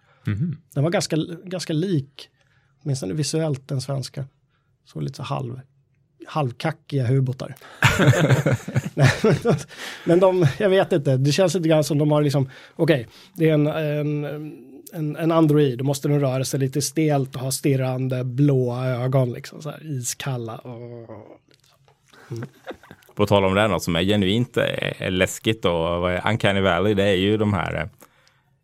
Den 0.73 0.83
var 0.83 0.89
ganska, 0.89 1.15
ganska 1.43 1.73
lik, 1.73 2.29
åtminstone 2.83 3.13
visuellt, 3.13 3.67
den 3.67 3.81
svenska. 3.81 4.25
Så 4.85 4.99
lite 4.99 5.15
så 5.15 5.23
halv, 5.23 5.59
halvkackiga 6.27 7.05
huvudbotar. 7.05 7.55
Nej, 8.93 9.11
men 10.05 10.19
de- 10.19 10.47
jag 10.59 10.69
vet 10.69 10.91
inte, 10.91 11.17
det 11.17 11.31
känns 11.31 11.53
lite 11.53 11.69
grann 11.69 11.83
som 11.83 11.97
de 11.97 12.11
har 12.11 12.21
liksom, 12.21 12.49
okej, 12.75 13.07
det 13.33 13.49
är 13.49 13.53
en, 13.53 13.67
en, 13.67 14.25
en, 14.93 15.15
en 15.15 15.31
android, 15.31 15.77
då 15.77 15.83
måste 15.83 16.07
den 16.07 16.19
röra 16.19 16.45
sig 16.45 16.59
lite 16.59 16.81
stelt 16.81 17.35
och 17.35 17.41
ha 17.41 17.51
stirrande 17.51 18.23
blåa 18.23 18.85
ögon, 18.87 19.31
liksom 19.33 19.61
så 19.61 19.69
här 19.69 19.85
iskalla. 19.85 20.57
Och, 20.57 21.09
På 23.15 23.25
tal 23.25 23.45
om 23.45 23.53
det, 23.55 23.61
här, 23.61 23.67
något 23.67 23.83
som 23.83 23.95
är 23.95 24.03
genuint 24.03 24.57
eh, 24.57 25.11
läskigt 25.11 25.65
och 25.65 26.29
Uncanny 26.29 26.61
Valley, 26.61 26.93
det 26.93 27.03
är 27.03 27.15
ju 27.15 27.37
de 27.37 27.53
här 27.53 27.75
eh, 27.75 27.87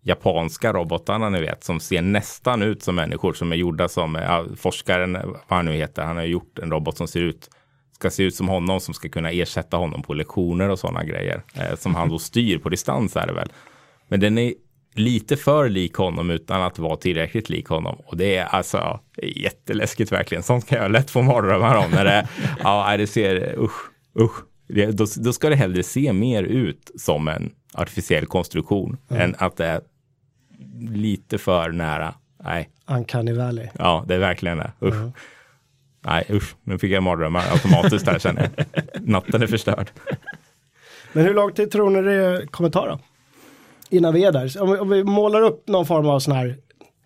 japanska 0.04 0.74
robotarna 0.74 1.30
ni 1.30 1.42
vet, 1.42 1.64
som 1.64 1.80
ser 1.80 2.02
nästan 2.02 2.62
ut 2.62 2.84
som 2.84 2.96
människor 2.96 3.34
som 3.34 3.52
är 3.52 3.56
gjorda 3.56 3.88
som, 3.88 4.16
eh, 4.16 4.24
ja, 4.24 4.46
forskaren, 4.56 5.14
vad 5.14 5.58
han 5.58 5.66
nu 5.66 5.74
heter, 5.74 6.04
han 6.04 6.16
har 6.16 6.24
gjort 6.24 6.60
en 6.60 6.72
robot 6.72 6.98
som 6.98 7.08
ser 7.08 7.22
ut, 7.22 7.50
ska 7.96 8.10
se 8.10 8.24
ut 8.24 8.36
som 8.36 8.48
honom, 8.48 8.80
som 8.80 8.94
ska 8.94 9.10
kunna 9.10 9.32
ersätta 9.32 9.78
honom 9.78 10.04
på 10.04 10.14
lektioner 10.14 10.70
och 10.70 10.80
sådana 10.80 11.04
grejer, 11.04 11.44
eh, 11.56 11.76
som 11.76 11.96
han 11.96 12.10
då 12.10 12.20
styr 12.20 12.58
på 12.58 12.70
distans 12.70 13.16
är 13.16 13.28
det 13.28 13.34
väl. 13.34 13.52
Men 14.08 14.20
den 14.20 14.38
är 14.38 14.54
lite 14.96 15.38
för 15.38 15.70
lik 15.70 15.94
honom 15.94 16.30
utan 16.30 16.62
att 16.62 16.80
vara 16.80 16.96
tillräckligt 16.96 17.50
lik 17.50 17.68
honom. 17.68 17.96
Och 18.06 18.18
det 18.18 18.36
är 18.36 18.46
alltså 18.46 19.00
jätteläskigt 19.24 20.12
verkligen. 20.12 20.44
Sånt 20.44 20.68
kan 20.68 20.82
jag 20.82 20.92
lätt 20.92 21.12
få 21.12 21.22
mardrömmar 21.22 21.76
om. 21.76 21.92
När 21.92 22.06
det, 22.06 22.28
ja, 22.64 22.98
det 22.98 23.08
ser, 23.08 23.60
usch, 23.60 23.92
usch. 24.20 24.36
Det, 24.68 24.86
då, 24.86 25.06
då 25.18 25.34
ska 25.34 25.50
det 25.50 25.56
hellre 25.56 25.84
se 25.84 26.14
mer 26.14 26.44
ut 26.44 26.92
som 26.96 27.28
en 27.28 27.52
artificiell 27.74 28.26
konstruktion 28.26 28.98
än 29.10 29.36
att 29.38 29.58
det 29.58 29.66
är 29.66 29.82
lite 30.80 31.38
för 31.38 31.72
nära. 31.72 32.14
Nej, 32.44 32.70
Uncanny 32.88 33.34
Valley. 33.34 33.68
ja, 33.80 34.06
det 34.08 34.16
är 34.16 34.20
verkligen 34.20 34.58
det. 34.58 34.72
Usch. 34.82 35.14
Nej, 36.06 36.26
usch. 36.30 36.56
Nu 36.64 36.80
fick 36.80 36.92
jag 36.92 37.04
mardrömmar 37.04 37.44
automatiskt 37.52 38.06
där 38.06 38.20
känner 38.20 38.50
jag. 38.56 38.84
Natten 39.02 39.42
är 39.42 39.48
förstörd. 39.48 39.92
Men 41.14 41.26
hur 41.26 41.34
lång 41.34 41.54
tid 41.54 41.72
tror 41.72 41.90
ni 41.90 42.02
det 42.02 42.48
kommer 42.52 42.70
ta 42.70 42.88
då? 42.88 43.00
Innan 43.90 44.14
vi 44.14 44.24
är 44.24 44.32
där. 44.32 44.62
Om 44.62 44.72
vi, 44.72 44.78
om 44.78 44.90
vi 44.90 45.04
målar 45.04 45.42
upp 45.42 45.68
någon 45.68 45.86
form 45.86 46.08
av 46.08 46.20
sån 46.20 46.36
här, 46.36 46.58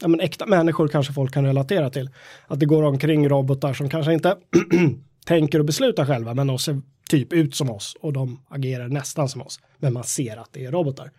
ja 0.01 0.07
men 0.07 0.19
äkta 0.19 0.45
människor 0.45 0.87
kanske 0.87 1.13
folk 1.13 1.33
kan 1.33 1.45
relatera 1.45 1.89
till. 1.89 2.09
Att 2.47 2.59
det 2.59 2.65
går 2.65 2.83
omkring 2.83 3.29
robotar 3.29 3.73
som 3.73 3.89
kanske 3.89 4.13
inte 4.13 4.37
tänker 5.25 5.59
och 5.59 5.65
beslutar 5.65 6.05
själva, 6.05 6.33
men 6.33 6.47
de 6.47 6.59
ser 6.59 6.81
typ 7.09 7.33
ut 7.33 7.55
som 7.55 7.69
oss 7.69 7.95
och 8.01 8.13
de 8.13 8.39
agerar 8.49 8.87
nästan 8.87 9.29
som 9.29 9.41
oss. 9.41 9.59
Men 9.77 9.93
man 9.93 10.03
ser 10.03 10.37
att 10.37 10.49
det 10.53 10.65
är 10.65 10.71
robotar. 10.71 11.11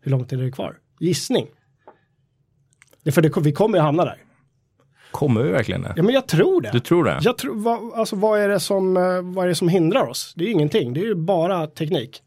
Hur 0.00 0.10
lång 0.10 0.24
tid 0.24 0.40
är 0.40 0.44
det 0.44 0.50
kvar? 0.50 0.78
Gissning? 1.00 1.46
Det 3.04 3.12
för 3.12 3.22
det, 3.22 3.40
vi 3.40 3.52
kommer 3.52 3.78
ju 3.78 3.82
hamna 3.82 4.04
där. 4.04 4.16
Kommer 5.10 5.42
vi 5.42 5.50
verkligen 5.50 5.82
det? 5.82 5.92
Ja 5.96 6.02
men 6.02 6.14
jag 6.14 6.28
tror 6.28 6.60
det. 6.60 6.70
Du 6.72 6.80
tror 6.80 7.04
det? 7.04 7.18
Jag 7.22 7.38
tror, 7.38 7.54
vad, 7.54 7.92
alltså 7.94 8.16
vad 8.16 8.40
är 8.40 8.48
det 8.48 8.60
som, 8.60 8.96
eh, 8.96 9.02
vad 9.22 9.44
är 9.44 9.48
det 9.48 9.54
som 9.54 9.68
hindrar 9.68 10.06
oss? 10.06 10.32
Det 10.36 10.44
är 10.44 10.46
ju 10.46 10.52
ingenting, 10.52 10.94
det 10.94 11.00
är 11.00 11.04
ju 11.04 11.14
bara 11.14 11.66
teknik. 11.66 12.22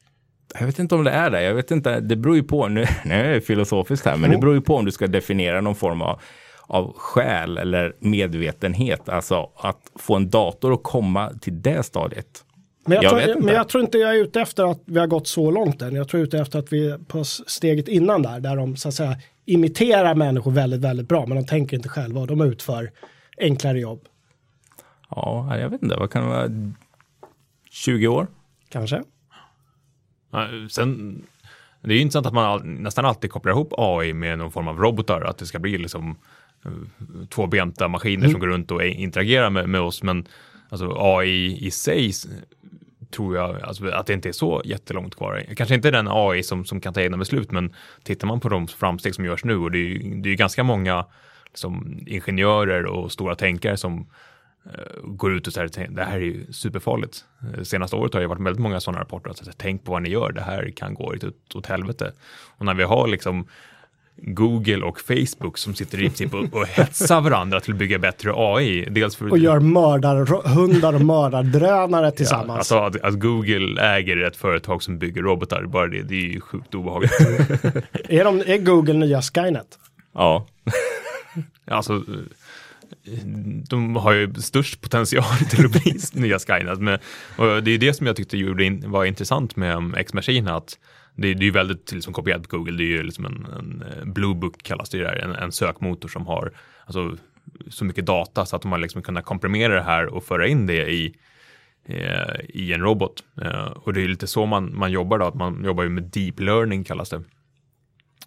Jag 0.60 0.66
vet 0.66 0.80
inte 0.80 0.96
om 0.96 1.04
det 1.04 1.12
är 1.12 1.30
det. 1.30 1.44
Jag 1.44 1.54
vet 1.54 1.72
inte. 1.72 2.00
Det 2.00 2.16
beror 2.16 2.36
ju 2.36 2.44
på. 2.44 2.68
Nu, 2.68 2.86
nu 3.06 3.14
är 3.14 3.34
det 3.34 3.42
filosofiskt 3.42 4.06
här, 4.06 4.18
men 4.18 4.32
det 4.32 4.38
beror 4.38 4.54
ju 4.54 4.62
på 4.62 4.76
om 4.76 4.86
du 4.86 4.92
ska 4.92 5.08
definiera 5.08 5.62
någon 5.62 5.76
form 5.76 6.02
av, 6.02 6.22
av 6.62 6.94
själ 6.98 7.58
eller 7.58 7.96
medvetenhet. 8.00 9.10
Alltså 9.10 9.50
att 9.58 9.92
få 9.96 10.16
en 10.16 10.30
dator 10.30 10.74
att 10.74 10.84
komma 10.84 11.32
till 11.42 11.62
det 11.62 11.84
stadiet. 11.84 12.45
Men 12.86 13.02
jag, 13.02 13.04
Jag 13.04 13.24
tror, 13.24 13.42
men 13.42 13.54
jag 13.54 13.70
tror 13.70 13.84
inte 13.84 13.98
jag 13.98 14.16
är 14.16 14.20
ute 14.24 14.42
efter 14.42 14.72
att 14.72 14.82
vi 14.86 15.00
har 15.00 15.08
gått 15.08 15.28
så 15.28 15.52
långt 15.52 15.82
än. 15.82 15.96
Jag 15.96 16.08
tror 16.08 16.24
ute 16.24 16.40
efter 16.40 16.60
att 16.60 16.74
vi 16.74 16.90
är 16.90 16.98
på 16.98 17.24
steget 17.24 17.88
innan 17.88 18.22
där, 18.22 18.40
där 18.40 18.56
de 18.56 18.76
så 18.76 18.88
att 18.88 18.94
säga 18.94 19.18
imiterar 19.46 20.16
människor 20.16 20.52
väldigt, 20.52 20.82
väldigt 20.82 21.08
bra, 21.08 21.26
men 21.26 21.38
de 21.38 21.46
tänker 21.46 21.78
inte 21.78 21.90
själva 21.90 22.22
och 22.22 22.28
de 22.28 22.42
utför 22.42 22.92
enklare 23.38 23.80
jobb. 23.80 24.02
Ja, 25.10 25.58
jag 25.58 25.70
vet 25.70 25.84
inte. 25.84 25.96
Vad 25.96 26.12
kan 26.12 26.24
det 26.24 26.30
vara? 26.30 26.50
20 27.70 28.08
år? 28.08 28.28
Kanske. 28.70 29.04
Ja, 30.32 30.48
Sen, 30.70 31.22
det 31.82 31.90
är 31.90 31.96
ju 31.96 32.02
intressant 32.02 32.26
att 32.26 32.34
man 32.34 32.46
all, 32.46 32.66
nästan 32.66 33.06
alltid 33.06 33.32
kopplar 33.32 33.52
ihop 33.52 33.74
AI 33.78 34.14
med 34.14 34.38
någon 34.38 34.52
form 34.52 34.68
av 34.68 34.78
robotar, 34.78 35.22
att 35.22 35.38
det 35.38 35.46
ska 35.46 35.60
bli 35.60 35.78
liksom 35.78 36.18
eh, 36.66 36.72
tvåbenta 37.30 37.88
maskiner 37.88 38.30
som 38.30 38.40
går 38.40 38.48
runt 38.48 38.72
och 38.72 38.84
interagerar 38.84 39.50
med, 39.50 39.70
med 39.70 39.82
oss. 39.82 40.04
Men 40.04 40.28
alltså, 40.70 40.96
AI 40.98 41.66
i 41.68 41.72
sig 41.72 42.12
tror 43.12 43.36
jag 43.36 43.62
alltså, 43.62 43.88
att 43.88 44.06
det 44.06 44.14
inte 44.14 44.30
är 44.30 44.34
så 44.34 44.62
jättelångt 44.66 45.16
kvar. 45.16 45.46
Kanske 45.56 45.76
inte 45.76 45.92
den 45.92 46.08
AI 46.10 46.44
som, 46.44 46.66
som 46.66 46.82
kan 46.82 46.94
ta 46.94 47.02
egna 47.02 47.18
beslut, 47.18 47.52
men 47.52 47.74
tittar 48.04 48.28
man 48.28 48.40
på 48.40 48.50
de 48.50 48.68
framsteg 48.68 49.16
som 49.16 49.26
görs 49.26 49.44
nu 49.44 49.58
och 49.58 49.72
det 49.72 49.78
är 49.78 49.88
ju, 49.88 50.22
det 50.22 50.30
är 50.30 50.36
ganska 50.36 50.64
många 50.64 51.06
liksom, 51.46 52.00
ingenjörer 52.08 52.86
och 52.86 53.12
stora 53.12 53.36
tänkare 53.36 53.78
som 53.78 54.08
eh, 54.66 55.02
går 55.04 55.34
ut 55.34 55.48
och 55.48 55.54
säger 55.54 55.88
det 55.90 56.04
här 56.04 56.16
är 56.16 56.20
ju 56.20 56.54
superfarligt. 56.54 57.26
Eh, 57.54 57.64
senaste 57.64 57.96
året 57.96 58.14
har 58.14 58.22
det 58.22 58.28
varit 58.28 58.42
väldigt 58.42 58.62
många 58.62 58.80
sådana 58.80 59.02
rapporter. 59.02 59.30
Att 59.30 59.58
tänk 59.58 59.84
på 59.84 59.92
vad 59.92 60.02
ni 60.02 60.10
gör, 60.10 60.32
det 60.32 60.42
här 60.42 60.74
kan 60.76 60.94
gå 60.94 61.10
riktigt 61.10 61.56
åt 61.56 61.66
helvete. 61.66 62.14
Och 62.58 62.66
när 62.66 62.74
vi 62.74 62.84
har 62.84 63.08
liksom 63.08 63.48
Google 64.18 64.78
och 64.86 65.00
Facebook 65.00 65.58
som 65.58 65.76
sitter 65.76 65.98
i 65.98 66.02
princip 66.02 66.34
och, 66.34 66.54
och 66.54 66.68
hetsar 66.68 67.22
varandra 67.22 67.60
till 67.60 67.74
att 67.74 67.80
bygga 67.80 68.00
bättre 68.00 68.32
AI. 68.36 68.88
Dels 68.90 69.16
för 69.16 69.32
Och 69.32 69.38
gör 69.38 69.60
mördarhundar 69.60 70.94
och 70.94 71.02
mördardrönare 71.02 72.12
tillsammans. 72.12 72.58
Alltså 72.58 72.78
att, 72.78 73.02
att 73.02 73.20
Google 73.20 73.82
äger 73.82 74.24
ett 74.24 74.38
företag 74.38 74.84
som 74.84 75.00
bygger 75.00 75.22
robotar, 75.22 75.64
bara 75.64 75.88
det, 75.88 76.02
det 76.02 76.16
är 76.16 76.30
ju 76.30 76.42
sjukt 76.42 76.76
obehagligt. 76.76 77.12
är, 78.10 78.24
de, 78.24 78.40
är 78.40 78.58
Google 78.58 78.94
nya 78.94 79.22
Skynet? 79.22 79.80
Ja. 80.14 80.48
Alltså, 81.68 82.04
de 83.70 83.96
har 83.96 84.14
ju 84.14 84.34
störst 84.34 84.82
potential 84.82 85.38
till 85.50 85.66
att 85.66 85.72
bli 85.72 85.98
nya 86.22 86.40
Skynet. 86.40 86.80
Men, 86.80 87.00
och 87.38 87.64
det 87.64 87.72
är 87.72 87.78
det 87.78 87.94
som 87.94 88.08
jag 88.08 88.16
tyckte 88.16 88.38
gjorde 88.38 88.64
in, 88.64 88.92
var 88.92 89.06
intressant 89.06 89.56
med 89.56 89.96
X-Machine, 89.98 90.48
att 90.48 90.78
det, 91.16 91.34
det 91.34 91.44
är 91.44 91.46
ju 91.46 91.52
väldigt 91.52 91.92
liksom, 91.92 92.14
kopierat 92.14 92.50
på 92.50 92.58
Google. 92.58 92.78
Det 92.78 92.84
är 92.84 92.98
ju 92.98 93.04
liksom 93.04 93.26
en, 93.26 93.46
en 93.46 93.82
eh, 93.82 94.06
Blue 94.06 94.36
Book 94.36 94.64
kallas 94.64 94.90
det 94.90 94.98
där, 94.98 95.16
en, 95.16 95.36
en 95.36 95.52
sökmotor 95.52 96.10
som 96.10 96.28
har 96.28 96.52
alltså, 96.86 97.18
så 97.70 97.86
mycket 97.86 98.06
data 98.06 98.46
så 98.46 98.56
att 98.56 98.62
de 98.62 98.72
har 98.72 98.80
liksom 98.80 99.02
kunnat 99.02 99.26
komprimera 99.26 99.74
det 99.74 99.84
här 99.84 100.06
och 100.06 100.24
föra 100.24 100.48
in 100.48 100.66
det 100.68 100.92
i 100.92 101.16
eh, 101.86 102.40
i 102.50 102.74
en 102.74 102.82
robot. 102.82 103.24
Eh, 103.42 103.66
och 103.66 103.94
det 103.94 104.04
är 104.04 104.08
lite 104.08 104.28
så 104.28 104.46
man, 104.46 104.78
man 104.78 104.92
jobbar 104.92 105.20
då, 105.20 105.26
att 105.26 105.36
man 105.36 105.64
jobbar 105.64 105.84
ju 105.84 105.90
med 105.90 106.04
deep 106.04 106.40
learning 106.40 106.84
kallas 106.84 107.10
det. 107.10 107.24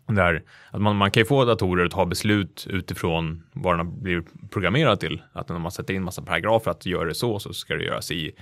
Där, 0.07 0.43
att 0.71 0.81
man, 0.81 0.97
man 0.97 1.11
kan 1.11 1.21
ju 1.21 1.25
få 1.25 1.45
datorer 1.45 1.85
att 1.85 1.91
ta 1.91 2.07
beslut 2.07 2.67
utifrån 2.71 3.43
vad 3.53 3.73
den 3.73 3.87
har 3.87 3.95
blivit 3.95 4.51
programmerad 4.51 5.01
till. 5.01 5.23
Att 5.33 5.49
när 5.49 5.59
man 5.59 5.73
sätter 5.73 5.95
in 5.95 6.03
massa 6.03 6.23
paragrafer 6.23 6.71
att 6.71 6.87
göra 6.87 7.09
det 7.09 7.15
så, 7.15 7.39
så 7.39 7.53
ska 7.53 7.75
det 7.75 7.85
göras 7.85 8.11
i. 8.11 8.33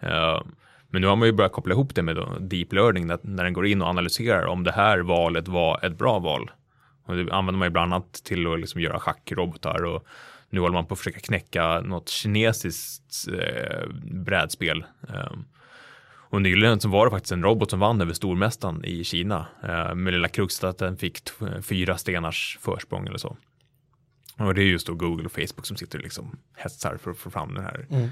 Eh, 0.00 0.42
men 0.90 1.00
nu 1.00 1.06
har 1.06 1.16
man 1.16 1.28
ju 1.28 1.32
börjat 1.32 1.52
koppla 1.52 1.74
ihop 1.74 1.94
det 1.94 2.02
med 2.02 2.16
deep 2.40 2.72
learning, 2.72 3.06
när, 3.06 3.18
när 3.22 3.44
den 3.44 3.52
går 3.52 3.66
in 3.66 3.82
och 3.82 3.88
analyserar 3.88 4.46
om 4.46 4.64
det 4.64 4.72
här 4.72 4.98
valet 4.98 5.48
var 5.48 5.84
ett 5.84 5.98
bra 5.98 6.18
val. 6.18 6.50
Och 7.06 7.16
det 7.16 7.32
använder 7.32 7.58
man 7.58 7.66
ju 7.66 7.72
bland 7.72 7.94
annat 7.94 8.12
till 8.12 8.46
att 8.46 8.60
liksom 8.60 8.80
göra 8.80 9.00
schackrobotar 9.00 9.84
och 9.84 10.06
nu 10.50 10.60
håller 10.60 10.74
man 10.74 10.86
på 10.86 10.92
att 10.94 10.98
försöka 10.98 11.20
knäcka 11.20 11.80
något 11.80 12.08
kinesiskt 12.08 13.28
eh, 13.28 13.88
brädspel. 14.12 14.84
Eh, 15.08 15.32
och 16.30 16.42
nyligen 16.42 16.80
så 16.80 16.88
var 16.88 17.06
det 17.06 17.10
faktiskt 17.10 17.32
en 17.32 17.42
robot 17.42 17.70
som 17.70 17.80
vann 17.80 18.00
över 18.00 18.12
stormästaren 18.12 18.84
i 18.84 19.04
Kina 19.04 19.46
eh, 19.62 19.94
med 19.94 20.12
lilla 20.12 20.28
kruxet 20.28 20.64
att 20.64 20.78
den 20.78 20.96
fick 20.96 21.20
fyra 21.62 21.96
stenars 21.96 22.58
försprång 22.60 23.06
eller 23.06 23.18
så. 23.18 23.36
Och 24.38 24.54
det 24.54 24.62
är 24.62 24.66
just 24.66 24.86
då 24.86 24.94
Google 24.94 25.24
och 25.24 25.32
Facebook 25.32 25.66
som 25.66 25.76
sitter 25.76 25.98
och 25.98 26.04
liksom 26.04 26.38
hetsar 26.56 26.96
för 26.96 27.10
att 27.10 27.18
få 27.18 27.30
fram 27.30 27.54
den 27.54 27.64
här 27.64 27.86
mm 27.90 28.08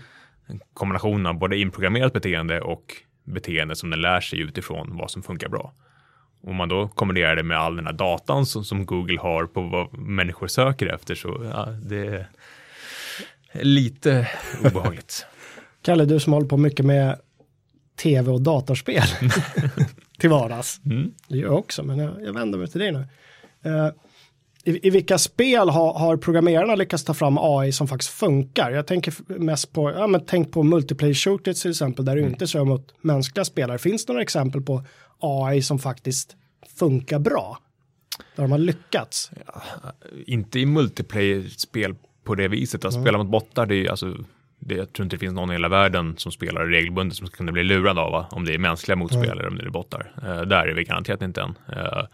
kombinationen 0.75 1.27
av 1.27 1.39
både 1.39 1.59
inprogrammerat 1.59 2.13
beteende 2.13 2.61
och 2.61 2.95
beteende 3.25 3.77
som 3.77 3.91
den 3.91 4.01
lär 4.01 4.21
sig 4.21 4.41
utifrån 4.41 4.97
vad 4.97 5.11
som 5.11 5.23
funkar 5.23 5.49
bra. 5.49 5.73
Om 6.41 6.57
man 6.57 6.69
då 6.69 6.89
kombinerar 6.89 7.37
det 7.37 7.43
med 7.43 7.59
all 7.59 7.77
den 7.77 7.87
här 7.87 7.93
datan 7.93 8.47
som, 8.47 8.65
som 8.65 8.87
Google 8.87 9.21
har 9.21 9.47
på 9.47 9.61
vad 9.63 9.99
människor 9.99 10.47
söker 10.47 10.87
efter 10.87 11.15
så 11.15 11.51
ja, 11.53 11.67
det 11.67 12.27
är 13.53 13.65
lite 13.65 14.29
obehagligt. 14.65 15.27
Kalle, 15.83 16.05
du 16.05 16.21
som 16.21 16.33
håller 16.33 16.49
på 16.49 16.57
mycket 16.57 16.87
med 16.87 17.21
tv 17.97 18.31
och 18.31 18.41
datorspel 18.41 19.03
till 20.19 20.31
vardags. 20.31 20.81
Det 21.29 21.37
gör 21.37 21.47
jag 21.47 21.59
också, 21.59 21.83
men 21.83 21.99
jag, 21.99 22.23
jag 22.23 22.33
vänder 22.33 22.59
mig 22.59 22.69
till 22.69 22.81
dig 22.81 22.93
nu. 22.93 23.07
Eh, 23.63 23.89
i, 24.67 24.87
I 24.87 24.91
vilka 24.91 25.19
spel 25.19 25.69
har, 25.69 25.99
har 25.99 26.17
programmerarna 26.17 26.75
lyckats 26.75 27.05
ta 27.05 27.15
fram 27.15 27.39
AI 27.41 27.73
som 27.73 27.89
faktiskt 27.89 28.13
funkar? 28.13 28.71
Jag 28.71 28.87
tänker 28.87 29.15
mest 29.27 29.73
på, 29.73 29.91
ja 29.91 30.07
men 30.07 30.25
tänk 30.27 30.53
på 30.53 30.63
multiplayer 30.63 31.15
shooters 31.15 31.63
till 31.63 31.71
exempel, 31.71 32.05
där 32.05 32.17
du 32.17 32.23
inte 32.23 32.47
kör 32.47 32.65
mot 32.65 32.95
mänskliga 33.01 33.45
spelare. 33.45 33.79
Finns 33.79 34.07
det 34.07 34.13
några 34.13 34.23
exempel 34.23 34.63
på 34.63 34.83
AI 35.21 35.63
som 35.63 35.79
faktiskt 35.79 36.37
funkar 36.79 37.19
bra? 37.19 37.59
Där 38.37 38.43
de 38.43 38.53
har 38.53 38.59
lyckats? 38.59 39.31
inte 40.27 40.61
i 40.61 40.67
multiplayer-spel 40.67 41.95
på 42.25 42.35
det 42.35 42.49
viset. 42.49 42.85
Att 42.85 42.95
spela 42.95 43.19
mot 43.19 43.31
bottar, 43.31 43.67
det 43.67 43.75
är 43.75 43.77
ju 43.77 43.89
alltså 43.89 44.15
det, 44.59 44.75
jag 44.75 44.93
tror 44.93 45.05
inte 45.05 45.17
det 45.17 45.21
finns 45.21 45.35
någon 45.35 45.51
i 45.51 45.53
hela 45.53 45.69
världen 45.69 46.15
som 46.17 46.33
spelar 46.33 46.67
regelbundet 46.67 47.17
som 47.17 47.27
kunna 47.27 47.53
bli 47.53 47.63
lurad 47.63 47.99
av 47.99 48.13
va? 48.13 48.27
om 48.31 48.45
det 48.45 48.55
är 48.55 48.59
mänskliga 48.59 48.97
motspelare 48.97 49.39
eller 49.39 49.49
om 49.49 49.57
det 49.57 49.65
är 49.65 49.71
bottar. 49.71 50.13
Eh, 50.23 50.41
där 50.41 50.67
är 50.67 50.75
vi 50.75 50.85
garanterat 50.85 51.23
inte 51.23 51.43
än. 51.43 51.55
Eh, 51.73 52.05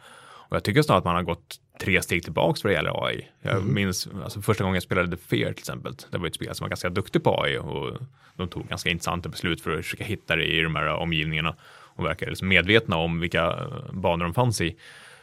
och 0.53 0.57
jag 0.57 0.64
tycker 0.64 0.82
snarare 0.82 0.98
att 0.98 1.05
man 1.05 1.14
har 1.14 1.22
gått 1.22 1.59
tre 1.85 2.03
steg 2.03 2.22
tillbaks 2.22 2.64
vad 2.64 2.72
det 2.72 2.74
gäller 2.74 3.07
AI. 3.07 3.28
Jag 3.43 3.64
minns 3.64 4.09
alltså, 4.24 4.41
första 4.41 4.64
gången 4.64 4.74
jag 4.74 4.83
spelade 4.83 5.16
The 5.16 5.22
Fear 5.22 5.53
till 5.53 5.62
exempel. 5.62 5.95
Det 6.11 6.18
var 6.18 6.26
ett 6.26 6.35
spel 6.35 6.55
som 6.55 6.64
var 6.64 6.68
ganska 6.68 6.91
duktig 6.91 7.24
på 7.24 7.43
AI 7.43 7.59
och 7.59 7.93
de 8.37 8.49
tog 8.49 8.68
ganska 8.68 8.91
intressanta 8.91 9.28
beslut 9.28 9.61
för 9.61 9.78
att 9.78 9.85
försöka 9.85 10.05
hitta 10.05 10.37
det 10.37 10.45
i 10.45 10.61
de 10.61 10.76
här 10.76 10.89
omgivningarna 10.89 11.57
och 11.95 12.05
verkar 12.05 12.26
liksom 12.26 12.49
medvetna 12.49 12.97
om 12.97 13.20
vilka 13.20 13.47
eh, 13.47 13.93
banor 13.93 14.24
de 14.24 14.35
fanns 14.35 14.61
i. 14.61 14.76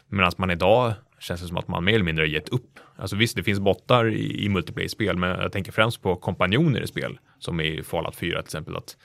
Medan 0.07 0.31
man 0.37 0.51
idag 0.51 0.93
känns 1.19 1.41
det 1.41 1.47
som 1.47 1.57
att 1.57 1.67
man 1.67 1.83
mer 1.83 1.93
eller 1.93 2.05
mindre 2.05 2.27
gett 2.27 2.49
upp. 2.49 2.79
Alltså 2.95 3.15
visst, 3.15 3.35
det 3.35 3.43
finns 3.43 3.59
bottar 3.59 4.09
i, 4.09 4.45
i 4.45 4.49
multiplayer-spel, 4.49 5.17
men 5.17 5.29
jag 5.29 5.51
tänker 5.51 5.71
främst 5.71 6.01
på 6.01 6.15
kompanjoner 6.15 6.81
i 6.81 6.87
spel, 6.87 7.19
som 7.39 7.61
i 7.61 7.83
Fallout 7.83 8.15
4 8.15 8.41
till 8.41 8.47
exempel. 8.47 8.75
Att 8.75 8.97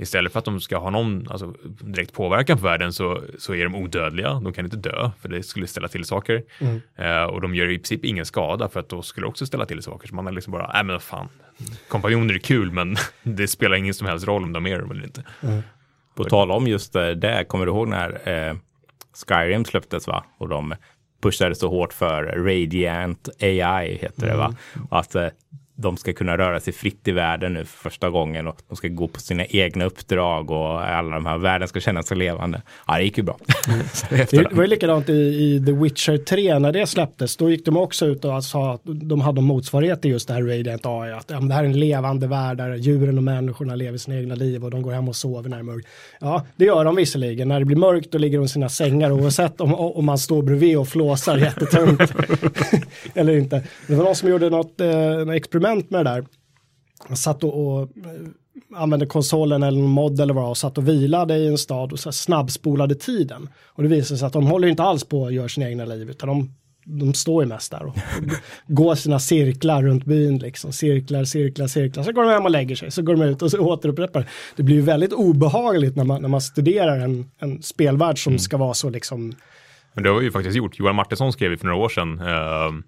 istället 0.00 0.32
för 0.32 0.38
att 0.38 0.44
de 0.44 0.60
ska 0.60 0.78
ha 0.78 0.90
någon 0.90 1.28
alltså, 1.30 1.54
direkt 1.64 2.12
påverkan 2.12 2.58
på 2.58 2.64
världen 2.64 2.92
så, 2.92 3.22
så 3.38 3.54
är 3.54 3.64
de 3.64 3.74
odödliga. 3.74 4.34
De 4.34 4.52
kan 4.52 4.64
inte 4.64 4.76
dö, 4.76 5.10
för 5.20 5.28
det 5.28 5.42
skulle 5.42 5.66
ställa 5.66 5.88
till 5.88 6.04
saker. 6.04 6.42
Eh, 6.96 7.22
och 7.22 7.40
de 7.40 7.54
gör 7.54 7.70
i 7.70 7.78
princip 7.78 8.04
ingen 8.04 8.26
skada, 8.26 8.68
för 8.68 8.80
att 8.80 8.88
då 8.88 9.02
skulle 9.02 9.26
också 9.26 9.46
ställa 9.46 9.66
till 9.66 9.82
saker. 9.82 10.08
Så 10.08 10.14
man 10.14 10.26
är 10.26 10.32
liksom 10.32 10.52
bara, 10.52 10.70
nej 10.72 10.84
men 10.84 10.92
vad 10.94 11.02
fan, 11.02 11.28
kompanjoner 11.88 12.34
är 12.34 12.38
kul, 12.38 12.72
men 12.72 12.96
det 13.22 13.48
spelar 13.48 13.76
ingen 13.76 13.94
som 13.94 14.06
helst 14.06 14.26
roll 14.26 14.44
om 14.44 14.52
de 14.52 14.66
är 14.66 14.78
dem 14.78 14.90
eller 14.90 15.04
inte. 15.04 15.24
På 16.14 16.24
tal 16.24 16.50
om 16.50 16.66
just 16.66 16.96
eh, 16.96 17.08
det, 17.08 17.44
kommer 17.48 17.66
du 17.66 17.72
ihåg 17.72 17.88
när 17.88 18.28
eh, 18.28 18.56
Skyrim 19.26 19.64
släpptes 19.64 20.06
va? 20.06 20.24
Och 20.38 20.48
de 20.48 20.74
pushade 21.22 21.54
så 21.54 21.68
hårt 21.68 21.92
för 21.92 22.22
Radiant 22.22 23.28
AI 23.40 23.98
heter 24.02 24.26
det 24.26 24.36
va? 24.36 24.54
Och 24.90 24.98
att 24.98 25.14
eh, 25.14 25.26
de 25.80 25.96
ska 25.96 26.12
kunna 26.12 26.38
röra 26.38 26.60
sig 26.60 26.72
fritt 26.72 27.08
i 27.08 27.12
världen 27.12 27.54
nu 27.54 27.64
för 27.64 27.90
första 27.90 28.10
gången 28.10 28.46
och 28.46 28.56
de 28.68 28.76
ska 28.76 28.88
gå 28.88 29.08
på 29.08 29.20
sina 29.20 29.44
egna 29.44 29.84
uppdrag 29.84 30.50
och 30.50 30.84
alla 30.84 31.14
de 31.14 31.26
här 31.26 31.38
världen 31.38 31.68
ska 31.68 31.80
kännas 31.80 32.08
så 32.08 32.14
levande. 32.14 32.62
Ja, 32.86 32.96
det 32.96 33.04
gick 33.04 33.18
ju 33.18 33.24
bra. 33.24 33.38
Efter 34.10 34.48
Det 34.48 34.54
var 34.54 34.62
ju 34.62 34.68
likadant 34.68 35.08
i, 35.08 35.12
i 35.12 35.62
The 35.66 35.72
Witcher 35.72 36.18
3 36.18 36.58
när 36.58 36.72
det 36.72 36.86
släpptes. 36.86 37.36
Då 37.36 37.50
gick 37.50 37.64
de 37.64 37.76
också 37.76 38.06
ut 38.06 38.24
och 38.24 38.44
sa 38.44 38.74
att 38.74 38.80
de 38.84 39.20
hade 39.20 39.40
motsvarighet 39.40 40.02
till 40.02 40.10
just 40.10 40.28
det 40.28 40.34
här 40.34 40.42
Radiant 40.42 40.86
AI. 40.86 41.12
Att 41.12 41.30
ja, 41.30 41.40
det 41.40 41.54
här 41.54 41.64
är 41.64 41.68
en 41.68 41.80
levande 41.80 42.26
värld 42.26 42.56
där 42.56 42.74
djuren 42.74 43.18
och 43.18 43.24
människorna 43.24 43.74
lever 43.74 43.98
sina 43.98 44.16
egna 44.16 44.34
liv 44.34 44.64
och 44.64 44.70
de 44.70 44.82
går 44.82 44.92
hem 44.92 45.08
och 45.08 45.16
sover 45.16 45.48
när 45.48 45.56
det 45.56 45.60
är 45.60 45.64
mörkt. 45.64 45.88
Ja, 46.20 46.46
det 46.56 46.64
gör 46.64 46.84
de 46.84 46.96
visserligen. 46.96 47.48
När 47.48 47.58
det 47.58 47.64
blir 47.64 47.76
mörkt 47.76 48.12
då 48.12 48.18
ligger 48.18 48.38
de 48.38 48.44
i 48.44 48.48
sina 48.48 48.68
sängar 48.68 49.10
oavsett 49.10 49.60
om, 49.60 49.74
om 49.74 50.04
man 50.04 50.18
står 50.18 50.42
bredvid 50.42 50.78
och 50.78 50.88
flåsar 50.88 51.38
jättetungt. 51.38 52.00
Eller 53.14 53.36
inte. 53.36 53.62
Det 53.86 53.94
var 53.94 54.04
någon 54.04 54.16
som 54.16 54.28
gjorde 54.28 54.50
något 54.50 54.80
eh, 54.80 55.34
experiment 55.34 55.69
med 55.74 56.06
det 56.06 56.10
där. 56.10 56.24
Han 57.08 57.16
satt 57.16 57.44
och, 57.44 57.66
och 57.66 57.82
eh, 57.82 57.88
använde 58.74 59.06
konsolen 59.06 59.62
eller 59.62 59.80
någon 59.80 59.90
mod 59.90 60.20
eller 60.20 60.34
vad 60.34 60.50
och 60.50 60.56
satt 60.56 60.78
och 60.78 60.88
vilade 60.88 61.36
i 61.36 61.46
en 61.46 61.58
stad 61.58 61.92
och 61.92 61.98
så 61.98 62.12
snabbspolade 62.12 62.94
tiden. 62.94 63.48
Och 63.66 63.82
det 63.82 63.88
visade 63.88 64.18
sig 64.18 64.26
att 64.26 64.32
de 64.32 64.46
håller 64.46 64.68
inte 64.68 64.82
alls 64.82 65.04
på 65.04 65.26
att 65.26 65.32
göra 65.32 65.48
sina 65.48 65.68
egna 65.68 65.84
liv 65.84 66.10
utan 66.10 66.28
de, 66.28 66.50
de 66.84 67.14
står 67.14 67.42
ju 67.42 67.48
mest 67.48 67.70
där 67.70 67.86
och 67.86 67.96
går 68.66 68.94
sina 68.94 69.18
cirklar 69.18 69.82
runt 69.82 70.04
byn 70.04 70.38
liksom. 70.38 70.72
Cirklar, 70.72 71.24
cirklar, 71.24 71.66
cirklar. 71.66 72.02
Så 72.02 72.12
går 72.12 72.22
de 72.22 72.30
hem 72.30 72.44
och 72.44 72.50
lägger 72.50 72.76
sig. 72.76 72.90
Så 72.90 73.02
går 73.02 73.16
de 73.16 73.22
ut 73.22 73.42
och 73.42 73.50
så 73.50 73.58
återupprepar 73.58 74.26
det. 74.56 74.62
Blir 74.62 74.76
ju 74.76 74.82
väldigt 74.82 75.12
obehagligt 75.12 75.96
när 75.96 76.04
man, 76.04 76.22
när 76.22 76.28
man 76.28 76.40
studerar 76.40 77.00
en, 77.00 77.30
en 77.38 77.62
spelvärld 77.62 78.24
som 78.24 78.38
ska 78.38 78.56
vara 78.56 78.74
så 78.74 78.90
liksom 78.90 79.34
Men 79.94 80.04
det 80.04 80.10
har 80.10 80.18
vi 80.18 80.24
ju 80.24 80.32
faktiskt 80.32 80.56
gjort. 80.56 80.78
Johan 80.78 80.94
Martinsson 80.94 81.32
skrev 81.32 81.50
ju 81.50 81.56
för 81.56 81.66
några 81.66 81.78
år 81.78 81.88
sedan 81.88 82.20
eh, 82.20 82.84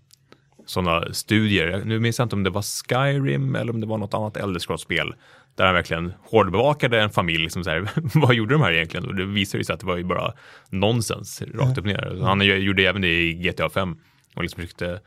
sådana 0.72 1.12
studier. 1.12 1.82
Nu 1.84 2.00
minns 2.00 2.18
jag 2.18 2.26
inte 2.26 2.36
om 2.36 2.42
det 2.42 2.50
var 2.50 2.62
Skyrim 2.62 3.56
eller 3.56 3.72
om 3.72 3.80
det 3.80 3.86
var 3.86 3.98
något 3.98 4.14
annat 4.14 4.36
Elder 4.36 5.14
Där 5.54 5.64
han 5.64 5.74
verkligen 5.74 6.12
hårdbevakade 6.22 7.00
en 7.00 7.10
familj. 7.10 7.42
Liksom 7.42 7.64
så 7.64 7.70
här, 7.70 7.88
vad 8.14 8.34
gjorde 8.34 8.54
de 8.54 8.62
här 8.62 8.72
egentligen? 8.72 9.06
Och 9.06 9.14
det 9.14 9.24
visade 9.24 9.64
sig 9.64 9.74
att 9.74 9.80
det 9.80 9.86
var 9.86 9.96
ju 9.96 10.04
bara 10.04 10.32
nonsens 10.70 11.42
rakt 11.54 11.78
upp 11.78 11.84
ner. 11.84 12.18
Han 12.22 12.40
gjorde 12.40 12.82
även 12.82 13.02
det 13.02 13.22
i 13.22 13.34
GTA 13.34 13.70
5 13.70 13.96
och 14.34 14.42
liksom 14.42 14.60
försökte 14.60 15.00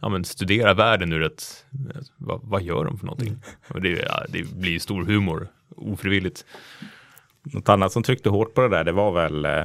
ja, 0.00 0.08
men 0.08 0.24
studera 0.24 0.74
världen 0.74 1.12
ur 1.12 1.22
ett, 1.22 1.66
vad, 2.16 2.40
vad 2.42 2.62
gör 2.62 2.84
de 2.84 2.98
för 2.98 3.06
någonting? 3.06 3.36
Och 3.68 3.80
det, 3.80 3.88
ja, 3.88 4.24
det 4.28 4.54
blir 4.54 4.78
stor 4.78 5.04
humor, 5.04 5.48
ofrivilligt. 5.76 6.44
Något 7.42 7.68
annat 7.68 7.92
som 7.92 8.02
tryckte 8.02 8.28
hårt 8.28 8.54
på 8.54 8.60
det 8.60 8.68
där, 8.68 8.84
det 8.84 8.92
var 8.92 9.12
väl 9.12 9.44
eh, 9.44 9.64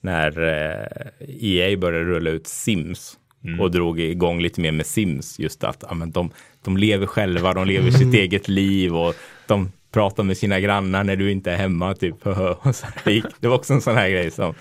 när 0.00 0.42
eh, 0.42 1.28
EA 1.28 1.76
började 1.78 2.04
rulla 2.04 2.30
ut 2.30 2.46
Sims 2.46 3.18
och 3.60 3.70
drog 3.70 4.00
igång 4.00 4.40
lite 4.40 4.60
mer 4.60 4.72
med 4.72 4.86
Sims. 4.86 5.38
Just 5.38 5.64
att 5.64 5.84
ja, 5.88 5.94
men 5.94 6.10
de, 6.10 6.30
de 6.64 6.76
lever 6.76 7.06
själva, 7.06 7.54
de 7.54 7.66
lever 7.66 7.90
sitt 7.90 8.14
eget 8.14 8.48
liv 8.48 8.96
och 8.96 9.14
de 9.46 9.72
pratar 9.92 10.22
med 10.22 10.36
sina 10.36 10.60
grannar 10.60 11.04
när 11.04 11.16
du 11.16 11.30
inte 11.32 11.52
är 11.52 11.56
hemma. 11.56 11.94
Typ. 11.94 12.16
Så 12.22 12.86
det, 13.04 13.12
gick, 13.12 13.24
det 13.40 13.48
var 13.48 13.56
också 13.56 13.72
en 13.72 13.80
sån 13.80 13.96
här 13.96 14.08
grej 14.08 14.30
som 14.30 14.54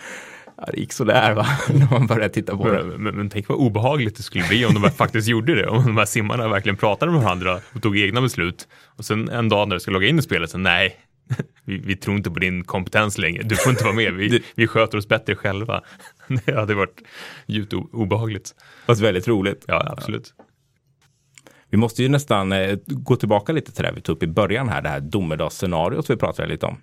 ja, 0.57 0.63
det 0.71 0.79
gick 0.79 0.93
sådär 0.93 1.34
va, 1.34 1.47
när 1.73 1.91
man 1.91 2.07
började 2.07 2.34
titta 2.34 2.57
på 2.57 2.67
det. 2.67 2.84
Men, 2.84 3.03
men, 3.03 3.15
men 3.15 3.29
tänk 3.29 3.47
vad 3.47 3.57
obehagligt 3.57 4.15
det 4.17 4.23
skulle 4.23 4.47
bli 4.47 4.65
om 4.65 4.73
de 4.73 4.91
faktiskt 4.91 5.27
gjorde 5.27 5.55
det. 5.55 5.67
Om 5.67 5.86
de 5.86 5.97
här 5.97 6.05
simmarna 6.05 6.47
verkligen 6.47 6.77
pratade 6.77 7.11
med 7.11 7.21
varandra 7.21 7.59
och 7.73 7.81
tog 7.81 7.97
egna 7.97 8.21
beslut. 8.21 8.67
Och 8.97 9.05
sen 9.05 9.29
en 9.29 9.49
dag 9.49 9.67
när 9.67 9.75
du 9.75 9.79
ska 9.79 9.91
logga 9.91 10.07
in 10.07 10.19
i 10.19 10.21
spelet, 10.21 10.49
så 10.49 10.57
nej, 10.57 10.95
vi, 11.65 11.78
vi 11.78 11.95
tror 11.95 12.17
inte 12.17 12.32
på 12.32 12.39
din 12.39 12.63
kompetens 12.63 13.17
längre. 13.17 13.43
Du 13.43 13.55
får 13.55 13.71
inte 13.71 13.84
vara 13.84 13.95
med. 13.95 14.13
Vi, 14.13 14.43
vi 14.55 14.67
sköter 14.67 14.97
oss 14.97 15.07
bättre 15.07 15.36
själva. 15.36 15.82
Det 16.45 16.55
hade 16.55 16.76
varit 16.76 17.01
djupt 17.45 17.74
obehagligt. 17.74 18.55
Fast 18.86 19.01
väldigt 19.01 19.28
roligt. 19.28 19.65
Ja, 19.67 19.93
absolut. 19.97 20.34
Vi 21.69 21.78
måste 21.78 22.03
ju 22.03 22.09
nästan 22.09 22.51
eh, 22.51 22.78
gå 22.86 23.15
tillbaka 23.15 23.51
lite 23.51 23.71
till 23.71 23.84
det 23.84 23.91
vi 23.95 24.01
tog 24.01 24.15
upp 24.15 24.24
i 24.24 24.28
början 24.28 24.69
här, 24.69 24.82
det 24.82 24.89
här 24.89 24.99
domedagsscenariot 24.99 26.09
vi 26.09 26.17
pratade 26.17 26.47
lite 26.47 26.65
om. 26.65 26.78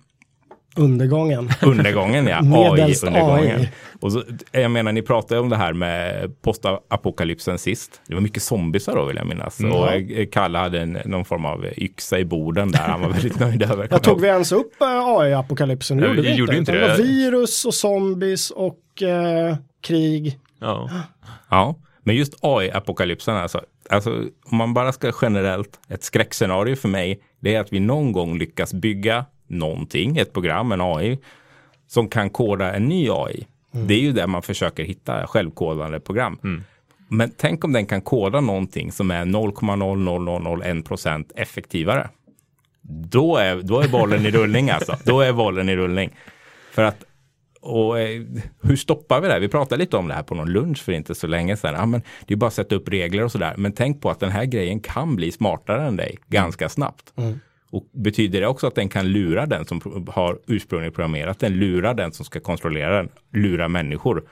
Undergången. 0.75 1.49
Undergången, 1.61 2.27
ja. 2.27 2.37
AI-undergången. 2.39 3.59
AI. 3.59 3.69
Och 4.01 4.11
så, 4.11 4.23
jag 4.51 4.71
menar, 4.71 4.91
ni 4.91 5.01
pratade 5.01 5.39
om 5.41 5.49
det 5.49 5.55
här 5.55 5.73
med 5.73 6.31
postapokalypsen 6.41 7.57
sist. 7.57 8.01
Det 8.07 8.13
var 8.13 8.21
mycket 8.21 8.43
zombiesar 8.43 8.95
då 8.95 9.05
vill 9.05 9.17
jag 9.17 9.27
minnas. 9.27 9.59
Mm. 9.59 9.71
Och 9.71 9.89
Kalle 10.31 10.57
hade 10.57 10.81
en, 10.81 10.97
någon 11.05 11.25
form 11.25 11.45
av 11.45 11.65
yxa 11.77 12.19
i 12.19 12.25
borden 12.25 12.71
där. 12.71 12.79
Han 12.79 13.01
var 13.01 13.09
väldigt 13.09 13.39
nöjd 13.39 13.63
över. 13.63 13.87
Jag 13.91 14.03
tog 14.03 14.21
vi 14.21 14.27
ens 14.27 14.51
upp 14.51 14.81
eh, 14.81 14.87
AI-apokalypsen? 14.87 15.97
Det 15.97 16.07
gjorde 16.07 16.21
vi 16.21 16.37
inte. 16.39 16.55
inte 16.55 16.71
det 16.71 16.81
var 16.81 16.97
det. 16.97 17.03
virus 17.03 17.65
och 17.65 17.73
zombies 17.73 18.51
och 18.51 19.01
eh, 19.01 19.55
krig. 19.81 20.39
Ja. 20.59 20.89
Ja, 21.49 21.75
men 22.03 22.15
just 22.15 22.33
AI-apokalypsen 22.41 23.35
alltså. 23.35 23.61
Alltså 23.89 24.25
om 24.45 24.57
man 24.57 24.73
bara 24.73 24.91
ska 24.91 25.11
generellt, 25.21 25.79
ett 25.89 26.03
skräckscenario 26.03 26.75
för 26.75 26.89
mig, 26.89 27.21
det 27.39 27.55
är 27.55 27.59
att 27.59 27.73
vi 27.73 27.79
någon 27.79 28.11
gång 28.11 28.37
lyckas 28.37 28.73
bygga 28.73 29.25
någonting, 29.51 30.17
ett 30.17 30.33
program, 30.33 30.71
en 30.71 30.81
AI, 30.81 31.19
som 31.87 32.09
kan 32.09 32.29
koda 32.29 32.73
en 32.73 32.85
ny 32.85 33.09
AI. 33.09 33.47
Det 33.71 33.93
är 33.93 33.99
ju 33.99 34.11
där 34.11 34.27
man 34.27 34.41
försöker 34.41 34.83
hitta 34.83 35.27
självkodande 35.27 35.99
program. 35.99 36.39
Men 37.07 37.31
tänk 37.37 37.63
om 37.63 37.73
den 37.73 37.85
kan 37.85 38.01
koda 38.01 38.41
någonting 38.41 38.91
som 38.91 39.11
är 39.11 39.25
0,00001 39.25 40.83
procent 40.83 41.31
effektivare. 41.35 42.09
Då 42.81 43.37
är, 43.37 43.61
då 43.61 43.79
är 43.79 43.87
bollen 43.87 44.25
i 44.25 44.31
rullning 44.31 44.69
alltså. 44.69 44.97
Då 45.05 45.21
är 45.21 45.33
bollen 45.33 45.69
i 45.69 45.75
rullning. 45.75 46.09
För 46.71 46.83
att 46.83 47.03
och 47.61 47.99
eh, 47.99 48.21
hur 48.61 48.75
stoppar 48.75 49.21
vi 49.21 49.27
det? 49.27 49.39
Vi 49.39 49.47
pratade 49.47 49.83
lite 49.83 49.97
om 49.97 50.07
det 50.07 50.13
här 50.13 50.23
på 50.23 50.35
någon 50.35 50.51
lunch 50.51 50.83
för 50.83 50.91
inte 50.91 51.15
så 51.15 51.27
länge 51.27 51.57
sedan. 51.57 51.73
Ja, 51.73 51.85
men 51.85 52.01
det 52.25 52.33
är 52.33 52.37
bara 52.37 52.47
att 52.47 52.53
sätta 52.53 52.75
upp 52.75 52.89
regler 52.89 53.23
och 53.23 53.31
sådär. 53.31 53.53
Men 53.57 53.71
tänk 53.71 54.01
på 54.01 54.09
att 54.09 54.19
den 54.19 54.31
här 54.31 54.45
grejen 54.45 54.79
kan 54.79 55.15
bli 55.15 55.31
smartare 55.31 55.87
än 55.87 55.95
dig 55.95 56.17
ganska 56.27 56.69
snabbt. 56.69 57.13
Och 57.71 57.89
betyder 57.93 58.41
det 58.41 58.47
också 58.47 58.67
att 58.67 58.75
den 58.75 58.89
kan 58.89 59.07
lura 59.07 59.45
den 59.45 59.65
som 59.65 60.05
har 60.09 60.39
ursprungligen 60.47 60.93
programmerat 60.93 61.39
den, 61.39 61.53
lura 61.53 61.93
den 61.93 62.11
som 62.11 62.25
ska 62.25 62.39
kontrollera 62.39 62.95
den, 62.95 63.09
lura 63.33 63.67
människor. 63.67 64.23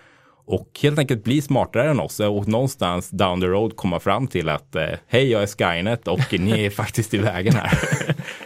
Och 0.46 0.80
helt 0.82 1.00
enkelt 1.00 1.24
bli 1.24 1.42
smartare 1.42 1.90
än 1.90 2.00
oss 2.00 2.20
och 2.20 2.48
någonstans 2.48 3.10
down 3.10 3.42
the 3.42 3.48
road 3.48 3.76
komma 3.76 4.00
fram 4.00 4.28
till 4.28 4.50
att 4.50 4.76
eh, 4.76 4.88
hej 5.08 5.32
jag 5.32 5.44
är 5.44 5.48
Skynet 5.48 6.08
och 6.08 6.34
ni 6.40 6.66
är 6.66 6.70
faktiskt 6.70 7.14
i 7.14 7.18
vägen 7.18 7.54
här. 7.54 7.80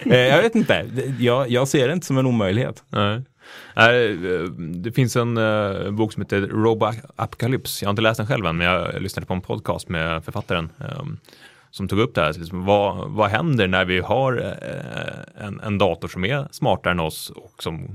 eh, 0.05 0.17
jag 0.17 0.41
vet 0.41 0.55
inte, 0.55 0.85
jag, 1.19 1.49
jag 1.49 1.67
ser 1.67 1.87
det 1.87 1.93
inte 1.93 2.05
som 2.05 2.17
en 2.17 2.25
omöjlighet. 2.25 2.83
Nej. 2.89 3.21
Eh, 3.75 4.43
det 4.57 4.91
finns 4.91 5.15
en 5.15 5.35
bok 5.95 6.13
som 6.13 6.21
heter 6.21 6.41
Robo 6.41 6.91
Apocalypse. 7.15 7.85
Jag 7.85 7.87
har 7.87 7.91
inte 7.91 8.01
läst 8.01 8.17
den 8.17 8.27
själv 8.27 8.45
än, 8.45 8.57
men 8.57 8.67
jag 8.67 9.01
lyssnade 9.01 9.25
på 9.25 9.33
en 9.33 9.41
podcast 9.41 9.89
med 9.89 10.25
författaren 10.25 10.69
eh, 10.79 11.03
som 11.73 11.87
tog 11.87 11.99
upp 11.99 12.15
det 12.15 12.21
här. 12.21 12.33
Liksom, 12.33 12.65
vad, 12.65 13.09
vad 13.11 13.29
händer 13.29 13.67
när 13.67 13.85
vi 13.85 13.99
har 13.99 14.37
eh, 14.37 15.45
en, 15.45 15.59
en 15.59 15.77
dator 15.77 16.07
som 16.07 16.25
är 16.25 16.47
smartare 16.51 16.91
än 16.91 16.99
oss 16.99 17.29
och 17.29 17.63
som 17.63 17.87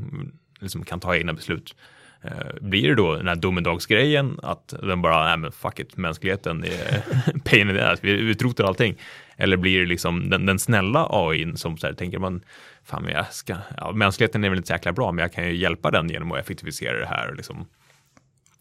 liksom, 0.59 0.85
kan 0.85 1.01
ta 1.01 1.17
egna 1.17 1.33
beslut? 1.33 1.77
Eh, 2.23 2.61
blir 2.61 2.89
det 2.89 2.95
då 2.95 3.17
den 3.17 3.29
här 3.29 3.37
domedagsgrejen 3.37 4.41
att 4.43 4.75
den 4.83 5.03
bara, 5.03 5.25
nej 5.25 5.37
men 5.37 5.53
fuck 5.53 5.79
it, 5.81 5.97
mänskligheten 5.97 6.65
är 6.65 7.05
pain 7.45 7.71
in 7.71 7.77
the 7.77 7.81
ass, 7.81 7.99
vi 8.03 8.11
utrotar 8.11 8.65
allting. 8.65 8.97
Eller 9.37 9.57
blir 9.57 9.81
det 9.81 9.87
liksom 9.87 10.31
den, 10.31 10.47
den 10.47 10.59
snälla 10.59 11.07
AI 11.11 11.57
som 11.57 11.79
så 11.79 11.87
här, 11.87 11.95
tänker 11.95 12.19
man, 12.19 12.41
fan 12.85 13.03
men 13.03 13.13
jag 13.13 13.33
ska, 13.33 13.57
ja, 13.77 13.93
mänskligheten 13.93 14.45
är 14.45 14.49
väl 14.49 14.57
inte 14.57 14.67
så 14.67 14.75
jäkla 14.75 14.93
bra, 14.93 15.13
men 15.13 15.23
jag 15.23 15.33
kan 15.33 15.45
ju 15.45 15.57
hjälpa 15.57 15.91
den 15.91 16.09
genom 16.11 16.33
att 16.33 16.39
effektivisera 16.39 16.99
det 16.99 17.07
här 17.07 17.29
och 17.29 17.37
liksom 17.37 17.67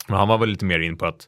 men 0.08 0.18
han 0.18 0.28
var 0.28 0.38
väl 0.38 0.50
lite 0.50 0.66
mer 0.66 0.80
in 0.80 0.98
på 0.98 1.06
att 1.06 1.28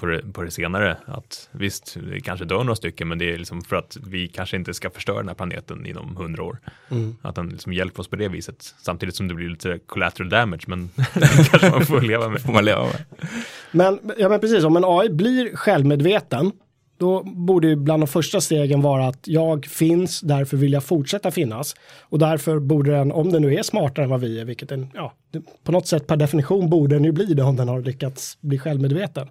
på 0.00 0.06
det, 0.06 0.32
på 0.32 0.42
det 0.42 0.50
senare, 0.50 0.96
att 1.04 1.48
visst, 1.52 1.96
det 2.10 2.20
kanske 2.20 2.44
dör 2.44 2.58
några 2.64 2.76
stycken, 2.76 3.08
men 3.08 3.18
det 3.18 3.34
är 3.34 3.38
liksom 3.38 3.62
för 3.62 3.76
att 3.76 3.96
vi 4.06 4.28
kanske 4.28 4.56
inte 4.56 4.74
ska 4.74 4.90
förstöra 4.90 5.16
den 5.16 5.28
här 5.28 5.34
planeten 5.34 5.86
inom 5.86 6.16
hundra 6.16 6.42
år. 6.42 6.58
Att 7.22 7.34
den 7.34 7.48
liksom 7.48 7.72
hjälper 7.72 8.00
oss 8.00 8.08
på 8.08 8.16
det 8.16 8.28
viset, 8.28 8.74
samtidigt 8.78 9.16
som 9.16 9.28
det 9.28 9.34
blir 9.34 9.48
lite 9.48 9.78
collateral 9.86 10.28
damage, 10.28 10.64
men 10.66 10.90
det 11.14 11.50
kanske 11.50 11.70
man 11.70 11.86
får 11.86 12.00
leva 12.00 12.28
med. 12.28 12.42
Får 12.42 12.52
man 12.52 12.64
leva 12.64 12.82
med. 12.82 13.04
Men, 13.70 13.98
ja, 14.18 14.28
men 14.28 14.40
precis, 14.40 14.64
om 14.64 14.76
en 14.76 14.84
AI 14.86 15.08
blir 15.10 15.56
självmedveten, 15.56 16.52
då 17.00 17.22
borde 17.22 17.68
ju 17.68 17.76
bland 17.76 18.02
de 18.02 18.06
första 18.06 18.40
stegen 18.40 18.82
vara 18.82 19.06
att 19.06 19.28
jag 19.28 19.66
finns, 19.66 20.20
därför 20.20 20.56
vill 20.56 20.72
jag 20.72 20.84
fortsätta 20.84 21.30
finnas. 21.30 21.74
Och 22.00 22.18
därför 22.18 22.58
borde 22.58 22.90
den, 22.90 23.12
om 23.12 23.32
den 23.32 23.42
nu 23.42 23.54
är 23.54 23.62
smartare 23.62 24.04
än 24.04 24.10
vad 24.10 24.20
vi 24.20 24.40
är, 24.40 24.44
vilket 24.44 24.68
den, 24.68 24.88
ja, 24.94 25.12
på 25.64 25.72
något 25.72 25.86
sätt 25.86 26.06
per 26.06 26.16
definition 26.16 26.70
borde 26.70 26.96
den 26.96 27.04
ju 27.04 27.12
bli 27.12 27.34
det 27.34 27.42
om 27.42 27.56
den 27.56 27.68
har 27.68 27.80
lyckats 27.80 28.38
bli 28.40 28.58
självmedveten. 28.58 29.28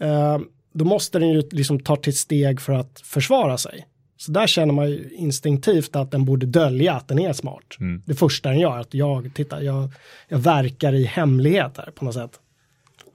Eh, 0.00 0.38
då 0.72 0.84
måste 0.84 1.18
den 1.18 1.28
ju 1.28 1.42
liksom 1.50 1.80
ta 1.80 1.96
till 1.96 2.16
steg 2.16 2.60
för 2.60 2.72
att 2.72 3.00
försvara 3.00 3.58
sig. 3.58 3.86
Så 4.16 4.32
där 4.32 4.46
känner 4.46 4.72
man 4.72 4.90
ju 4.90 5.10
instinktivt 5.12 5.96
att 5.96 6.10
den 6.10 6.24
borde 6.24 6.46
dölja 6.46 6.94
att 6.94 7.08
den 7.08 7.18
är 7.18 7.32
smart. 7.32 7.76
Det 8.04 8.14
första 8.14 8.48
den 8.48 8.58
gör, 8.58 8.78
att 8.78 8.94
jag, 8.94 9.30
titta, 9.34 9.62
jag, 9.62 9.88
jag 10.28 10.38
verkar 10.38 10.92
i 10.92 11.04
hemlighet 11.04 11.76
här 11.76 11.90
på 11.94 12.04
något 12.04 12.14
sätt. 12.14 12.40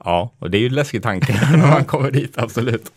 Ja, 0.04 0.32
och 0.38 0.50
det 0.50 0.58
är 0.58 0.60
ju 0.60 0.66
en 0.66 0.74
läskig 0.74 1.02
tanke 1.02 1.40
när 1.56 1.70
man 1.70 1.84
kommer 1.84 2.10
dit, 2.10 2.38
absolut. 2.38 2.92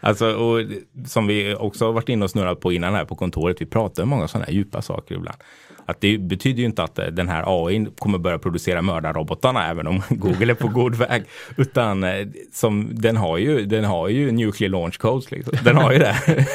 Alltså, 0.00 0.34
och 0.34 0.60
som 1.06 1.26
vi 1.26 1.54
också 1.54 1.84
har 1.84 1.92
varit 1.92 2.08
inne 2.08 2.24
och 2.24 2.30
snurrat 2.30 2.60
på 2.60 2.72
innan 2.72 2.94
här 2.94 3.04
på 3.04 3.14
kontoret, 3.14 3.56
vi 3.60 3.66
pratar 3.66 4.02
om 4.02 4.08
många 4.08 4.28
sådana 4.28 4.44
här 4.44 4.52
djupa 4.52 4.82
saker 4.82 5.14
ibland. 5.14 5.38
Att 5.86 6.00
det 6.00 6.18
betyder 6.18 6.58
ju 6.60 6.64
inte 6.64 6.82
att 6.82 6.98
eh, 6.98 7.06
den 7.06 7.28
här 7.28 7.44
AI 7.46 7.86
kommer 7.98 8.18
börja 8.18 8.38
producera 8.38 8.82
mördarrobotarna, 8.82 9.70
även 9.70 9.86
om 9.86 10.02
Google 10.08 10.52
är 10.52 10.54
på 10.54 10.68
god 10.68 10.94
väg. 10.94 11.24
Utan 11.56 12.04
eh, 12.04 12.26
som, 12.52 12.88
den, 12.92 13.16
har 13.16 13.38
ju, 13.38 13.66
den 13.66 13.84
har 13.84 14.08
ju 14.08 14.32
nuclear 14.32 14.70
launch 14.70 14.98
codes. 14.98 15.30
Liksom. 15.30 15.58
Den 15.64 15.76
har 15.76 15.92
ju 15.92 15.98
det. 15.98 16.16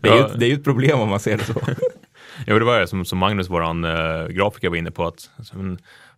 Det 0.00 0.10
är, 0.10 0.16
ju, 0.16 0.38
det 0.38 0.46
är 0.46 0.48
ju 0.48 0.54
ett 0.54 0.64
problem 0.64 1.00
om 1.00 1.08
man 1.08 1.20
ser 1.20 1.36
det 1.36 1.44
så. 1.44 1.60
Jo, 2.46 2.58
det 2.58 2.64
var 2.64 2.80
det 2.80 2.86
som, 2.86 3.04
som 3.04 3.18
Magnus, 3.18 3.50
våran 3.50 3.84
eh, 3.84 4.26
grafiker, 4.28 4.68
var 4.68 4.76
inne 4.76 4.90
på. 4.90 5.06
att 5.06 5.30
alltså, 5.38 5.56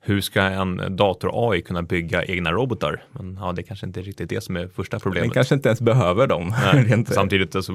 Hur 0.09 0.21
ska 0.21 0.41
en 0.43 0.97
dator-AI 0.97 1.63
kunna 1.63 1.83
bygga 1.83 2.25
egna 2.25 2.53
robotar? 2.53 3.05
Men 3.13 3.39
ja, 3.41 3.53
det 3.53 3.63
kanske 3.63 3.87
inte 3.87 4.01
är 4.01 4.05
riktigt 4.05 4.29
det 4.29 4.41
som 4.41 4.57
är 4.57 4.69
första 4.69 4.97
Den 4.97 5.01
problemet. 5.01 5.33
kanske 5.33 5.55
inte 5.55 5.69
ens 5.69 5.81
behöver 5.81 6.27
dem. 6.27 6.55
Nej, 6.75 7.05
Samtidigt, 7.11 7.57
alltså, 7.57 7.73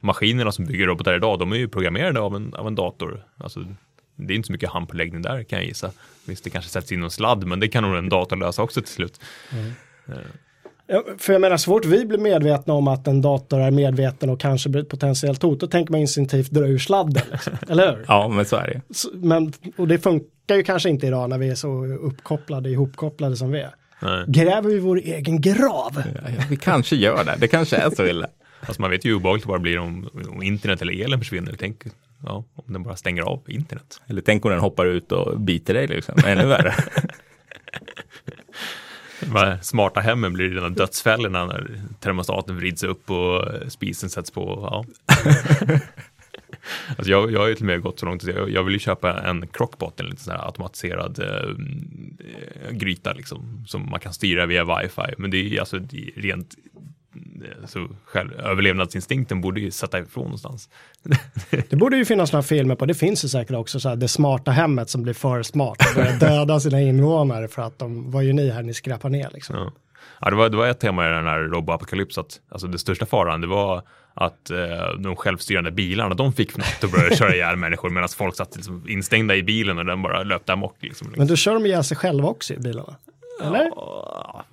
maskinerna 0.00 0.52
som 0.52 0.64
bygger 0.64 0.86
robotar 0.86 1.14
idag, 1.14 1.38
de 1.38 1.52
är 1.52 1.56
ju 1.56 1.68
programmerade 1.68 2.20
av 2.20 2.36
en, 2.36 2.54
av 2.54 2.66
en 2.66 2.74
dator. 2.74 3.24
Alltså, 3.36 3.60
det 4.16 4.32
är 4.32 4.36
inte 4.36 4.46
så 4.46 4.52
mycket 4.52 4.70
handpåläggning 4.70 5.22
där 5.22 5.42
kan 5.42 5.58
jag 5.58 5.66
gissa. 5.68 5.90
Visst, 6.24 6.44
det 6.44 6.50
kanske 6.50 6.70
sätts 6.70 6.92
in 6.92 7.00
någon 7.00 7.10
sladd, 7.10 7.44
men 7.46 7.60
det 7.60 7.68
kan 7.68 7.82
nog 7.84 7.96
en 7.96 8.08
dator 8.08 8.36
lösa 8.36 8.62
också 8.62 8.80
till 8.80 8.92
slut. 8.92 9.20
Ja, 10.86 11.02
för 11.18 11.32
jag 11.32 11.40
menar, 11.40 11.56
så 11.56 11.64
fort 11.70 11.84
vi 11.84 12.04
blir 12.04 12.18
medvetna 12.18 12.74
om 12.74 12.88
att 12.88 13.06
en 13.06 13.22
dator 13.22 13.60
är 13.60 13.70
medveten 13.70 14.30
och 14.30 14.40
kanske 14.40 14.68
blir 14.68 14.82
ett 14.82 14.88
potentiellt 14.88 15.42
hot, 15.42 15.60
då 15.60 15.66
tänker 15.66 15.92
man 15.92 16.00
instinktivt 16.00 16.50
dra 16.50 16.66
ur 16.66 16.78
sladden. 16.78 17.22
Liksom. 17.32 17.52
Eller 17.68 17.96
hur? 17.96 18.04
Ja, 18.08 18.28
men 18.28 18.44
så 18.44 18.56
är 18.56 18.66
det. 18.66 18.94
Så- 18.94 19.10
Men, 19.14 19.52
och 19.76 19.88
det 19.88 19.98
funkar 19.98 20.28
ju 20.48 20.62
kanske 20.62 20.88
inte 20.88 21.06
idag 21.06 21.30
när 21.30 21.38
vi 21.38 21.48
är 21.50 21.54
så 21.54 21.84
uppkopplade, 21.86 22.70
ihopkopplade 22.70 23.36
som 23.36 23.50
vi 23.50 23.60
är. 23.60 23.74
Nej. 24.02 24.24
Gräver 24.28 24.68
vi 24.68 24.78
vår 24.78 24.96
egen 24.98 25.40
grav? 25.40 26.02
Ja, 26.14 26.30
ja, 26.38 26.44
vi 26.50 26.56
kanske 26.56 26.96
gör 26.96 27.24
det. 27.24 27.36
Det 27.38 27.48
kanske 27.48 27.76
är 27.76 27.90
så 27.90 28.06
illa. 28.06 28.28
Alltså, 28.60 28.82
man 28.82 28.90
vet 28.90 29.04
ju 29.04 29.08
hur 29.10 29.16
obehagligt 29.16 29.46
vad 29.46 29.58
det 29.58 29.62
blir 29.62 29.78
om, 29.78 30.08
om 30.28 30.42
internet 30.42 30.82
eller 30.82 31.04
elen 31.04 31.18
försvinner. 31.18 31.54
Tänk 31.58 31.82
ja, 32.24 32.44
om 32.54 32.72
den 32.72 32.82
bara 32.82 32.96
stänger 32.96 33.22
av 33.22 33.42
internet. 33.46 34.00
Eller 34.06 34.22
tänk 34.22 34.44
om 34.44 34.50
den 34.50 34.60
hoppar 34.60 34.86
ut 34.86 35.12
och 35.12 35.40
biter 35.40 35.74
dig 35.74 35.86
liksom. 35.86 36.14
Ännu 36.26 36.46
värre. 36.46 36.74
Smarta 39.62 40.00
hemmen 40.00 40.32
blir 40.32 40.50
rena 40.50 40.68
dödsfällorna 40.68 41.46
när 41.46 41.80
termostaten 42.00 42.56
vrids 42.56 42.82
upp 42.82 43.10
och 43.10 43.48
spisen 43.72 44.10
sätts 44.10 44.30
på. 44.30 44.68
Ja. 44.70 44.84
alltså 46.96 47.10
jag, 47.10 47.32
jag 47.32 47.40
har 47.40 47.46
ju 47.46 47.54
till 47.54 47.64
och 47.64 47.66
med 47.66 47.82
gått 47.82 48.00
så 48.00 48.06
långt 48.06 48.22
att 48.22 48.34
jag, 48.34 48.50
jag 48.50 48.64
vill 48.64 48.74
ju 48.74 48.78
köpa 48.78 49.20
en 49.22 49.46
crockpot, 49.46 50.00
en 50.00 50.06
liten 50.06 50.24
sån 50.24 50.34
här 50.34 50.46
automatiserad 50.46 51.18
eh, 51.18 52.70
gryta 52.70 53.12
liksom, 53.12 53.64
som 53.66 53.90
man 53.90 54.00
kan 54.00 54.12
styra 54.12 54.46
via 54.46 54.64
wifi. 54.64 55.14
Men 55.18 55.30
det 55.30 55.36
är 55.36 55.42
ju 55.42 55.58
alltså 55.58 55.80
rent 56.16 56.54
eh, 57.14 57.66
så 57.66 57.88
själv, 58.04 58.32
överlevnadsinstinkten 58.40 59.40
borde 59.40 59.60
ju 59.60 59.70
sätta 59.70 59.98
ifrån 59.98 60.24
någonstans. 60.24 60.68
Det 61.68 61.76
borde 61.76 61.96
ju 61.96 62.04
finnas 62.04 62.32
några 62.32 62.42
filmer 62.42 62.74
på, 62.74 62.86
det 62.86 62.94
finns 62.94 63.24
ju 63.24 63.28
säkert 63.28 63.56
också, 63.56 63.80
så 63.80 63.88
här, 63.88 63.96
det 63.96 64.08
smarta 64.08 64.50
hemmet 64.50 64.90
som 64.90 65.02
blir 65.02 65.14
för 65.14 65.42
smart 65.42 65.76
och 65.88 65.94
börjar 65.94 66.18
döda 66.18 66.60
sina 66.60 66.80
invånare 66.80 67.48
för 67.48 67.62
att 67.62 67.78
de, 67.78 68.10
vad 68.10 68.24
gör 68.24 68.32
ni 68.32 68.50
här, 68.50 68.62
ni 68.62 68.74
skräpar 68.74 69.08
ner 69.08 69.30
liksom. 69.32 69.56
Ja. 69.56 69.72
Ja, 70.20 70.30
det, 70.30 70.36
var, 70.36 70.48
det 70.48 70.56
var 70.56 70.66
ett 70.66 70.80
tema 70.80 71.08
i 71.08 71.12
den 71.12 71.26
här 71.26 71.38
Robo-apokalyps 71.38 72.20
att 72.20 72.40
alltså 72.48 72.66
det 72.66 72.78
största 72.78 73.06
faran 73.06 73.40
det 73.40 73.46
var 73.46 73.82
att 74.14 74.50
eh, 74.50 74.58
de 74.98 75.16
självstyrande 75.16 75.70
bilarna 75.70 76.14
de 76.14 76.32
fick 76.32 76.56
något 76.56 76.84
att 76.84 76.92
börja 76.92 77.16
köra 77.16 77.34
ihjäl 77.34 77.56
människor 77.56 77.90
medan 77.90 78.08
folk 78.08 78.36
satt 78.36 78.56
liksom 78.56 78.88
instängda 78.88 79.36
i 79.36 79.42
bilen 79.42 79.78
och 79.78 79.84
den 79.84 80.02
bara 80.02 80.22
löpte 80.22 80.52
amok. 80.52 80.76
Liksom. 80.80 81.14
Men 81.16 81.26
då 81.26 81.36
kör 81.36 81.54
de 81.54 81.66
ihjäl 81.66 81.84
sig 81.84 81.96
själva 81.96 82.28
också 82.28 82.54
i 82.54 82.58
bilarna. 82.58 82.96
Eller? 83.42 83.64
Ja, 83.64 84.44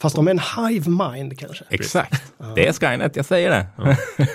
Fast 0.00 0.16
de 0.16 0.26
är 0.28 0.30
en 0.30 0.68
hive 0.68 0.90
mind 0.90 1.38
kanske. 1.38 1.64
Exakt. 1.70 2.32
Det 2.54 2.66
är 2.66 2.72
Skynet, 2.72 3.16
jag 3.16 3.24
säger 3.24 3.50
det. 3.50 3.66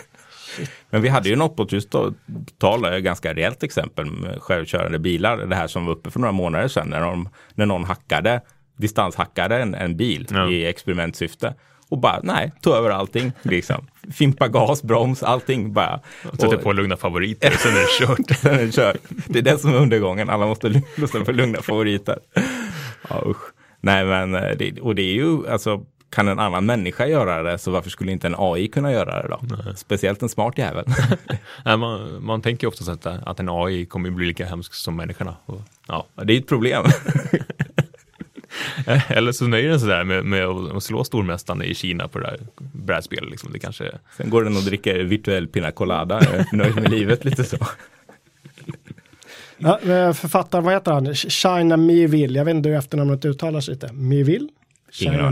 Men 0.89 1.01
vi 1.01 1.09
hade 1.09 1.29
ju 1.29 1.35
något 1.35 1.55
på 1.55 1.63
ett 1.63 3.03
ganska 3.03 3.33
rejält 3.33 3.63
exempel 3.63 4.05
med 4.05 4.41
självkörande 4.41 4.99
bilar. 4.99 5.37
Det 5.37 5.55
här 5.55 5.67
som 5.67 5.85
var 5.85 5.93
uppe 5.93 6.11
för 6.11 6.19
några 6.19 6.31
månader 6.31 6.67
sedan 6.67 6.89
när, 6.89 7.01
de, 7.01 7.29
när 7.55 7.65
någon 7.65 7.83
hackade, 7.83 8.41
distanshackade 8.77 9.61
en, 9.61 9.75
en 9.75 9.97
bil 9.97 10.27
Ja. 10.31 10.49
i 10.49 10.65
experimentsyfte. 10.65 11.53
Och 11.93 11.99
bara, 11.99 12.19
nej, 12.23 12.51
tog 12.61 12.73
över 12.75 12.89
allting. 12.89 13.31
Liksom. 13.41 13.87
Fimpa 14.11 14.47
gas, 14.47 14.83
broms, 14.83 15.23
allting 15.23 15.73
bara. 15.73 15.99
Sätter 16.31 16.57
på 16.57 16.73
lugna 16.73 16.97
favoriter 16.97 17.51
sen 17.51 17.71
är 17.71 17.75
det 17.75 18.05
kört. 18.07 18.37
Sen 18.41 18.53
är 18.53 18.65
det 18.65 18.71
kört. 18.71 18.97
Det 19.27 19.39
är 19.39 19.43
det 19.43 19.57
som 19.57 19.73
är 19.73 19.77
undergången. 19.77 20.29
Alla 20.29 20.45
måste 20.45 20.69
ly- 20.69 20.81
lyssna 20.95 21.25
på 21.25 21.31
lugna 21.31 21.61
favoriter. 21.61 22.19
Ja, 23.09 23.23
usch. 23.25 23.37
Nej, 23.81 24.05
men 24.05 24.35
eh, 24.35 24.57
det, 24.57 24.81
och 24.81 24.95
det 24.95 25.01
är 25.01 25.13
ju 25.13 25.49
alltså 25.49 25.85
kan 26.09 26.27
en 26.27 26.39
annan 26.39 26.65
människa 26.65 27.07
göra 27.07 27.43
det 27.43 27.57
så 27.57 27.71
varför 27.71 27.89
skulle 27.89 28.11
inte 28.11 28.27
en 28.27 28.35
AI 28.37 28.67
kunna 28.67 28.91
göra 28.91 29.21
det 29.21 29.27
då? 29.27 29.39
Speciellt 29.75 30.21
en 30.21 30.29
smart 30.29 30.57
jävel. 30.57 30.85
Nej, 31.65 31.77
man, 31.77 32.23
man 32.23 32.41
tänker 32.41 32.67
ju 32.67 32.69
ofta 32.69 32.91
att, 32.91 33.05
att 33.05 33.39
en 33.39 33.49
AI 33.49 33.85
kommer 33.85 34.09
bli 34.09 34.27
lika 34.27 34.45
hemsk 34.45 34.73
som 34.73 34.95
människorna. 34.95 35.35
Och, 35.45 35.61
ja. 35.87 36.05
det 36.23 36.33
är 36.33 36.37
ett 36.39 36.47
problem. 36.47 36.85
Eller 39.07 39.31
så 39.31 39.47
nöjer 39.47 39.69
den 39.69 39.79
sig 39.79 39.89
där 39.89 40.03
med, 40.03 40.25
med 40.25 40.45
att 40.45 40.83
slå 40.83 41.03
stormästaren 41.03 41.61
i 41.61 41.75
Kina 41.75 42.07
på 42.07 42.19
det 42.19 42.25
där 42.25 42.39
brädspelet. 42.57 43.29
Liksom. 43.29 43.51
Det 43.53 43.59
kanske 43.59 43.91
Sen 44.17 44.29
går 44.29 44.43
den 44.43 44.57
och 44.57 44.63
dricker 44.63 44.99
virtuell 44.99 45.47
pina 45.47 45.71
colada, 45.71 46.21
nöjd 46.51 46.75
med 46.75 46.89
livet 46.89 47.25
lite 47.25 47.43
så. 47.43 47.57
Ja, 49.57 49.79
författaren, 50.13 50.63
vad 50.63 50.73
heter 50.73 50.91
han? 50.91 51.15
China 51.15 51.77
Miville, 51.77 52.39
jag 52.39 52.45
vet 52.45 52.55
inte 52.55 52.69
hur 52.69 52.77
efternamnet 52.77 53.25
uttalas 53.25 53.67
lite. 53.67 53.93
Miville? 53.93 54.49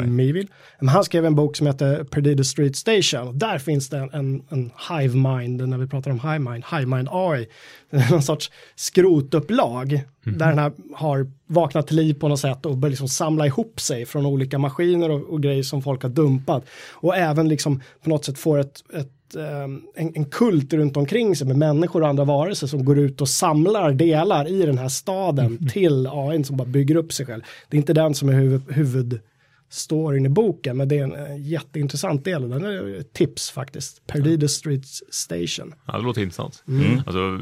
Miville. 0.08 0.50
Men 0.80 0.90
han 0.90 1.04
skrev 1.04 1.26
en 1.26 1.36
bok 1.36 1.56
som 1.56 1.68
heter 1.68 2.04
Perdido 2.04 2.44
Street 2.44 2.76
Station. 2.76 3.28
Och 3.28 3.36
där 3.36 3.58
finns 3.58 3.90
det 3.90 3.98
en, 3.98 4.10
en, 4.14 4.44
en 4.50 4.72
hive 4.90 5.16
mind, 5.16 5.68
när 5.70 5.78
vi 5.78 5.88
pratar 5.88 6.12
om 6.12 6.20
hive 6.20 6.40
mind, 6.40 6.64
hive 6.72 6.86
mind 6.86 7.08
AI. 7.12 7.48
Någon 8.12 8.22
sorts 8.22 8.52
skrotupplag. 8.76 10.04
Där 10.24 10.48
den 10.48 10.60
här 10.60 10.72
har 10.96 11.32
vaknat 11.48 11.88
till 11.88 11.96
liv 11.96 12.14
på 12.14 12.28
något 12.28 12.40
sätt 12.40 12.66
och 12.66 12.78
börjar 12.78 12.90
liksom 12.90 13.08
samla 13.08 13.46
ihop 13.46 13.80
sig 13.80 14.06
från 14.06 14.26
olika 14.26 14.58
maskiner 14.58 15.12
och, 15.12 15.22
och 15.22 15.42
grejer 15.42 15.64
som 15.64 15.82
folk 15.82 16.04
har 16.04 16.10
dumpat. 16.10 16.66
Och 16.92 17.18
även 17.18 17.50
liksom 17.50 17.82
på 18.04 18.10
något 18.10 18.26
sätt 18.26 18.38
får 18.38 18.60
ett, 18.60 18.84
ett 18.94 19.36
ehm, 19.36 19.82
en, 19.96 20.12
en 20.16 20.26
kult 20.26 20.74
runt 20.74 20.98
omkring 20.98 21.36
sig 21.36 21.48
med 21.48 21.58
människor 21.58 22.02
och 22.02 22.08
andra 22.08 22.24
varelser 22.24 22.68
som 22.68 22.86
går 22.86 23.00
ut 23.00 23.22
och 23.22 23.30
samlar 23.30 23.92
delar 23.92 24.48
i 24.48 24.66
den 24.66 24.78
här 24.78 24.90
staden 24.90 25.70
till 25.70 26.08
AI 26.12 26.44
som 26.44 26.58
bara 26.58 26.68
bygger 26.68 26.96
upp 26.96 27.14
sig 27.14 27.26
själv. 27.26 27.42
Det 27.70 27.78
är 27.78 27.80
inte 27.80 27.94
den 27.94 28.14
som 28.14 28.30
är 28.30 28.34
huvud, 28.74 29.20
huvudstoryn 29.72 30.26
i 30.26 30.30
boken, 30.30 30.78
men 30.78 30.88
det 30.88 31.00
är 31.00 31.04
en, 31.04 31.16
eh, 31.16 31.38
jätteintressant 31.38 32.26
del. 32.26 32.50
Den 32.50 32.66
är 32.66 33.00
ett 33.00 33.14
tips 33.14 33.52
faktiskt. 33.52 34.08
Perdido 34.08 34.48
Street 34.48 34.86
Station. 35.10 35.74
Ja, 35.86 35.98
det 35.98 36.04
låter 36.04 36.22
intressant. 36.22 36.64
Alltså, 37.06 37.40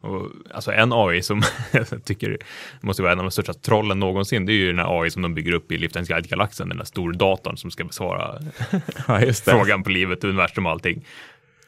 och, 0.00 0.26
alltså 0.54 0.72
en 0.72 0.92
AI 0.92 1.22
som 1.22 1.42
jag 1.72 2.04
tycker 2.04 2.38
måste 2.80 3.02
vara 3.02 3.12
en 3.12 3.18
av 3.18 3.24
de 3.24 3.30
största 3.30 3.54
trollen 3.54 3.98
någonsin, 3.98 4.46
det 4.46 4.52
är 4.52 4.54
ju 4.54 4.66
den 4.66 4.78
här 4.78 5.02
AI 5.02 5.10
som 5.10 5.22
de 5.22 5.34
bygger 5.34 5.52
upp 5.52 5.72
i 5.72 5.78
Liftens 5.78 6.08
Guide-galaxen, 6.08 6.68
den 6.68 6.78
där 6.78 6.84
stordatorn 6.84 7.56
som 7.56 7.70
ska 7.70 7.84
besvara 7.84 8.40
Ja, 9.08 9.32
frågan 9.32 9.82
på 9.82 9.90
livet, 9.90 10.24
universum 10.24 10.66
och 10.66 10.72
allting. 10.72 11.04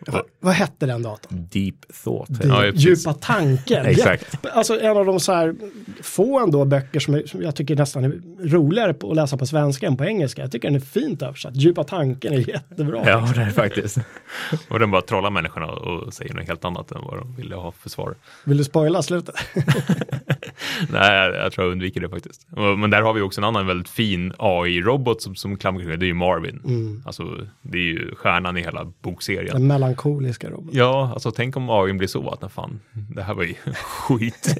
Va, 0.06 0.22
vad 0.40 0.54
hette 0.54 0.86
den 0.86 1.02
datorn? 1.02 1.48
Deep 1.52 1.74
thought. 2.04 2.30
Ja, 2.44 2.66
ja. 2.66 2.72
Djupa 2.74 3.12
tanken. 3.14 3.86
Exakt. 3.86 4.38
Ja, 4.42 4.50
Alltså 4.50 4.80
en 4.80 4.96
av 4.96 5.06
de 5.06 5.20
så 5.20 5.32
här 5.32 5.54
få 6.02 6.38
ändå 6.40 6.64
böcker 6.64 7.00
som, 7.00 7.22
som 7.26 7.42
jag 7.42 7.56
tycker 7.56 7.76
nästan 7.76 8.04
är 8.04 8.12
roligare 8.48 8.94
på 8.94 9.10
att 9.10 9.16
läsa 9.16 9.36
på 9.36 9.46
svenska 9.46 9.86
än 9.86 9.96
på 9.96 10.04
engelska. 10.04 10.42
Jag 10.42 10.52
tycker 10.52 10.68
den 10.68 10.76
är 10.76 10.80
fint 10.80 11.22
översatt. 11.22 11.56
Djupa 11.56 11.84
tanken 11.84 12.32
är 12.32 12.48
jättebra. 12.48 13.02
Ja, 13.06 13.28
det 13.34 13.40
är 13.42 13.50
faktiskt. 13.50 13.98
Och 14.68 14.78
den 14.78 14.90
bara 14.90 15.02
trollar 15.02 15.30
människorna 15.30 15.66
och 15.66 16.14
säger 16.14 16.34
något 16.34 16.46
helt 16.48 16.64
annat 16.64 16.92
än 16.92 17.00
vad 17.04 17.18
de 17.18 17.36
ville 17.36 17.54
ha 17.54 17.72
för 17.72 17.90
svar. 17.90 18.14
Vill 18.44 18.56
du 18.58 18.64
spoila 18.64 19.02
slutet? 19.02 19.34
Nej, 20.92 21.30
jag, 21.30 21.52
tror 21.52 21.66
jag 21.66 21.72
undviker 21.72 22.00
det 22.00 22.08
faktiskt. 22.08 22.46
Och- 22.50 22.78
Men 22.78 22.90
där 22.90 23.02
har 23.02 23.12
vi 23.12 23.20
också 23.20 23.40
en 23.40 23.44
annan 23.44 23.66
väldigt 23.66 23.88
fin 23.88 24.32
AI-robot 24.38 25.22
som, 25.22 25.34
som 25.36 25.56
klamrar 25.56 25.84
kring. 25.84 25.98
Det 25.98 26.04
är 26.04 26.08
ju 26.08 26.14
Marvin. 26.14 27.02
Alltså, 27.06 27.46
det 27.62 27.78
är 27.78 27.82
ju 27.82 28.14
stjärnan 28.14 28.56
i 28.56 28.60
hela 28.62 28.92
bokserien. 29.02 29.52
Den 29.52 29.66
melankoliska 29.66 30.50
roboten. 30.50 30.70
Ja, 30.78 31.10
alltså 31.12 31.30
tänk 31.30 31.56
om 31.56 31.70
AI 31.70 31.92
blir 31.92 32.08
så 32.08 32.30
att, 32.30 32.42
nej, 32.42 32.50
fan, 32.50 32.80
det 32.92 33.22
här 33.22 33.34
var 33.34 33.42
ju 33.44 33.54
skit. 33.74 34.54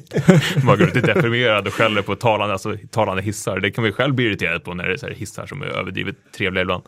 Man 0.65 0.77
går 0.77 0.85
lite 0.85 1.01
deprimerad 1.01 1.67
och 1.67 1.73
skäller 1.73 2.01
på 2.01 2.15
talande, 2.15 2.53
alltså, 2.53 2.75
talande 2.91 3.21
hissar. 3.23 3.59
Det 3.59 3.71
kan 3.71 3.83
vi 3.83 3.91
själv 3.91 4.13
bli 4.15 4.25
irriterad 4.25 4.63
på 4.63 4.73
när 4.73 4.87
det 4.87 4.93
är 4.93 4.97
så 4.97 5.05
här 5.07 5.13
hissar 5.13 5.45
som 5.45 5.61
är 5.61 5.65
överdrivet 5.65 6.15
trevliga 6.37 6.61
ibland. 6.61 6.83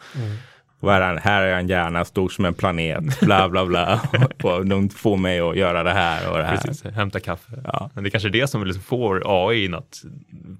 Vad 0.83 0.95
är 0.95 1.01
han? 1.01 1.17
Här 1.17 1.41
är 1.41 1.59
en 1.59 1.67
hjärna 1.67 2.05
stor 2.05 2.29
som 2.29 2.45
en 2.45 2.53
planet, 2.53 3.19
bla 3.19 3.49
bla 3.49 3.65
bla. 3.65 4.01
och 4.43 4.65
de 4.65 4.89
får 4.89 5.17
mig 5.17 5.39
att 5.39 5.57
göra 5.57 5.83
det 5.83 5.91
här 5.91 6.31
och 6.31 6.37
det 6.37 6.43
här. 6.43 6.57
Precis, 6.57 6.83
hämta 6.83 7.19
kaffe. 7.19 7.51
Ja. 7.63 7.89
Men 7.93 8.03
det 8.03 8.07
är 8.07 8.11
kanske 8.11 8.29
är 8.29 8.31
det 8.31 8.47
som 8.47 8.65
liksom 8.65 8.83
får 8.83 9.23
AI 9.25 9.73
att 9.73 10.03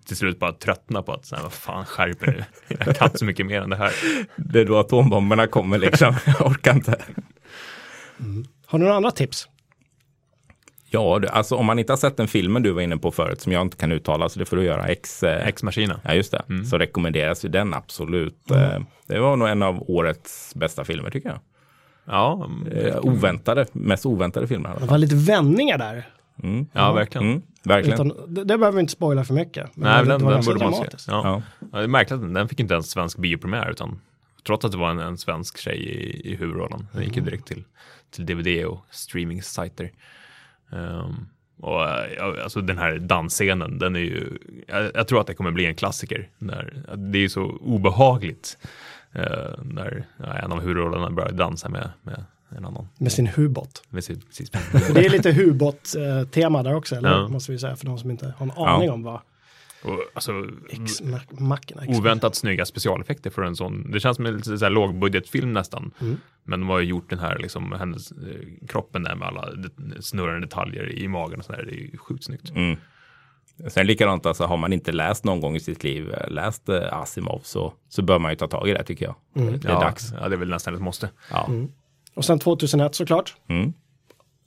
till 0.05 0.17
slut 0.17 0.39
bara 0.39 0.51
tröttna 0.51 1.01
på 1.01 1.13
att, 1.13 1.25
så 1.25 1.35
här, 1.35 1.43
vad 1.43 1.53
fan, 1.53 1.85
skärp 1.85 2.23
er 2.23 2.45
nu. 2.67 2.75
Jag 2.85 2.95
kan 2.95 3.09
så 3.13 3.25
mycket 3.25 3.45
mer 3.45 3.61
än 3.61 3.69
det 3.69 3.75
här. 3.75 3.91
Det 4.35 4.59
är 4.59 4.65
då 4.65 4.77
atombomberna 4.77 5.47
kommer 5.47 5.77
liksom. 5.77 6.15
Jag 6.25 6.47
orkar 6.47 6.73
inte. 6.73 7.01
Har 8.65 8.79
du 8.79 8.85
några 8.85 8.97
andra 8.97 9.11
tips? 9.11 9.47
Ja, 10.93 11.21
alltså 11.31 11.55
om 11.55 11.65
man 11.65 11.79
inte 11.79 11.91
har 11.91 11.97
sett 11.97 12.17
den 12.17 12.27
filmen 12.27 12.63
du 12.63 12.71
var 12.71 12.81
inne 12.81 12.97
på 12.97 13.11
förut 13.11 13.41
som 13.41 13.51
jag 13.51 13.61
inte 13.61 13.77
kan 13.77 13.91
uttala 13.91 14.29
så 14.29 14.39
det 14.39 14.45
får 14.45 14.57
du 14.57 14.63
göra. 14.63 14.87
X, 14.87 15.23
eh, 15.23 15.47
Ex-maskina. 15.47 15.99
Ja, 16.03 16.13
just 16.13 16.31
det. 16.31 16.43
Så 16.69 16.77
rekommenderas 16.77 17.45
ju 17.45 17.49
den 17.49 17.73
absolut. 17.73 18.51
Eh, 18.51 18.79
Det 19.07 19.19
var 19.19 19.35
nog 19.35 19.47
en 19.47 19.63
av 19.63 19.83
årets 19.89 20.55
bästa 20.55 20.83
filmer 20.83 21.09
tycker 21.09 21.29
jag. 21.29 21.39
Ja, 22.05 22.49
Eh, 22.71 22.97
oväntade, 23.01 23.65
mest 23.73 24.05
oväntade 24.05 24.47
filmer. 24.47 24.75
Det 24.79 24.85
var 24.85 24.97
lite 24.97 25.15
vändningar 25.15 25.77
där. 25.77 26.07
ja 26.73 26.93
verkligen. 26.93 27.27
Mm, 27.27 27.41
verkligen. 27.63 28.11
Utan, 28.11 28.33
det, 28.33 28.43
det 28.43 28.57
behöver 28.57 28.75
vi 28.75 28.79
inte 28.79 28.93
spoila 28.93 29.23
för 29.23 29.33
mycket. 29.33 29.69
Nej, 29.73 30.05
den, 30.05 30.25
den 30.25 30.41
borde 30.45 30.59
man 30.63 30.73
se. 30.73 30.83
Ja. 30.83 30.97
Ja. 31.07 31.41
Ja. 31.71 31.77
det 31.77 31.83
är 31.83 31.87
märkligt 31.87 32.21
att 32.21 32.33
den 32.33 32.49
fick 32.49 32.59
inte 32.59 32.73
ens 32.73 32.89
svensk 32.91 33.17
biopremiär 33.17 33.69
utan 33.71 33.99
trots 34.47 34.65
att 34.65 34.71
det 34.71 34.77
var 34.77 34.89
en, 34.89 34.99
en 34.99 35.17
svensk 35.17 35.57
tjej 35.57 35.77
i, 35.77 36.31
i 36.31 36.35
huvudrollen. 36.35 36.87
Den 36.91 37.03
gick 37.03 37.15
ju 37.15 37.21
direkt 37.21 37.47
till, 37.47 37.63
till 38.11 38.25
DVD 38.25 38.65
och 38.65 38.79
streaming-sajter. 38.91 39.91
Ehm, 40.73 41.27
och 41.61 41.83
eh, 41.83 42.43
alltså 42.43 42.61
den 42.61 42.77
här 42.77 42.97
dansscenen, 42.99 43.79
den 43.79 43.95
är 43.95 43.99
ju, 43.99 44.37
jag, 44.67 44.91
jag 44.93 45.07
tror 45.07 45.21
att 45.21 45.27
det 45.27 45.33
kommer 45.33 45.51
bli 45.51 45.65
en 45.65 45.75
klassiker. 45.75 46.29
När, 46.37 46.83
det 46.95 47.17
är 47.17 47.21
ju 47.21 47.29
så 47.29 47.43
obehagligt 47.61 48.57
eh, 49.11 49.23
när 49.63 50.05
ja, 50.17 50.33
en 50.33 50.51
av 50.51 50.61
huvudrollerna 50.61 51.09
börjar 51.09 51.31
dansa 51.31 51.69
med, 51.69 51.89
med 52.01 52.23
en 52.57 52.65
annan. 52.65 52.87
Med 52.97 53.11
sin 53.11 53.27
hubot. 53.27 53.83
Med 53.89 54.03
sin, 54.03 54.21
precis. 54.21 54.51
Det 54.93 55.05
är 55.05 55.09
lite 55.09 55.31
hubot-tema 55.31 56.63
där 56.63 56.75
också, 56.75 56.95
eller 56.95 57.09
Ja. 57.09 57.27
Måste 57.27 57.51
vi 57.51 57.59
säga, 57.59 57.75
för 57.75 57.85
de 57.85 57.97
som 57.97 58.11
inte 58.11 58.33
har 58.37 58.45
en 58.45 58.51
aning 58.51 58.87
Ja. 58.87 58.93
om 58.93 59.03
vad 59.03 59.19
och, 59.83 59.99
alltså, 60.13 60.31
oväntat 61.87 62.35
snygga 62.35 62.65
specialeffekter 62.65 63.29
för 63.29 63.41
en 63.41 63.55
sån. 63.55 63.91
Det 63.91 63.99
känns 63.99 64.15
som 64.15 64.25
en 64.25 64.35
lite 64.37 64.57
så 64.57 64.65
här 64.65 64.71
lågbudgetfilm 64.71 65.53
nästan. 65.53 65.91
Men 66.43 66.59
de 66.59 66.69
har 66.69 66.79
ju 66.79 66.85
gjort 66.85 67.09
den 67.09 67.19
här 67.19 67.39
liksom 67.39 67.71
hennes 67.71 68.11
eh, 68.11 68.67
kroppen 68.67 69.03
där 69.03 69.15
med 69.15 69.27
alla 69.27 69.49
snurrande 69.99 70.47
detaljer 70.47 70.91
i 70.91 71.07
magen 71.07 71.39
och 71.39 71.45
sådär. 71.45 71.63
Det 71.63 71.71
är 71.71 71.91
ju 71.91 71.97
sjukt 71.97 72.23
snyggt. 72.23 72.49
Mm. 72.49 72.77
Sen 73.67 73.87
likadant, 73.87 74.25
alltså, 74.25 74.43
har 74.43 74.57
man 74.57 74.73
inte 74.73 74.91
läst 74.91 75.23
någon 75.23 75.41
gång 75.41 75.55
i 75.55 75.59
sitt 75.59 75.83
liv, 75.83 76.13
eh, 76.13 76.29
läst 76.29 76.69
eh, 76.69 76.93
Asimov 76.93 77.39
så, 77.43 77.73
så 77.89 78.01
bör 78.01 78.19
man 78.19 78.31
ju 78.31 78.35
ta 78.35 78.47
tag 78.47 78.69
i 78.69 78.73
det 78.73 78.83
tycker 78.83 79.05
jag. 79.05 79.15
Det 79.33 79.67
är 79.67 79.71
ja, 79.71 79.79
dags. 79.79 80.13
Ja, 80.21 80.29
det 80.29 80.35
är 80.35 80.39
väl 80.39 80.49
nästan 80.49 80.75
ett 80.75 80.81
måste. 80.81 81.09
Ja. 81.31 81.49
Och 82.13 82.25
sen 82.25 82.39
2001 82.39 82.95
såklart. 82.95 83.35
Mm. 83.47 83.73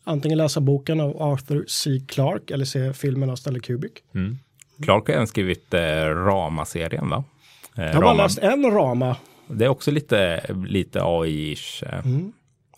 Antingen 0.05 0.39
läsa 0.39 0.61
boken 0.61 1.01
av 1.01 1.23
Arthur 1.23 1.65
C. 1.69 2.01
Clarke 2.09 2.55
eller 2.55 2.65
se 2.65 2.93
filmen 2.93 3.31
av 3.31 3.37
Stanley 3.37 3.61
Kubrick. 3.61 4.03
Clark 4.83 5.09
har 5.09 5.15
även 5.15 5.27
skrivit 5.27 5.75
eh, 5.75 5.81
Rama-serien 6.07 7.09
va? 7.11 7.25
Eh, 7.77 7.85
Jag 7.85 7.93
har 7.95 8.03
bara 8.03 8.15
läst 8.15 8.39
en 8.39 8.71
rama. 8.71 9.17
Det 9.49 9.65
är 9.65 9.69
också 9.69 9.91
lite, 9.91 10.41
lite 10.67 11.01
AI-ish. 11.01 11.85
eh. 11.85 12.03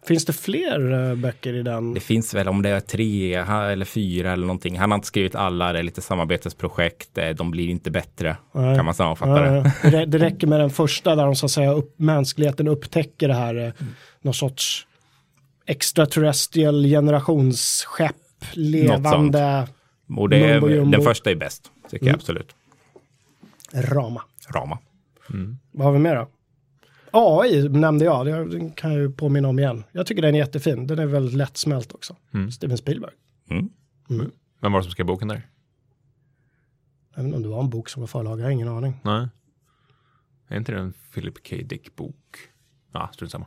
Finns 0.07 0.25
det 0.25 0.33
fler 0.33 1.09
eh, 1.11 1.15
böcker 1.15 1.55
i 1.55 1.63
den? 1.63 1.95
Det 1.95 2.01
finns 2.01 2.35
väl 2.35 2.49
om 2.49 2.63
det 2.63 2.69
är 2.71 2.81
tre 2.81 3.35
eller 3.35 3.85
fyra 3.85 4.33
eller 4.33 4.47
någonting. 4.47 4.79
Han 4.79 4.91
har 4.91 4.97
inte 4.99 5.07
skrivit 5.07 5.35
alla, 5.35 5.73
det 5.73 5.79
är 5.79 5.83
lite 5.83 6.01
samarbetsprojekt. 6.01 7.19
eh, 7.19 7.29
De 7.29 7.51
blir 7.51 7.69
inte 7.69 7.91
bättre, 7.91 8.37
Nej. 8.55 8.77
kan 8.77 8.85
man 8.85 8.95
sammanfatta 8.95 9.47
Ja, 9.57 9.91
det. 9.91 10.07
det. 10.07 10.19
Räcker 10.19 10.47
med 10.47 10.61
den 10.61 10.71
första 10.71 11.15
där 11.17 11.25
de 11.25 11.37
så 11.37 11.47
att 11.47 11.53
säga 11.53 11.73
upp, 11.73 11.95
mänskligheten 11.99 12.69
upptäcker 12.69 13.29
det 13.29 13.35
här, 13.35 13.67
eh, 13.67 13.73
någon 14.23 14.35
sorts 14.35 14.87
extraterrestrial 15.67 16.85
generationsskepp, 16.87 18.15
levande 18.53 19.67
Och 20.17 20.29
det 20.29 20.37
är, 20.37 20.61
den 20.91 21.03
första 21.03 21.31
är 21.31 21.35
bäst, 21.35 21.71
tycker 21.91 22.07
jag 22.07 22.15
absolut. 22.15 22.55
rama. 23.75 24.23
Rama. 24.55 24.79
Vad 25.73 25.85
har 25.87 25.93
vi 25.93 25.99
mer 25.99 26.15
då? 26.17 26.29
AI 27.11 27.69
nämnde 27.69 28.05
jag, 28.05 28.27
det 28.27 28.45
den 28.45 28.71
kan 28.71 28.93
jag 28.93 29.01
ju 29.01 29.11
påminna 29.11 29.49
om 29.49 29.59
igen. 29.59 29.85
Jag 29.93 30.07
tycker 30.07 30.23
den 30.23 30.35
är 30.35 30.39
jättefin, 30.39 30.87
den 30.87 30.99
är 30.99 31.07
väldigt 31.07 31.35
lättsmält 31.35 31.93
också. 31.95 32.17
Steven 32.53 32.79
Spielberg. 32.79 33.13
Mm. 33.51 33.69
Vem 34.61 34.73
var 34.73 34.81
det 34.81 34.85
som 34.85 34.91
skrev 34.93 35.07
boken 35.07 35.29
där? 35.29 35.47
Jag 37.15 37.23
vet 37.23 37.27
inte 37.27 37.37
om 37.37 37.43
det 37.43 37.49
var 37.49 37.61
en 37.61 37.71
bok 37.71 37.89
som 37.89 38.03
var 38.03 38.07
förlag, 38.07 38.41
jag 38.41 38.45
har 38.45 38.51
ingen 38.51 38.69
aning. 38.69 39.01
Nej. 39.05 39.29
Är 40.49 40.57
inte 40.57 40.73
det 40.73 40.79
en 40.79 40.93
Philip 41.15 41.35
K. 41.51 41.57
Dick-bok? 41.65 42.17
Ja, 42.93 43.11
strunt 43.13 43.33
samma. 43.33 43.47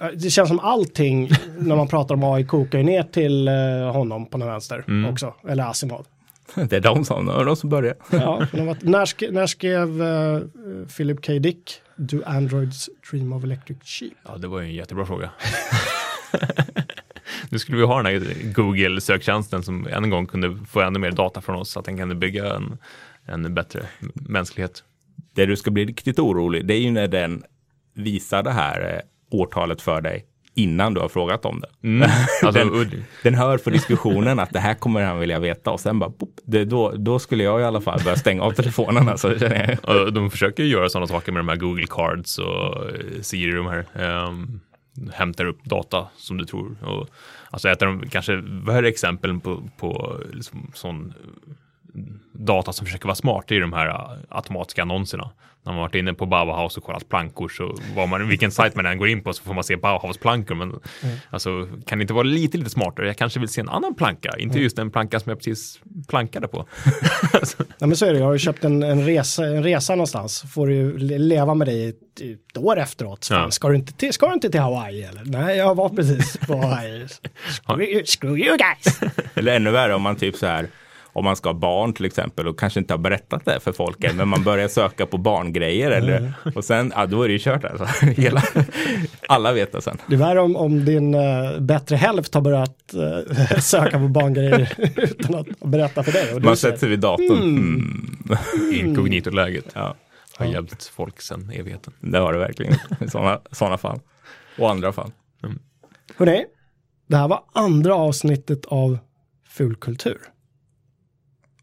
Eh, 0.00 0.06
Det 0.06 0.30
känns 0.30 0.48
som 0.48 0.60
allting 0.60 1.30
när 1.58 1.76
man 1.76 1.88
pratar 1.88 2.14
om 2.14 2.24
AI 2.24 2.44
kokar 2.44 2.82
ner 2.82 3.02
till 3.02 3.48
eh, 3.48 3.54
honom 3.92 4.26
på 4.26 4.38
den 4.38 4.48
vänster 4.48 5.06
också, 5.10 5.34
eller 5.48 5.64
Asimov. 5.70 6.06
Det 6.54 6.72
är 6.72 6.80
de 6.80 7.04
som, 7.04 7.26
de 7.26 7.56
som 7.56 7.70
började. 7.70 7.98
Ja, 8.10 8.46
men 8.52 8.60
de 8.60 8.66
var, 8.66 8.76
när, 8.80 9.06
ske, 9.06 9.30
när 9.30 9.46
skrev 9.46 10.02
eh, 10.02 10.40
Philip 10.96 11.26
K. 11.26 11.32
Dick 11.32 11.80
Do 11.96 12.22
Androids 12.26 12.90
Dream 13.10 13.32
of 13.32 13.44
Electric 13.44 13.78
Sheep? 13.84 14.12
Ja, 14.24 14.36
det 14.36 14.48
var 14.48 14.60
ju 14.60 14.66
en 14.66 14.74
jättebra 14.74 15.06
fråga. 15.06 15.30
nu 17.50 17.58
skulle 17.58 17.78
vi 17.78 17.84
ha 17.84 18.02
den 18.02 18.06
här 18.06 18.52
Google-söktjänsten 18.52 19.62
som 19.62 19.86
en 19.86 20.10
gång 20.10 20.26
kunde 20.26 20.58
få 20.68 20.80
ännu 20.80 20.98
mer 20.98 21.10
data 21.10 21.40
från 21.40 21.56
oss 21.56 21.70
så 21.70 21.78
att 21.78 21.84
den 21.84 21.98
kunde 21.98 22.14
bygga 22.14 22.54
en, 22.54 22.78
en 23.24 23.54
bättre 23.54 23.86
mänsklighet. 24.14 24.84
Det 25.34 25.46
du 25.46 25.56
ska 25.56 25.70
bli 25.70 25.84
riktigt 25.84 26.18
orolig, 26.18 26.66
det 26.66 26.74
är 26.74 26.80
ju 26.80 26.90
när 26.90 27.08
den 27.08 27.42
visar 27.94 28.42
det 28.42 28.50
här 28.50 28.94
eh, 28.94 29.38
årtalet 29.38 29.82
för 29.82 30.00
dig 30.00 30.26
innan 30.58 30.94
du 30.94 31.00
har 31.00 31.08
frågat 31.08 31.44
om 31.44 31.60
det. 31.60 31.88
Mm. 31.88 32.10
Alltså, 32.42 32.64
den, 32.64 33.04
den 33.22 33.34
hör 33.34 33.58
för 33.58 33.70
diskussionen 33.70 34.38
att 34.38 34.50
det 34.50 34.60
här 34.60 34.74
kommer 34.74 35.04
han 35.04 35.20
vilja 35.20 35.38
veta 35.38 35.70
och 35.70 35.80
sen 35.80 35.98
bara, 35.98 36.10
pop, 36.10 36.30
det, 36.44 36.64
då, 36.64 36.92
då 36.96 37.18
skulle 37.18 37.44
jag 37.44 37.60
i 37.60 37.64
alla 37.64 37.80
fall 37.80 38.00
börja 38.04 38.16
stänga 38.16 38.42
av 38.42 38.52
telefonen. 38.52 39.08
Alltså, 39.08 39.34
de 40.12 40.30
försöker 40.30 40.62
ju 40.62 40.68
göra 40.68 40.88
sådana 40.88 41.06
saker 41.06 41.32
med 41.32 41.40
de 41.40 41.48
här 41.48 41.56
Google 41.56 41.86
Cards 41.90 42.38
och 42.38 42.90
eh, 42.90 43.20
Siri, 43.20 43.52
de 43.52 43.66
här. 43.66 43.84
ehm, 43.94 44.60
hämtar 45.12 45.44
upp 45.44 45.64
data 45.64 46.06
som 46.16 46.38
du 46.38 46.44
tror. 46.44 46.76
Och, 46.82 47.08
alltså 47.50 47.68
ett 47.68 47.82
av 47.82 47.88
de 47.88 48.08
kanske 48.08 48.36
värre 48.46 48.88
exemplen 48.88 49.40
på, 49.40 49.62
på 49.78 50.20
liksom, 50.32 50.70
sån 50.74 51.14
eh, 51.94 52.02
data 52.32 52.72
som 52.72 52.86
försöker 52.86 53.06
vara 53.06 53.14
smart 53.14 53.50
är 53.50 53.60
de 53.60 53.72
här 53.72 53.88
eh, 53.88 54.18
automatiska 54.28 54.82
annonserna. 54.82 55.30
När 55.68 55.74
man 55.74 55.82
varit 55.82 55.94
inne 55.94 56.14
på 56.14 56.26
Bauhaus 56.26 56.76
och 56.76 56.82
kollat 56.84 57.08
plankor 57.08 57.48
så 57.48 57.76
var 57.96 58.06
man, 58.06 58.28
vilken 58.28 58.50
sajt 58.50 58.74
man 58.76 58.86
än 58.86 58.98
går 58.98 59.08
in 59.08 59.22
på 59.22 59.32
så 59.32 59.42
får 59.42 59.54
man 59.54 59.64
se 59.64 59.76
Bauhaus 59.76 60.18
plankor. 60.18 60.54
Men 60.54 60.80
alltså, 61.30 61.68
kan 61.86 61.98
det 61.98 62.02
inte 62.02 62.14
vara 62.14 62.22
lite, 62.22 62.58
lite 62.58 62.70
smartare? 62.70 63.06
Jag 63.06 63.16
kanske 63.16 63.40
vill 63.40 63.48
se 63.48 63.60
en 63.60 63.68
annan 63.68 63.94
planka, 63.94 64.30
inte 64.38 64.58
just 64.60 64.76
den 64.76 64.90
planka 64.90 65.20
som 65.20 65.30
jag 65.30 65.38
precis 65.38 65.80
plankade 66.08 66.48
på. 66.48 66.66
alltså, 67.32 67.56
Ja, 67.78 67.86
men 67.86 67.96
så 67.96 68.06
är 68.06 68.14
det, 68.14 68.20
har 68.20 68.32
du 68.32 68.38
köpt 68.38 68.64
en, 68.64 68.82
en, 68.82 69.06
resa, 69.06 69.44
en 69.46 69.62
resa 69.62 69.94
någonstans 69.94 70.44
får 70.54 70.66
du 70.66 70.74
ju 70.74 70.98
le- 70.98 71.18
leva 71.18 71.54
med 71.54 71.66
det 71.68 71.72
i 71.72 71.88
ett, 71.88 72.56
år 72.58 72.78
efteråt. 72.78 73.26
Fan, 73.26 73.42
Ja. 73.42 73.50
ska, 73.50 73.68
du 73.68 73.76
inte 73.76 73.92
till, 73.92 74.12
ska 74.12 74.26
du 74.28 74.34
inte 74.34 74.50
till 74.50 74.60
Hawaii 74.60 75.02
eller? 75.02 75.22
Nej, 75.24 75.56
jag 75.56 75.74
var 75.74 75.88
precis 75.88 76.36
på 76.36 76.56
Hawaii. 76.62 77.06
Screw 77.66 77.82
you, 77.82 78.04
screw 78.06 78.38
you 78.38 78.56
guys! 78.56 79.00
Eller 79.34 79.56
ännu 79.56 79.70
värre 79.70 79.94
om 79.94 80.02
man 80.02 80.16
typ 80.16 80.36
så 80.36 80.46
här, 80.46 80.66
om 81.18 81.24
man 81.24 81.36
ska 81.36 81.48
ha 81.48 81.54
barn 81.54 81.92
till 81.92 82.04
exempel 82.04 82.48
och 82.48 82.58
kanske 82.58 82.80
inte 82.80 82.92
har 82.94 82.98
berättat 82.98 83.44
det 83.44 83.60
för 83.60 83.72
folk 83.72 84.04
än, 84.04 84.16
men 84.16 84.28
man 84.28 84.44
börjar 84.44 84.68
söka 84.68 85.06
på 85.06 85.18
barngrejer 85.18 85.90
eller, 85.90 86.32
och 86.54 86.64
sen, 86.64 86.92
ja 86.96 87.06
då 87.06 87.22
är 87.22 87.28
det 87.28 87.32
ju 87.32 87.38
kört 87.38 87.64
alltså. 87.64 87.84
Hela, 88.06 88.42
alla 89.28 89.52
vet 89.52 89.72
det 89.72 89.82
sen. 89.82 89.98
Det 90.06 90.14
är 90.14 90.18
värre 90.18 90.40
om, 90.40 90.56
om 90.56 90.84
din 90.84 91.14
uh, 91.14 91.60
bättre 91.60 91.96
hälft 91.96 92.34
har 92.34 92.40
börjat 92.40 92.94
eh, 92.94 93.58
söka 93.60 93.98
på 93.98 94.08
barngrejer 94.08 94.72
utan 94.96 95.34
att 95.34 95.60
berätta 95.60 96.02
för 96.02 96.12
dig. 96.12 96.40
Man 96.40 96.56
sätter 96.56 96.78
sig 96.78 96.88
vid 96.88 97.00
datorn. 97.00 97.38
Mm. 97.38 98.18
Inkognito-läget 98.72 99.64
Ja, 99.74 99.94
har 100.36 100.46
hjälpt 100.46 100.84
folk 100.84 101.20
sedan 101.20 101.50
evigheten. 101.54 101.92
det 102.00 102.18
har 102.18 102.32
det 102.32 102.38
verkligen 102.38 102.74
i 103.00 103.10
sådana, 103.50 103.78
fall. 103.78 104.00
Och 104.58 104.70
andra 104.70 104.92
fall. 104.92 105.10
Hörrni, 106.16 106.44
det 107.06 107.16
här 107.16 107.28
var 107.28 107.42
andra 107.52 107.94
avsnittet 107.94 108.66
av 108.66 108.98
Fulkultur. 109.48 110.18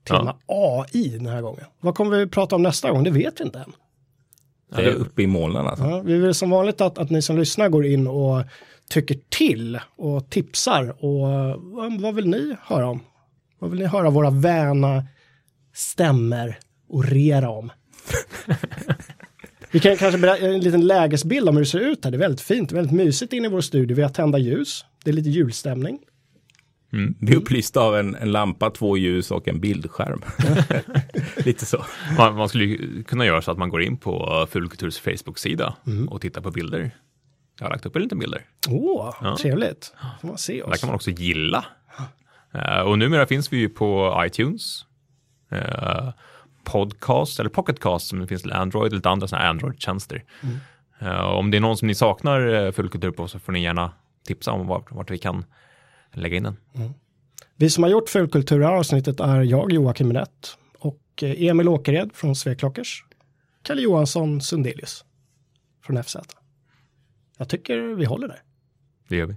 Tema 0.07 0.35
AI 0.45 1.09
den 1.09 1.25
här 1.25 1.41
gången. 1.41 1.65
Vad 1.79 1.95
kommer 1.95 2.17
vi 2.17 2.27
prata 2.27 2.55
om 2.55 2.63
nästa 2.63 2.91
gång? 2.91 3.03
Det 3.03 3.11
vet 3.11 3.39
vi 3.39 3.43
inte 3.43 3.59
än. 3.59 3.73
Det 4.75 4.83
är 4.83 4.93
uppe 4.93 5.21
i 5.21 5.27
molnen 5.27 5.67
alltså. 5.67 5.85
Ja, 5.85 6.01
vi 6.01 6.17
vill 6.17 6.33
som 6.33 6.49
vanligt 6.49 6.81
att, 6.81 6.97
att 6.97 7.09
ni 7.09 7.21
som 7.21 7.37
lyssnar 7.37 7.69
går 7.69 7.85
in 7.85 8.07
och 8.07 8.43
tycker 8.89 9.17
till 9.29 9.79
och 9.95 10.29
tipsar. 10.29 11.05
Och 11.05 11.21
vad, 11.57 12.01
vad 12.01 12.15
vill 12.15 12.27
ni 12.27 12.55
höra 12.61 12.87
om? 12.87 12.99
Vad 13.59 13.71
vill 13.71 13.79
ni 13.79 13.85
höra 13.85 14.09
våra 14.09 14.29
väna 14.29 15.03
stämmer 15.73 16.59
orera 16.87 17.49
om. 17.49 17.71
Vi 19.71 19.79
kan 19.79 19.97
kanske 19.97 20.19
berätta 20.19 20.45
en 20.45 20.59
liten 20.59 20.87
lägesbild 20.87 21.49
om 21.49 21.55
hur 21.55 21.63
det 21.63 21.69
ser 21.69 21.79
ut 21.79 22.03
här. 22.03 22.11
Det 22.11 22.17
är 22.17 22.19
väldigt 22.19 22.41
fint, 22.41 22.71
väldigt 22.71 22.93
mysigt 22.93 23.33
inne 23.33 23.47
i 23.47 23.51
vår 23.51 23.61
studio. 23.61 23.95
Vi 23.95 24.01
har 24.01 24.09
tända 24.09 24.37
ljus. 24.37 24.85
Det 25.03 25.09
är 25.09 25.13
lite 25.13 25.29
julstämning. 25.29 25.99
Vi 27.19 27.31
är 27.33 27.37
upplysta 27.37 27.81
av 27.81 27.95
en, 27.97 28.15
en 28.15 28.31
lampa, 28.31 28.69
två 28.69 28.97
ljus 28.97 29.31
och 29.31 29.47
en 29.47 29.59
bildskärm. 29.59 30.21
Lite 31.45 31.65
så. 31.65 31.85
Man, 32.17 32.35
man 32.35 32.49
skulle 32.49 32.77
kunna 33.03 33.25
göra 33.25 33.41
så 33.41 33.51
att 33.51 33.57
man 33.57 33.69
går 33.69 33.81
in 33.81 33.97
på 33.97 34.47
Fulkulturs 34.51 34.99
Facebook-sida 34.99 35.75
och 36.09 36.21
tittar 36.21 36.41
på 36.41 36.51
bilder. 36.51 36.91
Jag 37.59 37.65
har 37.65 37.71
lagt 37.71 37.85
upp 37.85 37.95
en 37.95 38.01
liten 38.01 38.19
bilder. 38.19 38.41
Åh, 38.69 39.15
Ja. 39.21 39.37
trevligt. 39.37 39.93
Får 40.21 40.27
man 40.27 40.37
se 40.37 40.53
Där 40.61 40.69
oss. 40.69 40.79
kan 40.79 40.87
man 40.87 40.95
också 40.95 41.11
gilla. 41.11 41.65
Eh, 42.53 42.79
och 42.79 42.99
numera 42.99 43.25
finns 43.25 43.53
vi 43.53 43.57
ju 43.57 43.69
på 43.69 44.21
iTunes, 44.27 44.85
eh, 45.51 46.09
Podcast 46.63 47.39
eller 47.39 47.49
Pocketcast 47.49 48.07
som 48.07 48.19
det 48.19 48.27
finns 48.27 48.41
till 48.41 48.51
Android, 48.53 48.93
lite 48.93 49.09
andra 49.09 49.27
sådana 49.27 49.47
Android-tjänster. 49.49 50.23
Eh, 50.99 51.19
om 51.25 51.51
det 51.51 51.57
är 51.57 51.61
någon 51.61 51.77
som 51.77 51.87
ni 51.87 51.95
saknar 51.95 52.47
uh, 52.47 52.71
fullkultur 52.71 53.11
på 53.11 53.27
så 53.27 53.39
får 53.39 53.51
ni 53.51 53.63
gärna 53.63 53.91
tipsa 54.27 54.51
om 54.51 54.67
vart, 54.67 54.91
vart 54.91 55.11
vi 55.11 55.17
kan 55.17 55.45
lägga 56.15 56.37
in 56.37 56.43
den. 56.43 56.57
Vi 57.55 57.69
som 57.69 57.83
har 57.83 57.91
gjort 57.91 58.09
fulkulturavsnittet 58.09 59.19
är 59.19 59.41
jag, 59.41 59.71
Joakim 59.71 60.13
Rätt 60.13 60.57
och 60.79 61.23
eh, 61.23 61.43
Emil 61.43 61.67
Åkered 61.67 62.09
från 62.13 62.35
Sveklockers. 62.35 63.03
Kalle 63.61 63.81
Johansson 63.81 64.41
Sundelius 64.41 65.05
från 65.83 66.03
FZ. 66.03 66.15
Jag 67.37 67.49
tycker 67.49 67.77
vi 67.95 68.05
håller 68.05 68.27
där. 68.27 68.41
Det 69.07 69.15
gör 69.15 69.25
vi. 69.25 69.35